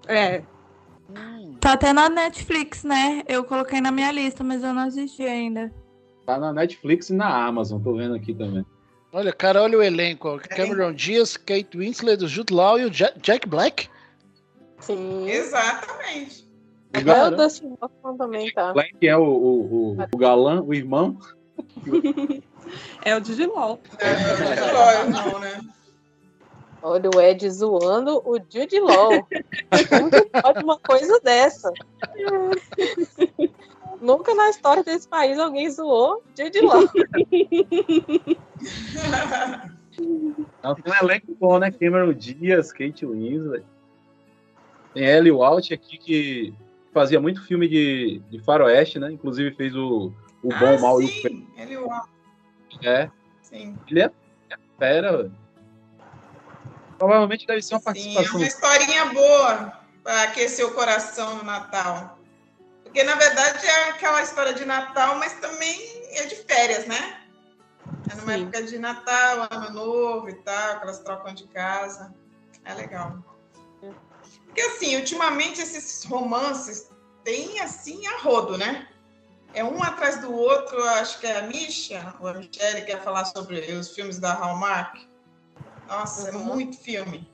[0.06, 0.42] É.
[1.60, 3.22] Tá até na Netflix, né?
[3.26, 5.72] Eu coloquei na minha lista, mas eu não assisti ainda.
[6.24, 8.64] Tá na Netflix e na Amazon, tô vendo aqui também.
[9.16, 10.38] Olha, cara, olha o elenco.
[10.54, 13.88] Cameron Diaz, Kate Winslet, o Jude Law e o Ja- Jack Black.
[14.78, 15.26] Sim.
[15.26, 16.46] Exatamente.
[16.94, 18.74] O É o galã, Dustin Hoffman também tá.
[18.74, 21.16] Black é o, o, o, o galã, o irmão.
[23.06, 23.80] É o Digilol.
[25.08, 25.60] não, né?
[26.82, 29.26] Olha o Ed zoando o Jude Law.
[29.88, 31.72] Como que pode uma coisa dessa?
[34.00, 36.82] Nunca na história desse país alguém zoou Jude Law.
[40.62, 41.70] Não, tem um elenco bom, né?
[41.70, 43.64] Cameron Diaz, Kate Winslet.
[44.92, 46.54] Tem Ellie Walt aqui que
[46.92, 49.12] fazia muito filme de, de faroeste, né?
[49.12, 51.46] Inclusive fez o, o Bom, ah, o Mal e o sim, Feio.
[51.56, 51.76] ele
[52.88, 53.10] é
[53.42, 53.76] Sim.
[53.88, 54.10] ele é,
[54.50, 55.34] é fera, velho.
[56.98, 59.72] Provavelmente deve ser uma Sim, é uma historinha boa
[60.02, 62.15] para aquecer o coração no Natal.
[62.96, 65.78] Porque, na verdade, é aquela história de Natal, mas também
[66.12, 67.26] é de férias, né?
[68.10, 68.42] É numa Sim.
[68.44, 72.14] época de Natal, Ano Novo e tal, que elas trocam de casa.
[72.64, 73.22] É legal.
[74.46, 76.88] Porque, assim, ultimamente esses romances
[77.22, 78.88] têm, assim, a rodo, né?
[79.52, 83.26] É um atrás do outro, acho que é a Misha, ou a Michelle, quer falar
[83.26, 85.06] sobre os filmes da Hallmark.
[85.86, 87.30] Nossa, é muito filme.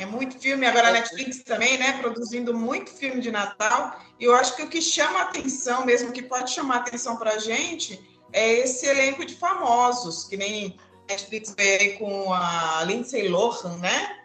[0.00, 0.66] É muito filme.
[0.66, 1.98] Agora a Netflix também, né?
[2.00, 3.98] Produzindo muito filme de Natal.
[4.18, 7.16] E eu acho que o que chama a atenção, mesmo que pode chamar a atenção
[7.16, 8.00] pra gente,
[8.32, 10.76] é esse elenco de famosos, que nem
[11.08, 14.16] a Netflix veio aí com a Lindsay Lohan, né?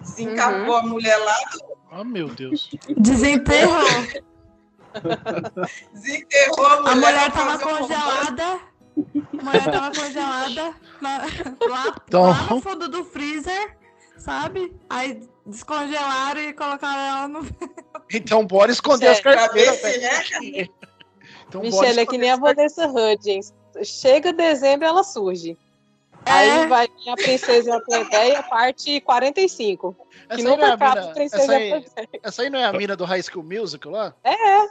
[0.00, 1.70] Desencapou a mulher lá do.
[2.00, 2.70] Oh, meu Deus.
[2.96, 3.84] Desenterrou.
[5.92, 6.92] Desenterrou a mulher.
[6.92, 8.60] A mulher pra tava fazer um congelada.
[9.38, 11.26] A mulher tava congelada lá,
[12.06, 13.76] Então- lá no fundo do freezer,
[14.20, 14.74] sabe?
[14.88, 17.40] Aí descongelaram e colocaram ela no.
[18.12, 19.80] Então bora esconder as Michele, carteiras.
[19.80, 20.00] cabeça,
[20.40, 20.70] velho.
[21.48, 22.40] Então, Michelle é que nem a as.
[22.40, 23.52] Vanessa Hudgens.
[23.84, 25.56] Chega dezembro, ela surge.
[26.24, 26.30] É.
[26.30, 29.96] Aí vai vir a Princesa Plebeia, parte 45.
[30.28, 32.08] Essa que nunca é a acaba mina- Princesa essa aí- Plebeia.
[32.22, 34.14] Essa aí não é a mina do High School Musical lá?
[34.22, 34.68] É,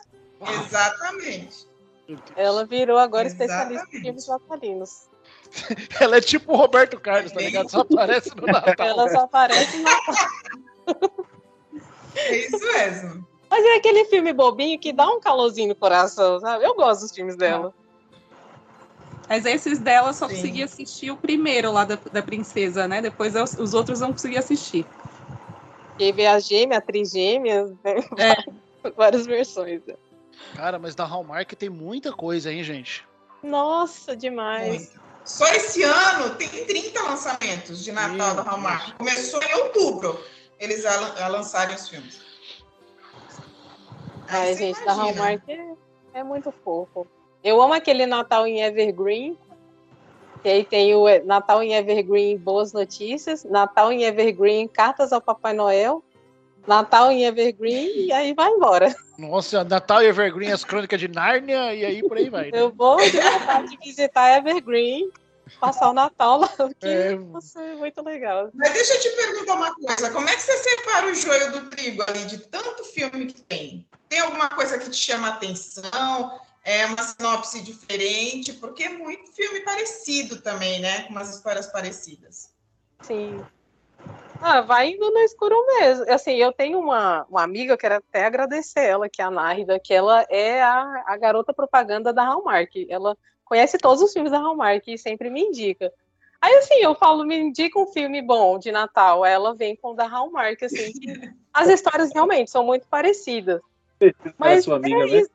[0.65, 1.67] Exatamente.
[2.35, 4.01] ela virou agora especialista em Exatamente.
[4.01, 5.08] filmes natalinos.
[5.99, 7.69] Ela é tipo o Roberto Carlos, tá ligado?
[7.69, 8.87] Só aparece no Natal.
[8.87, 9.89] Ela só aparece no
[12.15, 13.27] É isso mesmo.
[13.49, 16.63] Mas é aquele filme bobinho que dá um calorzinho no coração, sabe?
[16.63, 17.73] Eu gosto dos filmes dela.
[19.27, 20.35] Mas esses dela só Sim.
[20.35, 23.01] consegui assistir o primeiro lá da, da princesa, né?
[23.01, 24.85] Depois eu- os outros não consegui assistir.
[25.97, 27.95] Teve a gêmea, a trigêmea, né?
[28.17, 28.35] É.
[28.95, 29.81] várias versões.
[30.55, 33.05] Cara, mas da Hallmark tem muita coisa, hein, gente?
[33.43, 34.93] Nossa, demais.
[35.29, 38.97] Só esse ano tem 30 lançamentos de Natal da Hallmark.
[38.97, 40.19] Começou em outubro
[40.59, 42.19] eles a, lan- a lançarem os filmes.
[44.27, 44.93] Aí Ai, você gente, da.
[44.93, 45.73] Hallmark é,
[46.15, 47.07] é muito fofo.
[47.43, 49.37] Eu amo aquele Natal em Evergreen.
[50.43, 55.21] E aí tem o eh, Natal em Evergreen Boas Notícias, Natal em Evergreen Cartas ao
[55.21, 56.03] Papai Noel,
[56.69, 58.95] Natal em Evergreen e aí vai embora.
[59.17, 62.45] Nossa, Natal e Evergreen, as crônicas de Nárnia, e aí por aí vai.
[62.45, 62.51] né?
[62.53, 65.09] Eu vou de vontade de visitar Evergreen,
[65.59, 66.49] passar o Natal lá,
[66.83, 67.15] É.
[67.15, 68.49] nossa, é muito legal.
[68.53, 70.11] Mas deixa eu te perguntar uma coisa.
[70.11, 73.85] Como é que você separa o joio do trigo ali, de tanto filme que tem?
[74.07, 76.39] Tem alguma coisa que te chama a atenção?
[76.63, 78.53] É uma sinopse diferente?
[78.53, 81.01] Porque é muito filme parecido também, né?
[81.03, 82.51] Com umas histórias parecidas.
[83.01, 83.41] Sim.
[84.41, 86.05] Ah, vai indo no escuro mesmo.
[86.09, 89.79] Assim, eu tenho uma, uma amiga, eu quero até agradecer ela, que é a Nárida,
[89.79, 92.87] que ela é a, a garota propaganda da Hallmark.
[92.89, 95.91] Ela conhece todos os filmes da Hallmark e sempre me indica.
[96.41, 99.25] Aí, assim, eu falo, me indica um filme bom de Natal.
[99.25, 100.93] Ela vem com o da Hallmark, assim.
[100.93, 103.59] que as histórias realmente são muito parecidas.
[104.37, 105.19] Mas sua amiga, é, né?
[105.19, 105.31] isso,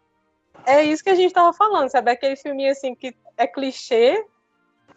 [0.64, 2.10] é isso que a gente tava falando, sabe?
[2.10, 4.24] Aquele filminho, assim, que é clichê,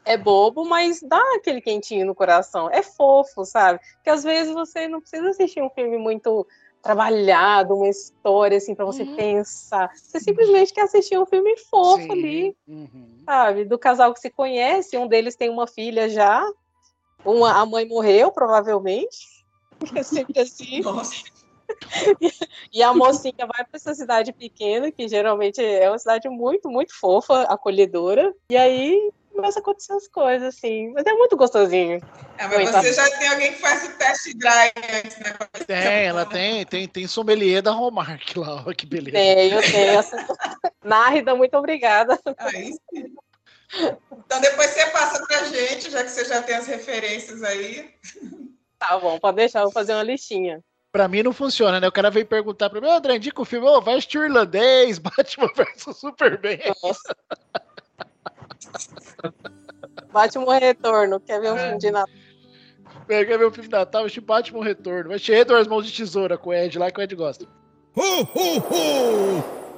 [0.07, 2.69] é bobo, mas dá aquele quentinho no coração.
[2.71, 3.79] É fofo, sabe?
[4.03, 6.47] Que às vezes você não precisa assistir um filme muito
[6.81, 9.91] trabalhado, uma história assim para você pensar.
[9.93, 12.11] Você simplesmente quer assistir um filme fofo Sim.
[12.11, 13.17] ali, Uhum.
[13.25, 13.65] sabe?
[13.65, 16.45] Do casal que se conhece, um deles tem uma filha já,
[17.25, 19.37] uma a mãe morreu provavelmente.
[19.95, 20.81] É sempre assim.
[22.71, 26.97] E a mocinha vai para essa cidade pequena, que geralmente é uma cidade muito, muito
[26.97, 28.33] fofa, acolhedora.
[28.49, 30.91] E aí começa a acontecer as coisas, assim.
[30.93, 32.01] Mas é muito gostosinho.
[32.39, 35.37] Ah, mas você já tem alguém que faz o test drive antes, né?
[35.65, 39.17] Tem, ela tem, tem, tem sommelier da Hallmark lá, olha que beleza.
[39.17, 39.99] Tenho, tenho.
[39.99, 40.17] Essa...
[40.83, 42.19] Nárida, muito obrigada.
[42.39, 43.15] Aí sim.
[44.11, 47.93] Então depois você passa pra gente, já que você já tem as referências aí.
[48.79, 50.63] Tá bom, pode deixar, eu vou fazer uma listinha.
[50.91, 51.87] Pra mim não funciona, né?
[51.87, 54.23] O cara vem perguntar pra mim, ô André, indica o filme, ô, vai assistir o
[54.23, 56.59] Irlandês, Batman vs Superman.
[60.11, 62.15] Batman Retorno, quer ver um filme de Natal?
[63.07, 65.09] Quer ver o filme de Natal, assistir Batman Retorno.
[65.09, 67.45] Vai assistir Edward Mãos de Tesoura com o Ed lá, que o Ed gosta.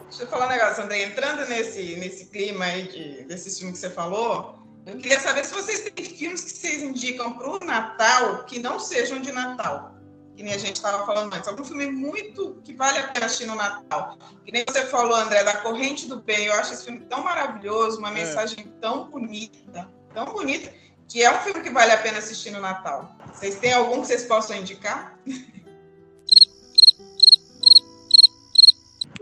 [0.08, 1.04] Deixa eu falar um negócio, André.
[1.04, 5.54] Entrando nesse, nesse clima aí de, desses filmes que você falou, Eu queria saber se
[5.54, 9.99] vocês têm filmes que vocês indicam para o Natal que não sejam de Natal.
[10.40, 11.50] Que nem a gente estava falando antes.
[11.50, 14.18] Algum filme muito que vale a pena assistir no Natal.
[14.46, 16.46] Que nem você falou, André, da Corrente do Bem.
[16.46, 20.72] Eu acho esse filme tão maravilhoso, uma mensagem tão bonita, tão bonita,
[21.10, 23.14] que é um filme que vale a pena assistir no Natal.
[23.34, 25.20] Vocês têm algum que vocês possam indicar?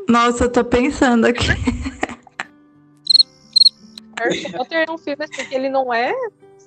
[0.08, 1.48] Nossa, eu tô pensando aqui.
[4.20, 6.14] Harry Potter é um filme assim, que ele não é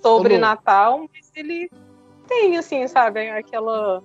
[0.03, 0.41] sobre Lu.
[0.41, 1.71] Natal, mas ele
[2.27, 4.03] tem, assim, sabe, aquela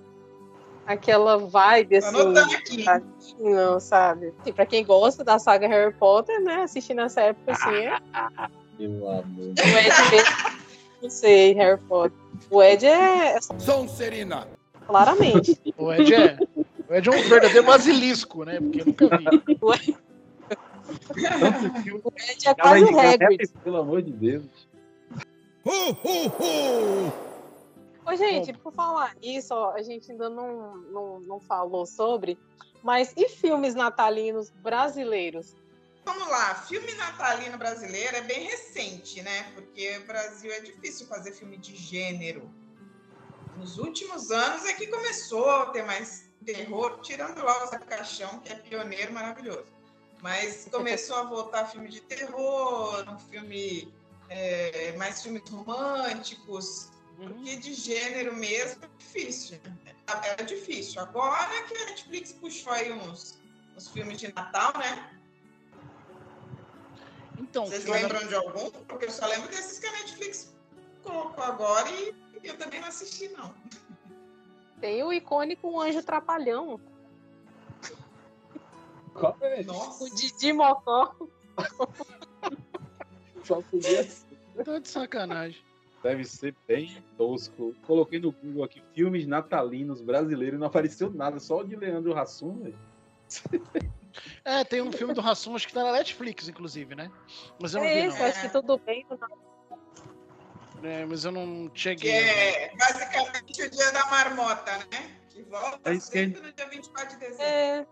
[0.86, 2.16] aquela vibe, assim,
[3.40, 4.32] não, sabe?
[4.40, 7.98] Assim, pra quem gosta da saga Harry Potter, né, assistir nessa época, assim, é...
[8.78, 9.24] Meu amor.
[9.36, 10.56] O Ed mesmo,
[11.02, 12.18] não sei, Harry Potter.
[12.50, 13.40] O Ed é...
[13.58, 14.46] Sonserina.
[14.86, 15.60] Claramente.
[15.76, 16.38] O Ed é,
[16.88, 18.60] o Ed é um verdadeiro basilisco, né?
[18.60, 19.26] Porque eu nunca vi.
[19.60, 19.96] O Ed
[22.04, 23.50] o Ed é quase o até, Hagrid.
[23.64, 24.44] pelo amor de Deus.
[28.06, 32.38] Ô, gente, por falar nisso, ó, a gente ainda não, não, não falou sobre,
[32.80, 35.56] mas e filmes natalinos brasileiros?
[36.04, 39.50] Vamos lá, filme natalino brasileiro é bem recente, né?
[39.54, 42.48] Porque o Brasil é difícil fazer filme de gênero.
[43.56, 48.38] Nos últimos anos é que começou a ter mais terror, tirando lá o Zé Caixão,
[48.38, 49.66] que é pioneiro maravilhoso.
[50.22, 53.92] Mas começou a voltar filme de terror, um filme,
[54.28, 59.58] é, mais filmes românticos, porque de gênero mesmo é difícil.
[60.38, 61.00] É difícil.
[61.00, 63.38] Agora que a Netflix puxou aí uns,
[63.76, 65.10] uns filmes de Natal, né?
[67.38, 68.70] Então, Vocês filme- lembram de algum?
[68.70, 70.54] Porque eu só lembro desses que a Netflix
[71.02, 72.14] colocou agora e
[72.44, 73.54] eu também não assisti, não.
[74.80, 76.80] Tem o icônico Um Anjo Trapalhão.
[79.14, 79.62] Qual é?
[79.64, 80.04] Nossa.
[80.04, 81.14] O Didi Mocó.
[83.44, 84.06] Só podia.
[84.64, 85.62] Tá de sacanagem.
[86.06, 87.74] Deve ser bem tosco.
[87.84, 92.16] Coloquei no Google aqui filmes natalinos brasileiros e não apareceu nada, só o de Leandro
[92.16, 92.78] Hassum, velho.
[94.44, 97.10] É, tem um filme do Rassum, acho que tá na Netflix, inclusive, né?
[97.60, 98.24] Mas eu não É vi, isso, não.
[98.26, 99.04] acho que tudo bem.
[100.84, 102.12] É, mas eu não Que cheguei.
[102.12, 105.16] é basicamente o dia da marmota, né?
[105.28, 107.42] Que volta É isso que sempre no dia 24 de dezembro.
[107.44, 107.86] É.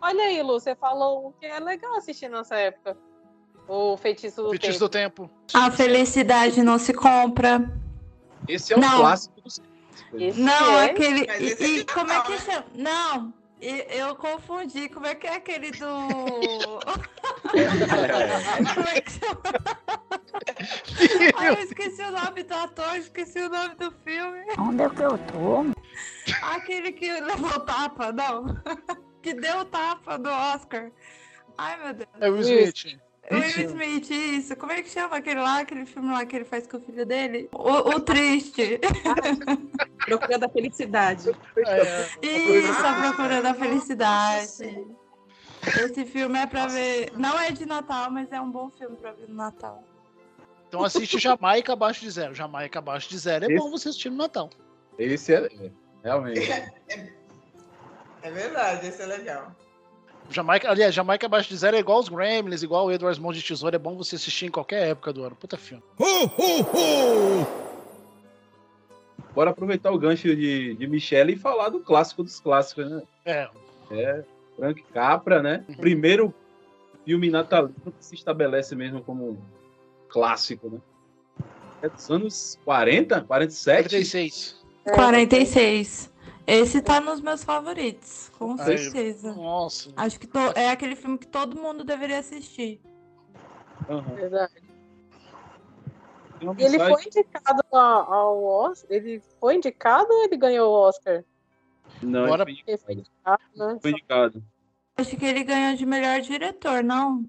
[0.00, 2.96] Olha aí, Lu, você falou que é legal assistir nessa época.
[3.68, 5.24] O Feitiço do Feitiço Tempo.
[5.24, 5.30] do Tempo.
[5.54, 7.70] A felicidade não se compra.
[8.48, 8.98] Esse é o Não.
[8.98, 9.60] clássico dos
[10.14, 10.86] Esse Não, é?
[10.86, 11.26] aquele.
[11.26, 12.64] Mas E, é e como é que chama?
[12.74, 14.88] Não, eu confundi.
[14.88, 15.86] Como é que é aquele do.
[18.74, 19.42] como é que chama?
[21.36, 24.44] Ai, eu esqueci o nome do ator, esqueci o nome do filme.
[24.58, 25.66] Onde é que eu tô?
[26.42, 28.46] Aquele que levou tapa, não.
[29.22, 30.90] que deu tapa do Oscar.
[31.58, 32.08] Ai, meu Deus.
[32.20, 32.98] É o Smith.
[33.30, 34.56] Will Smith, isso.
[34.56, 37.04] Como é que chama aquele lá, aquele filme lá que ele faz com o filho
[37.04, 37.48] dele?
[37.52, 38.80] O, o Triste.
[40.06, 41.30] Procura da felicidade.
[41.66, 44.86] É, Isso, A Procura da Felicidade.
[45.66, 47.12] Esse filme é pra ver.
[47.16, 49.82] Não é de Natal, mas é um bom filme pra ver no Natal.
[50.68, 52.34] então assiste Jamaica abaixo de zero.
[52.34, 54.48] Jamaica abaixo de zero é Esse- bom você assistir no Natal.
[54.98, 55.70] Esse é, é,
[56.02, 56.50] realmente.
[58.22, 59.54] É verdade, esse é legal.
[60.30, 63.42] Jamaica, aliás, Jamaica abaixo de zero é igual os Gremlins, igual o Edward Mãos de
[63.42, 63.76] Tesoura.
[63.76, 65.34] É bom você assistir em qualquer época do ano.
[65.34, 65.82] Puta filme.
[69.34, 73.02] Bora aproveitar o gancho de, de Michelle e falar do clássico dos clássicos, né?
[73.24, 73.48] É.
[73.90, 74.24] É,
[74.56, 75.64] Frank Capra, né?
[75.68, 75.76] Uhum.
[75.76, 76.34] Primeiro
[77.04, 79.38] filme natalino que se estabelece mesmo como um
[80.08, 80.78] clássico, né?
[81.80, 83.82] É dos anos 40, 47?
[83.82, 84.56] 46.
[84.92, 86.10] 46.
[86.50, 89.34] Esse tá nos meus favoritos, com Aí, certeza.
[89.34, 89.92] Nossa.
[89.94, 92.80] Acho que to- é aquele filme que todo mundo deveria assistir.
[93.86, 94.14] Aham.
[94.14, 94.54] Verdade.
[96.56, 98.90] Ele foi indicado ao Oscar?
[98.90, 101.22] Ele foi indicado ou ele ganhou o Oscar?
[102.00, 103.78] Não, Bora- ele foi indicado, né?
[103.82, 104.42] foi indicado.
[104.96, 107.28] Acho que ele ganhou de melhor diretor, não?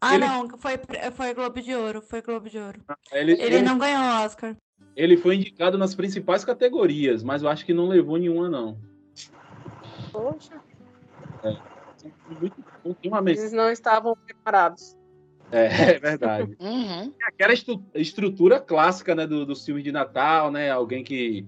[0.00, 0.74] Ah, Ele- não, foi,
[1.14, 2.80] foi Globo de Ouro, foi Globo de Ouro.
[3.12, 4.56] Ele, Ele ele, não ganhou o Oscar.
[4.96, 8.78] Ele foi indicado nas principais categorias, mas eu acho que não levou nenhuma, não.
[10.12, 10.60] Poxa,
[13.22, 13.42] mensagem.
[13.42, 14.96] eles não estavam preparados.
[15.50, 15.66] É,
[15.96, 16.56] é verdade.
[16.60, 17.12] Uhum.
[17.22, 20.70] aquela estru- estrutura clássica né, do, dos filmes de Natal, né?
[20.70, 21.46] Alguém que,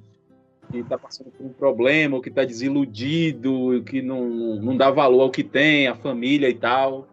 [0.71, 5.23] que tá passando por um problema, ou que tá desiludido, que não, não dá valor
[5.23, 7.09] ao que tem, a família e tal.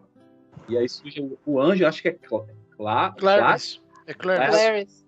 [0.68, 2.46] E aí surge o, o anjo, acho que é Cla
[2.76, 3.80] Cla Clarence.
[4.06, 4.50] É Clarence.
[4.50, 5.03] Clarence.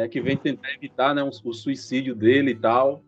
[0.00, 3.02] Né, que vem tentar evitar né, um- o suicídio dele e tal.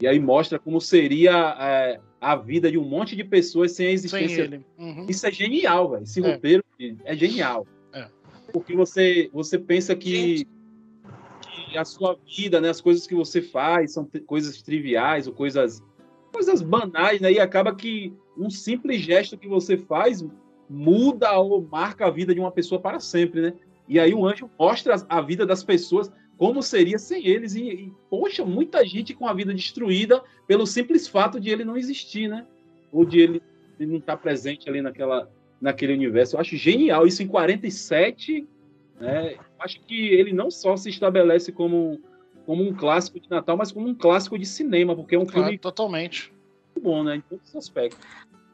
[0.00, 3.88] E aí mostra como seria é, a vida de um monte de pessoas sem a
[3.88, 4.64] Sem existência ele.
[4.78, 5.06] Uhum.
[5.08, 6.02] isso é genial, velho.
[6.04, 6.32] Esse É.
[6.32, 6.64] roteiro
[7.04, 7.66] é genial.
[7.92, 8.08] É.
[8.52, 10.46] porque você, você pensa que,
[11.70, 15.82] que a sua vida, né, as coisas que você faz são coisas triviais ou coisas,
[16.32, 17.32] coisas banais, né?
[17.32, 20.24] E acaba que um simples gesto que você faz
[20.68, 23.52] muda ou marca a vida de uma pessoa para sempre, né?
[23.88, 27.54] E aí o anjo mostra a vida das pessoas como seria sem eles.
[27.54, 31.76] E, e, poxa, muita gente com a vida destruída pelo simples fato de ele não
[31.76, 32.46] existir, né?
[32.92, 33.42] Ou de ele,
[33.78, 35.30] ele não estar presente ali naquela,
[35.60, 36.36] naquele universo.
[36.36, 38.46] Eu acho genial isso em 47.
[39.00, 39.36] Né?
[39.58, 42.00] Acho que ele não só se estabelece como,
[42.44, 45.44] como um clássico de Natal, mas como um clássico de cinema, porque é um Claro,
[45.44, 46.32] filme totalmente.
[46.74, 47.16] muito bom, né?
[47.16, 47.98] Em todos os aspectos.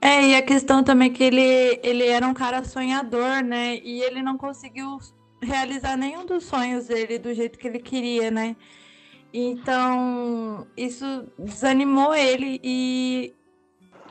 [0.01, 3.77] É, e a questão também que ele, ele era um cara sonhador, né?
[3.85, 4.99] E ele não conseguiu
[5.43, 8.57] realizar nenhum dos sonhos dele do jeito que ele queria, né?
[9.33, 13.35] Então, isso desanimou ele e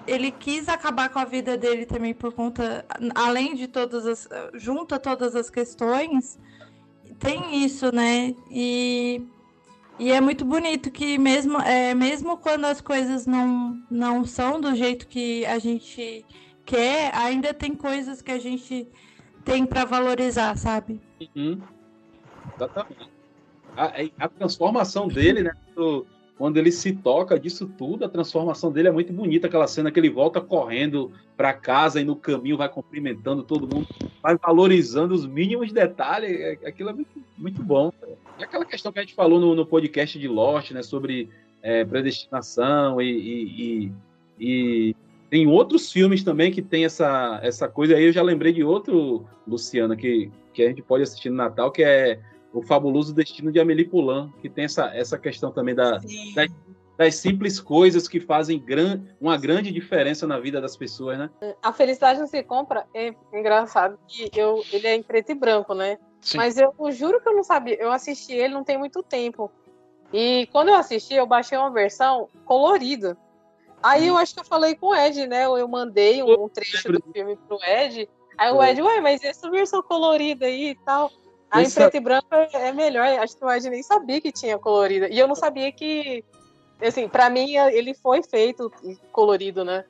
[0.07, 4.95] ele quis acabar com a vida dele também por conta, além de todas as, junto
[4.95, 6.39] a todas as questões,
[7.19, 8.33] tem isso, né?
[8.49, 9.21] E,
[9.99, 14.75] e é muito bonito que mesmo, é, mesmo quando as coisas não, não são do
[14.75, 16.25] jeito que a gente
[16.65, 18.87] quer, ainda tem coisas que a gente
[19.45, 20.99] tem para valorizar, sabe?
[21.35, 21.61] Uhum.
[22.55, 23.09] Exatamente.
[23.77, 25.51] A, a transformação dele, né?
[25.75, 26.05] do-
[26.37, 29.47] Quando ele se toca disso tudo, a transformação dele é muito bonita.
[29.47, 33.87] Aquela cena que ele volta correndo para casa e no caminho vai cumprimentando todo mundo,
[34.21, 36.31] vai valorizando os mínimos detalhes.
[36.39, 37.93] é- Aquilo é muito, muito bom.
[38.39, 40.81] E aquela questão que a gente falou no, no podcast de Lost, né?
[40.81, 41.29] Sobre
[41.61, 43.91] é, predestinação e, e- e-
[44.39, 44.95] e
[45.29, 47.95] tem outros filmes também que tem essa, essa coisa.
[47.95, 51.71] Aí eu já lembrei de outro, Luciana, que, que a gente pode assistir no Natal,
[51.71, 52.19] que é
[52.53, 55.99] O Fabuloso Destino de Amélie Poulain, que tem essa, essa questão também da,
[56.35, 56.51] das,
[56.97, 61.29] das simples coisas que fazem gran, uma grande diferença na vida das pessoas, né?
[61.63, 62.85] A felicidade não se compra.
[62.93, 65.97] É engraçado que eu, ele é em preto e branco, né?
[66.21, 66.37] Sim.
[66.37, 67.75] Mas eu juro que eu não sabia.
[67.81, 69.51] Eu assisti ele não tem muito tempo.
[70.13, 73.17] E quando eu assisti, eu baixei uma versão colorida.
[73.81, 75.45] Aí eu acho que eu falei com o Ed, né?
[75.45, 78.07] Eu mandei um, um trecho do filme pro Ed.
[78.41, 78.69] Aí o Foi.
[78.71, 81.11] Ed, ué, mas essa versão colorida aí e tal.
[81.51, 83.05] Aí em Essa- preto e branco é é melhor.
[83.05, 85.07] Acho que o Ed nem sabia que tinha colorida.
[85.09, 86.25] E eu não sabia que.
[86.81, 88.71] Assim, pra mim, ele foi feito
[89.11, 89.85] colorido, né?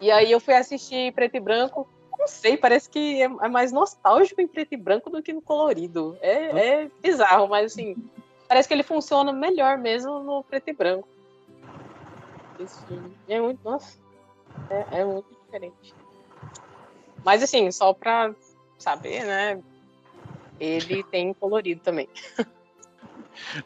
[0.00, 1.88] E aí eu fui assistir em preto e branco.
[2.18, 5.40] Não sei, parece que é é mais nostálgico em preto e branco do que no
[5.40, 6.18] colorido.
[6.20, 7.94] É, é bizarro, mas assim,
[8.48, 11.06] parece que ele funciona melhor mesmo no preto e branco.
[12.58, 13.96] Esse filme é muito, nossa,
[14.70, 15.94] é, é muito diferente.
[17.24, 18.34] Mas assim, só pra
[18.78, 19.62] saber, né?
[20.60, 22.08] Ele tem colorido também.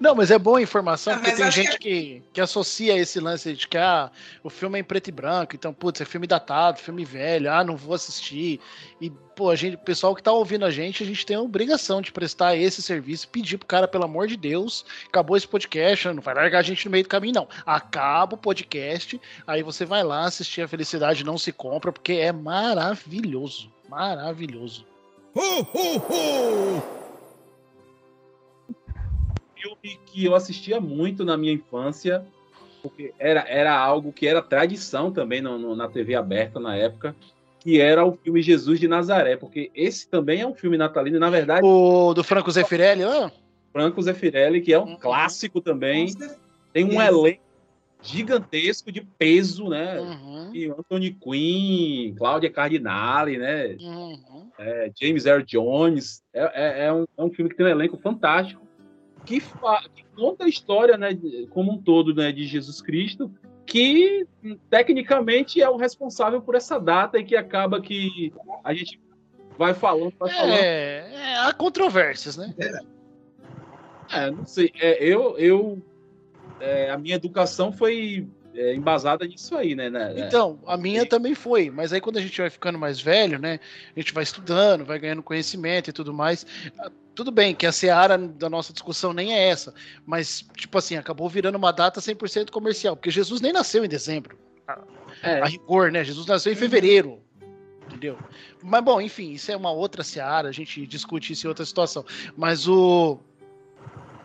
[0.00, 3.52] Não, mas é boa a informação, porque mas tem gente que, que associa esse lance
[3.54, 4.10] de que ah,
[4.42, 7.64] o filme é em preto e branco, então, putz, é filme datado, filme velho, ah,
[7.64, 8.60] não vou assistir.
[9.00, 11.40] E, pô, a gente, o pessoal que tá ouvindo a gente, a gente tem a
[11.40, 16.08] obrigação de prestar esse serviço, pedir pro cara, pelo amor de Deus, acabou esse podcast,
[16.08, 17.48] não vai largar a gente no meio do caminho, não.
[17.64, 22.32] Acaba o podcast, aí você vai lá assistir A Felicidade Não Se Compra, porque é
[22.32, 23.70] maravilhoso.
[23.88, 24.84] Maravilhoso.
[25.34, 27.07] filme
[30.06, 32.24] que eu assistia muito na minha infância,
[32.82, 37.14] porque era, era algo que era tradição também no- no- na TV aberta na época,
[37.60, 41.28] que era o filme Jesus de Nazaré, porque esse também é um filme natalino, na
[41.30, 41.66] verdade...
[41.66, 43.32] O do Franco Zeffirelli, lá?
[43.72, 46.06] Franco Zeffirelli, que é um clássico também,
[46.72, 47.42] tem um elenco
[48.02, 49.98] gigantesco de peso, né?
[50.00, 50.54] Uhum.
[50.54, 53.76] E Anthony Quinn, Cláudia Cardinale, né?
[54.58, 56.22] É, James Earl Jones.
[56.32, 58.62] É, é- é um, é um filme que tem um elenco fantástico,
[59.28, 59.40] que,
[59.94, 61.10] que conta a história, né,
[61.50, 63.30] como um todo, né, de Jesus Cristo,
[63.66, 64.26] que
[64.70, 68.32] tecnicamente é o responsável por essa data e que acaba que
[68.64, 68.98] a gente
[69.58, 70.54] vai falando, vai falando.
[70.54, 72.54] É, é, há controvérsias, né?
[74.10, 74.72] É, não sei.
[74.80, 75.82] É, eu, eu
[76.58, 78.26] é, a minha educação foi
[78.58, 79.88] é, embasada nisso aí, né?
[79.88, 80.12] né?
[80.16, 83.60] Então, a minha também foi, mas aí quando a gente vai ficando mais velho, né?
[83.94, 86.44] A gente vai estudando, vai ganhando conhecimento e tudo mais.
[86.76, 89.72] ah, Tudo bem que a seara da nossa discussão nem é essa,
[90.04, 94.36] mas, tipo assim, acabou virando uma data 100% comercial, porque Jesus nem nasceu em dezembro.
[95.22, 95.40] É.
[95.40, 96.02] a rigor, né?
[96.02, 97.20] Jesus nasceu em fevereiro.
[97.86, 98.18] Entendeu?
[98.62, 102.04] Mas, bom, enfim, isso é uma outra seara, a gente discute isso em outra situação.
[102.36, 103.20] Mas o.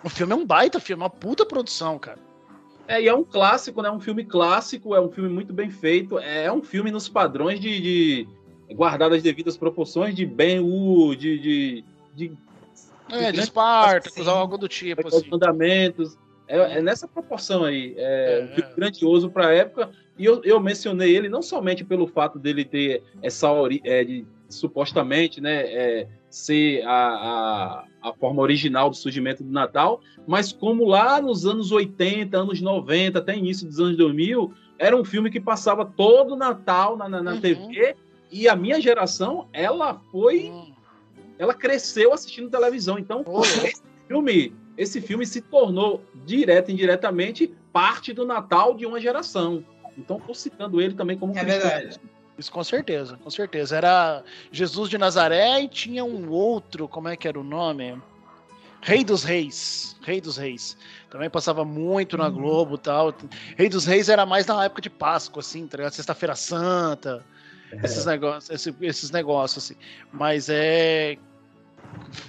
[0.03, 2.19] O filme é um baita filme, uma puta produção, cara.
[2.87, 3.89] É, e é um clássico, né?
[3.89, 6.19] Um filme clássico, é um filme muito bem feito.
[6.19, 8.27] É um filme nos padrões de, de
[8.73, 11.83] guardar as devidas proporções de Ben Hur, de, de,
[12.15, 12.31] de,
[13.09, 15.29] É, de Spartacus, algo do tipo, assim.
[15.29, 16.17] mandamentos.
[16.47, 17.93] É, é nessa proporção aí.
[17.97, 19.89] É, um filme grandioso para a época.
[20.17, 23.47] E eu, eu mencionei ele não somente pelo fato dele ter essa
[23.83, 30.01] é, de supostamente, né, é, ser a, a, a forma original do surgimento do Natal,
[30.25, 35.05] mas como lá nos anos 80, anos 90, até início dos anos 2000, era um
[35.05, 37.95] filme que passava todo Natal na, na, na TV,
[38.31, 40.51] e a minha geração, ela foi,
[41.37, 43.23] ela cresceu assistindo televisão, então
[43.63, 49.63] esse filme, esse filme se tornou direto e indiretamente parte do Natal de uma geração.
[49.95, 51.69] Então, estou citando ele também como É cristão.
[51.69, 51.99] verdade.
[52.37, 53.77] Isso com certeza, com certeza.
[53.77, 58.01] Era Jesus de Nazaré e tinha um outro, como é que era o nome?
[58.81, 59.95] Rei dos Reis.
[60.01, 60.75] Rei dos Reis.
[61.09, 63.13] Também passava muito na Globo e tal.
[63.55, 65.93] Rei dos Reis era mais na época de Páscoa, assim, tá ligado?
[65.93, 67.23] Sexta-feira Santa.
[67.83, 69.75] Esses negócios, esse- esses negócios, assim.
[70.11, 71.17] Mas é.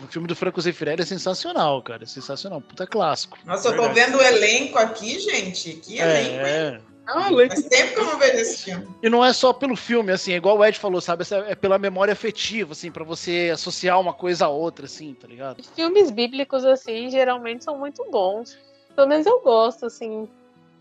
[0.03, 2.05] O filme do Franco Zeffirelli é sensacional, cara.
[2.05, 2.61] É sensacional.
[2.61, 3.39] Puta clássico.
[3.45, 4.01] Nossa, eu tô Verdade.
[4.13, 5.73] vendo o elenco aqui, gente.
[5.75, 6.39] Que elenco, hein?
[6.41, 6.81] É.
[7.07, 8.89] Ah, Faz tempo que eu não vejo esse filme.
[9.03, 11.23] E não é só pelo filme, assim, é igual o Ed falou, sabe?
[11.23, 15.27] Essa É pela memória afetiva, assim, pra você associar uma coisa a outra, assim, tá
[15.29, 15.63] ligado?
[15.75, 18.57] Filmes bíblicos, assim, geralmente são muito bons.
[18.95, 20.29] Pelo menos eu gosto, assim.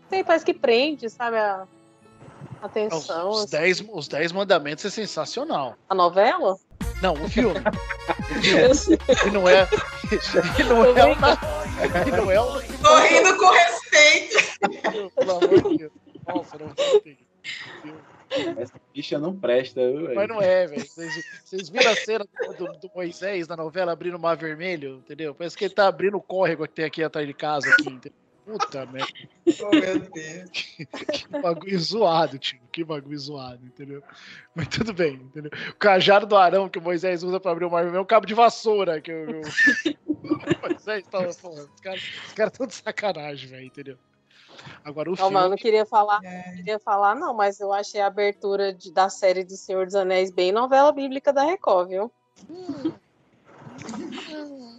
[0.08, 1.36] Sei, parece que prende, sabe?
[1.36, 1.66] A
[2.62, 3.30] atenção.
[3.30, 3.50] Os assim.
[3.50, 5.76] dez, os dez Mandamentos é sensacional.
[5.88, 6.56] A novela?
[7.02, 7.60] Não, o filme.
[8.04, 8.98] O filme.
[9.26, 9.66] E não é.
[10.58, 11.38] E não é uma.
[12.06, 12.62] E não é uma.
[12.62, 14.36] Tô rindo com respeito.
[15.14, 15.92] Pelo amor de Deus.
[16.26, 16.68] Nossa, não
[17.02, 17.18] tem.
[18.58, 20.14] Essa bicha não presta, viu, velho?
[20.14, 20.86] Mas não é, velho.
[20.86, 22.26] Vocês, vocês viram a cena
[22.58, 25.34] do, do Moisés na novela abrindo o mar vermelho, entendeu?
[25.34, 28.24] Parece que ele tá abrindo o córrego que tem aqui atrás de casa, aqui, entendeu?
[28.44, 29.08] Puta merda.
[29.62, 30.50] Oh, meu Deus.
[31.12, 32.60] Que bagulho zoado, tio.
[32.70, 34.02] Que bagulho zoado, entendeu?
[34.54, 35.50] Mas tudo bem, entendeu?
[35.70, 38.06] O cajado do Arão que o Moisés usa pra abrir o mar vermelho é um
[38.06, 39.40] cabo de vassoura que o,
[40.06, 40.20] o
[40.60, 41.22] Moisés tá.
[41.40, 42.02] Porra, os caras
[42.34, 43.98] cara tão de sacanagem, velho, entendeu?
[44.84, 45.62] Agora o Não, mas eu não filme.
[45.62, 46.46] queria falar, É.
[46.48, 49.94] não queria falar, não, mas eu achei a abertura de- da série do Senhor dos
[49.94, 52.12] Anéis bem novela bíblica da Record, viu?
[52.50, 52.92] Hum,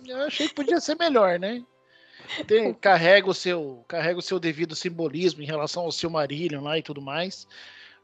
[0.08, 1.64] Eu achei que podia ser melhor, né?
[2.48, 6.84] Tem, carrega, o seu, carrega o seu devido simbolismo em relação ao Silmarillion lá e
[6.84, 7.48] tudo mais.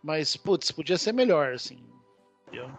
[0.04, 1.84] Mas, putz, podia ser melhor, assim.
[2.48, 2.70] entendeu?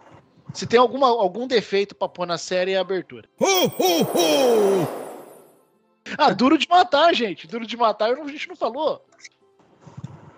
[0.53, 3.27] Se tem alguma, algum defeito pra pôr na série é a abertura.
[6.17, 7.47] Ah, duro de matar, gente.
[7.47, 9.03] Duro de matar a gente não falou.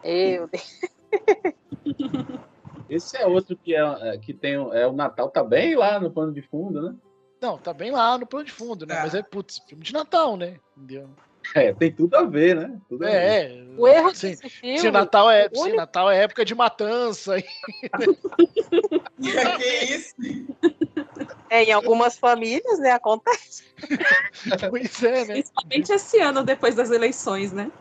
[0.04, 0.50] Eu,
[2.90, 6.00] Esse é outro que, é, é, que tem o- é o Natal, tá bem lá
[6.00, 6.96] no pano de fundo, né?
[7.42, 8.96] Não, tá bem lá no plano de fundo, né?
[9.02, 10.58] Mas é, putz, filme de Natal, né?
[10.78, 11.10] Entendeu?
[11.54, 12.80] É, tem tudo a ver, né?
[12.90, 13.16] Tudo a ver.
[13.16, 13.66] É, é.
[13.78, 14.80] O erro Sim, desse filme.
[14.80, 17.36] Se Natal é, se único- Natal é época de matança.
[19.22, 20.16] que isso?
[21.50, 22.92] É, em algumas famílias, né?
[22.92, 23.64] Acontece.
[24.70, 25.34] pois é, né?
[25.34, 27.72] Principalmente esse ano, depois das eleições, né?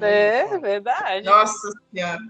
[0.00, 1.26] É, verdade.
[1.26, 2.20] Nossa Senhora.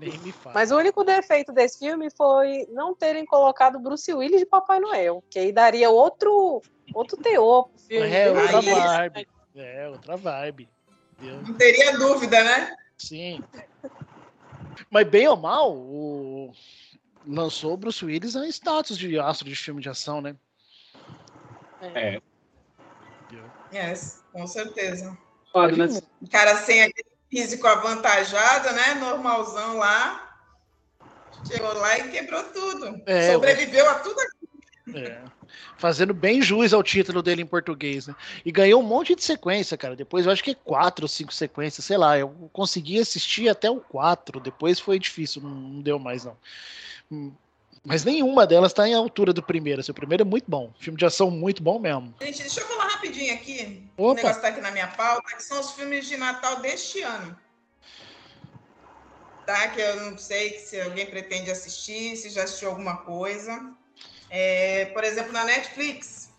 [0.00, 0.54] Nem me fala.
[0.54, 5.22] Mas o único defeito desse filme foi não terem colocado Bruce Willis de Papai Noel,
[5.28, 6.62] que aí daria outro,
[6.94, 8.10] outro teor pro filme.
[8.10, 9.28] É outra vibe.
[9.54, 10.68] É, outra vibe.
[11.18, 11.42] Entendeu?
[11.42, 12.74] Não teria dúvida, né?
[12.96, 13.44] Sim.
[14.90, 16.50] Mas bem ou mal, o...
[17.26, 20.36] lançou o Bruce Willis em status de astro de filme de ação, né?
[21.94, 22.20] É.
[23.72, 23.94] É,
[24.32, 25.16] com certeza.
[25.52, 26.00] Claro, né?
[26.20, 28.94] O cara sem aquele físico avantajado, né?
[28.94, 30.26] Normalzão lá.
[31.46, 33.00] Chegou lá e quebrou tudo.
[33.06, 34.98] É, Sobreviveu a tudo aquilo.
[34.98, 35.22] É.
[35.78, 38.14] Fazendo bem jus ao título dele em português, né?
[38.44, 39.96] E ganhou um monte de sequência, cara.
[39.96, 42.18] Depois eu acho que quatro ou cinco sequências, sei lá.
[42.18, 44.40] Eu consegui assistir até o quatro.
[44.40, 46.36] Depois foi difícil, não, não deu mais, não.
[47.10, 47.32] Hum,
[47.84, 49.80] Mas nenhuma delas tá em altura do primeiro.
[49.80, 50.72] Assim, o primeiro é muito bom.
[50.78, 52.14] Filme de ação muito bom mesmo.
[52.20, 53.82] Gente, deixa eu falar rapidinho aqui.
[53.96, 57.36] O negócio tá aqui na minha pauta, que são os filmes de Natal deste ano.
[59.46, 59.68] Tá?
[59.68, 63.72] Que eu não sei se alguém pretende assistir, se já assistiu alguma coisa.
[64.28, 66.30] É, por exemplo, na Netflix.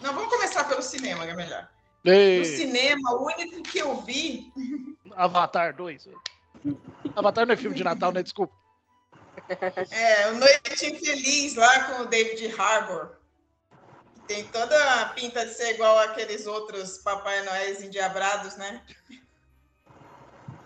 [0.00, 1.68] Não, vamos começar pelo cinema, que é melhor.
[2.04, 4.52] Ei, No cinema, o único que eu vi.
[5.16, 6.08] Avatar 2.
[7.16, 8.22] Avatar não é filme de Natal, né?
[8.22, 8.59] Desculpa.
[9.90, 13.16] É, o Noite Infeliz lá com o David Harbour.
[14.26, 18.80] Tem toda a pinta de ser igual aqueles outros Papai Noéis endiabrados, né?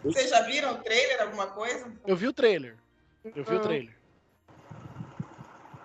[0.03, 1.91] Vocês já viram o trailer, alguma coisa?
[2.07, 2.77] Eu vi o trailer.
[3.25, 3.63] Eu vi o Hum.
[3.63, 3.97] trailer.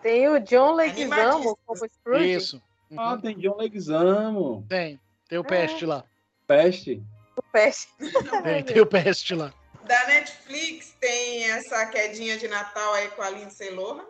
[0.02, 0.76] Tem o John.
[0.76, 2.34] Leguizamo como Scrooge.
[2.34, 2.62] Isso.
[2.98, 4.66] Ah, tem John Leguizamo.
[4.68, 5.00] Tem.
[5.30, 6.04] Tem o Peste lá.
[6.48, 7.02] Peste.
[7.38, 7.88] O Peste.
[8.44, 9.54] Tem, tem o Peste lá.
[9.90, 14.06] Da Netflix tem essa quedinha de Natal aí com a Lindsay Lohan.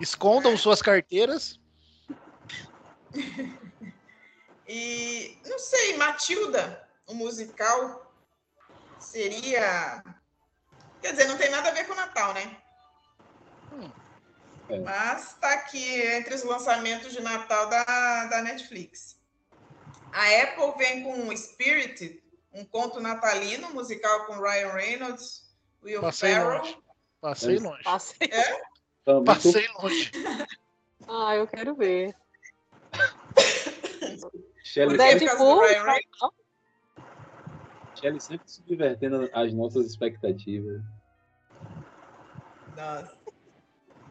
[0.00, 1.60] Escondam suas carteiras.
[4.74, 8.10] E não sei, Matilda, o musical
[8.98, 10.02] seria.
[11.02, 12.56] Quer dizer, não tem nada a ver com o Natal, né?
[14.82, 19.20] Mas tá aqui entre os lançamentos de Natal da, da Netflix.
[20.10, 22.21] A Apple vem com Spirit,
[22.52, 26.58] um conto natalino, musical com Ryan Reynolds, Will Passei Ferrell.
[26.58, 26.78] longe.
[27.20, 27.82] Passei longe.
[27.82, 28.30] Passei.
[29.04, 29.24] É?
[29.24, 30.12] Passei longe.
[31.08, 32.14] Ah, eu quero ver.
[34.62, 35.60] Shelley Deadpool.
[38.00, 40.80] Shelley sempre subvertendo as nossas expectativas.
[42.76, 43.16] Nossa.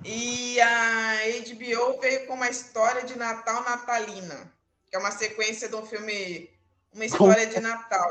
[0.04, 1.16] E a
[1.48, 4.52] HBO veio com uma história de Natal natalina,
[4.90, 6.50] que é uma sequência de um filme,
[6.94, 8.10] uma história de Natal.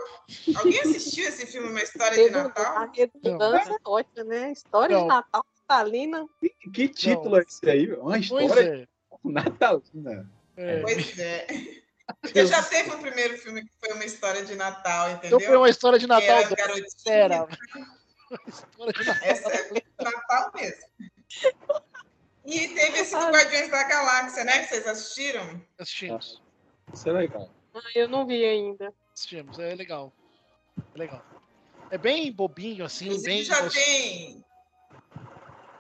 [0.57, 2.77] Alguém assistiu esse filme, Uma História de Natal?
[2.78, 4.52] A redundância é ótima, né?
[4.52, 5.02] História Não.
[5.02, 6.27] de Natal natalina.
[6.40, 7.93] Que, que título é esse aí?
[7.93, 8.89] Uma Pois história é.
[9.24, 10.31] natalina.
[10.57, 10.81] é.
[10.81, 11.47] Pois é.
[12.20, 15.39] Porque já teve um primeiro filme que foi uma história de Natal, entendeu?
[15.39, 16.57] Então foi uma história de Que era Natal.
[16.57, 17.07] garotinhas.
[17.07, 17.44] Era.
[17.44, 19.28] Uma história de Natal.
[19.28, 20.89] Essa é Natal mesmo.
[22.44, 24.61] E teve esse do Guardiões da Galáxia, né?
[24.61, 25.62] Que vocês assistiram?
[25.78, 26.43] Assistimos.
[26.93, 27.48] Isso é legal.
[27.74, 28.92] Ah, eu não vi ainda.
[29.12, 29.59] Assistimos.
[29.59, 30.12] É legal.
[30.94, 31.24] É legal.
[31.90, 33.44] É bem bobinho, assim, Inclusive, bem.
[33.44, 34.44] já tem.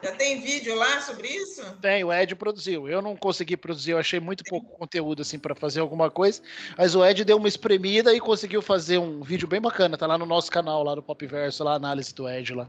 [0.02, 1.62] Já tem vídeo lá sobre isso?
[1.76, 2.88] Tem, o Ed produziu.
[2.88, 6.40] Eu não consegui produzir, eu achei muito pouco conteúdo assim para fazer alguma coisa.
[6.76, 9.98] Mas o Ed deu uma espremida e conseguiu fazer um vídeo bem bacana.
[9.98, 12.66] Tá lá no nosso canal, lá no Popverso, lá a análise do Ed lá.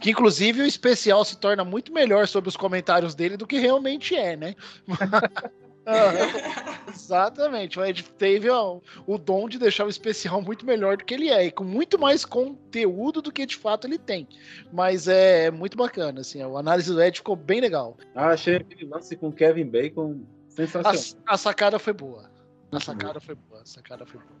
[0.00, 4.16] Que inclusive o especial se torna muito melhor sobre os comentários dele do que realmente
[4.16, 4.56] é, né?
[6.88, 7.78] Exatamente.
[7.78, 11.28] O Ed teve ó, o dom de deixar o especial muito melhor do que ele
[11.28, 14.28] é, e com muito mais conteúdo do que de fato ele tem.
[14.72, 17.96] Mas é muito bacana, assim, a análise do Ed ficou bem legal.
[18.14, 21.22] Ah, achei aquele lance com Kevin Bacon sensacional.
[21.26, 22.30] A, a sacada foi boa.
[22.72, 23.62] A sacada foi boa.
[23.62, 24.40] A sacada foi boa.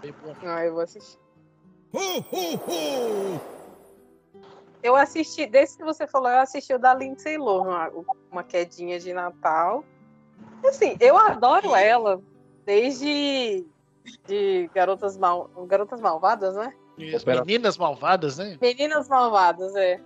[0.00, 0.36] Bem boa.
[0.42, 1.18] Ah, eu vou assistir.
[4.82, 7.90] Eu assisti, desse que você falou, eu assisti o da Lindsay Lohan,
[8.30, 9.84] uma quedinha de Natal.
[10.64, 12.20] Assim, eu adoro ela
[12.64, 13.64] desde
[14.26, 16.72] de Garotas, Mal, Garotas Malvadas, né?
[17.14, 18.58] As meninas malvadas, né?
[18.60, 20.00] Meninas Malvadas, é.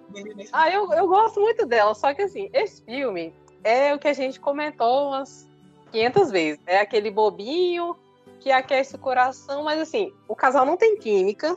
[0.53, 3.33] Ah, eu, eu gosto muito dela, só que assim, esse filme
[3.65, 5.49] é o que a gente comentou umas
[5.91, 6.61] 500 vezes.
[6.67, 7.97] É aquele bobinho
[8.41, 11.57] que aquece o coração, mas assim, o casal não tem química.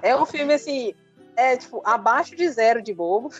[0.00, 0.94] É um filme assim,
[1.36, 3.30] é tipo, abaixo de zero de bobo.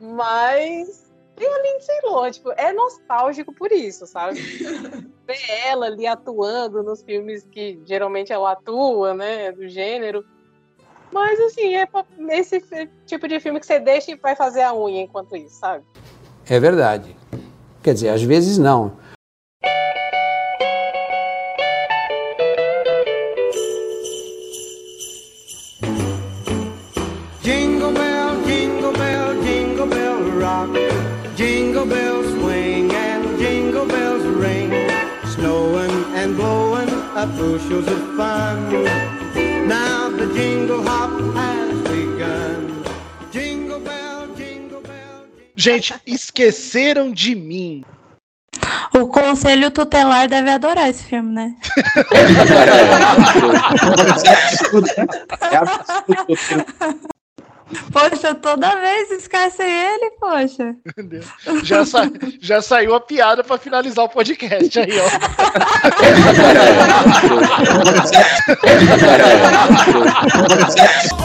[0.00, 1.07] Mas
[1.38, 4.40] tem a Lindsay Lohan, tipo, é nostálgico por isso, sabe?
[5.26, 10.24] Ver ela ali atuando nos filmes que geralmente ela atua, né, do gênero.
[11.12, 11.88] Mas assim, é
[12.30, 12.60] esse
[13.06, 15.84] tipo de filme que você deixa e vai fazer a unha enquanto isso, sabe?
[16.48, 17.16] É verdade.
[17.82, 18.96] Quer dizer, às vezes não.
[31.78, 34.72] Jingle bells swing and jingle bells ring.
[35.26, 38.84] Snowing and blowing up bushels of fun.
[39.68, 42.82] Now the jingle hop has begun.
[43.30, 45.26] Jingle bell, jingle bell.
[45.54, 47.84] Gente, esqueceram de mim.
[48.92, 51.54] O conselho tutelar deve adorar esse filme, né?
[57.92, 60.74] Poxa, toda vez esquece ele, poxa.
[61.62, 65.08] Já, sa- já saiu a piada pra finalizar o podcast aí, ó.